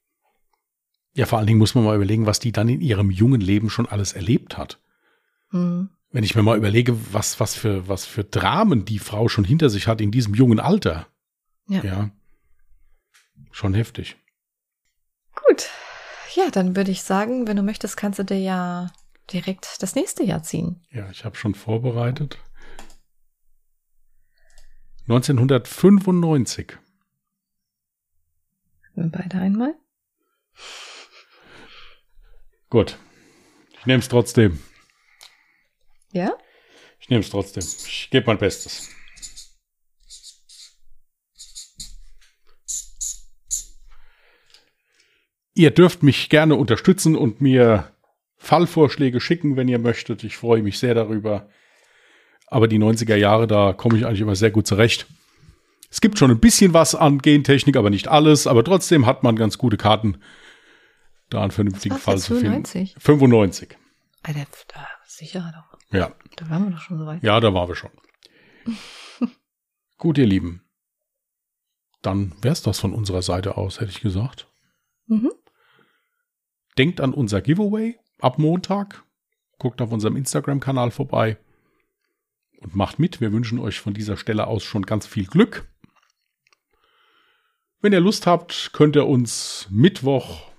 Ja, 1.16 1.26
vor 1.26 1.38
allen 1.38 1.48
Dingen 1.48 1.60
muss 1.60 1.76
man 1.76 1.86
mal 1.86 1.96
überlegen, 1.96 2.26
was 2.26 2.40
die 2.40 2.52
dann 2.52 2.68
in 2.68 2.82
ihrem 2.82 3.10
jungen 3.10 3.40
Leben 3.40 3.70
schon 3.70 3.88
alles 3.88 4.14
erlebt 4.14 4.58
hat. 4.58 4.82
Hm. 5.50 5.90
Wenn 6.12 6.24
ich 6.24 6.36
mir 6.36 6.44
mal 6.44 6.58
überlege, 6.58 7.14
was, 7.14 7.40
was, 7.40 7.56
für, 7.56 7.88
was 7.88 8.06
für 8.06 8.26
Dramen 8.26 8.84
die 8.84 9.00
Frau 9.00 9.30
schon 9.30 9.46
hinter 9.46 9.70
sich 9.70 9.88
hat 9.88 10.02
in 10.02 10.12
diesem 10.12 10.34
jungen 10.34 10.60
Alter. 10.60 11.08
Ja. 11.68 11.84
ja. 11.84 12.10
Schon 13.52 13.74
heftig. 13.74 14.18
Gut. 15.48 15.70
Ja, 16.36 16.50
dann 16.52 16.76
würde 16.76 16.92
ich 16.92 17.04
sagen, 17.04 17.48
wenn 17.48 17.56
du 17.56 17.64
möchtest, 17.64 17.96
kannst 17.96 18.20
du 18.20 18.24
dir 18.24 18.40
ja 18.40 18.92
direkt 19.32 19.82
das 19.82 19.96
nächste 19.96 20.24
Jahr 20.24 20.44
ziehen. 20.44 20.82
Ja, 20.92 21.10
ich 21.10 21.24
habe 21.24 21.38
schon 21.38 21.56
vorbereitet. 21.56 22.38
1995. 25.08 26.78
Wir 28.96 29.08
beide 29.10 29.38
einmal. 29.38 29.76
Gut. 32.76 32.98
Ich 33.80 33.86
nehme 33.86 34.00
es 34.00 34.10
trotzdem. 34.10 34.60
Ja? 36.12 36.34
Ich 37.00 37.08
nehme 37.08 37.22
es 37.22 37.30
trotzdem. 37.30 37.64
Ich 37.64 38.10
gebe 38.12 38.26
mein 38.28 38.38
Bestes. 38.38 38.90
Ihr 45.54 45.72
dürft 45.72 46.04
mich 46.04 46.28
gerne 46.28 46.56
unterstützen 46.56 47.16
und 47.16 47.40
mir 47.40 47.94
Fallvorschläge 48.36 49.22
schicken, 49.22 49.56
wenn 49.56 49.70
ihr 49.70 49.80
möchtet. 49.80 50.26
Ich 50.26 50.36
freue 50.36 50.62
mich 50.62 50.78
sehr 50.78 50.96
darüber. 50.96 51.48
Aber 52.48 52.68
die 52.68 52.78
90er 52.78 53.16
Jahre, 53.16 53.48
da 53.48 53.72
komme 53.72 53.98
ich 53.98 54.06
eigentlich 54.06 54.20
immer 54.20 54.36
sehr 54.36 54.52
gut 54.52 54.68
zurecht. 54.68 55.08
Es 55.90 56.02
gibt 56.02 56.20
schon 56.20 56.30
ein 56.30 56.42
bisschen 56.42 56.74
was 56.74 56.94
an 56.94 57.20
Gentechnik, 57.20 57.78
aber 57.78 57.90
nicht 57.90 58.10
alles. 58.10 58.48
Aber 58.48 58.66
trotzdem 58.66 59.06
hat 59.06 59.24
man 59.24 59.38
ganz 59.38 59.58
gute 59.58 59.78
Karten, 59.78 60.18
da 61.30 61.42
einen 61.42 61.52
vernünftigen 61.52 61.98
Fall 61.98 62.18
zu 62.18 62.36
finden. 62.36 62.66
95? 62.66 62.96
95. 63.00 63.78
Alter, 64.24 64.46
da, 64.68 64.88
sicher 65.06 65.54
doch. 65.56 65.80
Ja. 65.92 66.12
Da 66.36 66.50
waren 66.50 66.66
wir 66.66 66.72
doch 66.72 66.82
schon 66.82 66.98
so 66.98 67.06
weit. 67.06 67.24
Ja, 67.24 67.40
da 67.40 67.54
waren 67.54 67.68
wir 67.68 67.76
schon. 67.76 67.92
Gut, 69.98 70.18
ihr 70.18 70.26
Lieben. 70.26 70.62
Dann 72.02 72.36
wär's 72.42 72.62
das 72.62 72.80
von 72.80 72.94
unserer 72.94 73.22
Seite 73.22 73.58
aus, 73.58 73.80
hätte 73.80 73.92
ich 73.92 74.02
gesagt. 74.02 74.48
Mhm. 75.08 75.32
Denkt 76.78 77.02
an 77.02 77.14
unser 77.14 77.42
Giveaway 77.42 77.98
ab 78.20 78.38
Montag. 78.38 79.04
Guckt 79.58 79.82
auf 79.82 79.92
unserem 79.92 80.18
Instagram-Kanal 80.18 80.92
vorbei 80.92 81.38
und 82.60 82.76
macht 82.76 83.00
mit. 83.00 83.22
Wir 83.22 83.32
wünschen 83.32 83.60
euch 83.60 83.80
von 83.80 83.94
dieser 83.94 84.18
Stelle 84.18 84.48
aus 84.48 84.64
schon 84.64 84.86
ganz 84.86 85.08
viel 85.08 85.26
Glück. 85.26 85.68
Wenn 87.80 87.94
ihr 87.94 88.02
Lust 88.02 88.28
habt, 88.28 88.72
könnt 88.74 88.96
ihr 88.96 89.08
uns 89.08 89.68
Mittwoch 89.70 90.52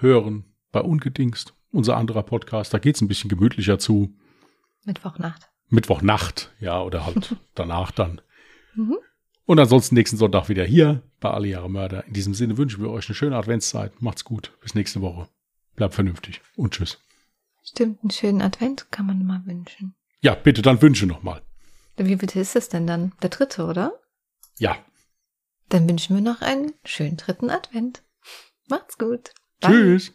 hören 0.00 0.44
bei 0.72 0.80
Ungedingst, 0.80 1.54
unser 1.70 1.96
anderer 1.96 2.22
Podcast. 2.22 2.72
Da 2.72 2.78
geht's 2.78 3.00
ein 3.00 3.08
bisschen 3.08 3.28
gemütlicher 3.28 3.78
zu. 3.78 4.14
Mittwochnacht. 4.84 5.48
Mittwochnacht, 5.68 6.52
ja, 6.60 6.80
oder 6.82 7.04
halt 7.04 7.36
danach 7.54 7.90
dann. 7.90 8.20
Mhm. 8.74 8.96
Und 9.44 9.58
ansonsten 9.58 9.94
nächsten 9.94 10.16
Sonntag 10.18 10.48
wieder 10.48 10.64
hier 10.64 11.02
bei 11.20 11.30
Alle 11.30 11.48
Jahre 11.48 11.70
Mörder. 11.70 12.04
In 12.04 12.12
diesem 12.12 12.34
Sinne 12.34 12.58
wünschen 12.58 12.82
wir 12.82 12.90
euch 12.90 13.08
eine 13.08 13.14
schöne 13.14 13.36
Adventszeit. 13.36 14.02
Macht's 14.02 14.24
gut. 14.24 14.52
Bis 14.60 14.74
nächste 14.74 15.00
Woche. 15.00 15.28
Bleibt 15.74 15.94
vernünftig 15.94 16.42
und 16.56 16.74
tschüss. 16.74 16.98
Stimmt, 17.62 18.02
einen 18.02 18.10
schönen 18.10 18.42
Advent 18.42 18.90
kann 18.90 19.06
man 19.06 19.24
mal 19.24 19.42
wünschen. 19.46 19.94
Ja, 20.20 20.34
bitte 20.34 20.62
dann 20.62 20.82
Wünsche 20.82 21.06
nochmal. 21.06 21.42
Wie 21.96 22.16
bitte 22.16 22.40
ist 22.40 22.56
es 22.56 22.68
denn 22.68 22.86
dann? 22.86 23.12
Der 23.22 23.30
dritte, 23.30 23.64
oder? 23.64 23.92
Ja. 24.58 24.76
Dann 25.68 25.88
wünschen 25.88 26.16
wir 26.16 26.22
noch 26.22 26.40
einen 26.40 26.72
schönen 26.84 27.16
dritten 27.16 27.50
Advent. 27.50 28.02
Macht's 28.68 28.98
gut. 28.98 29.32
Tschüss. 29.62 30.06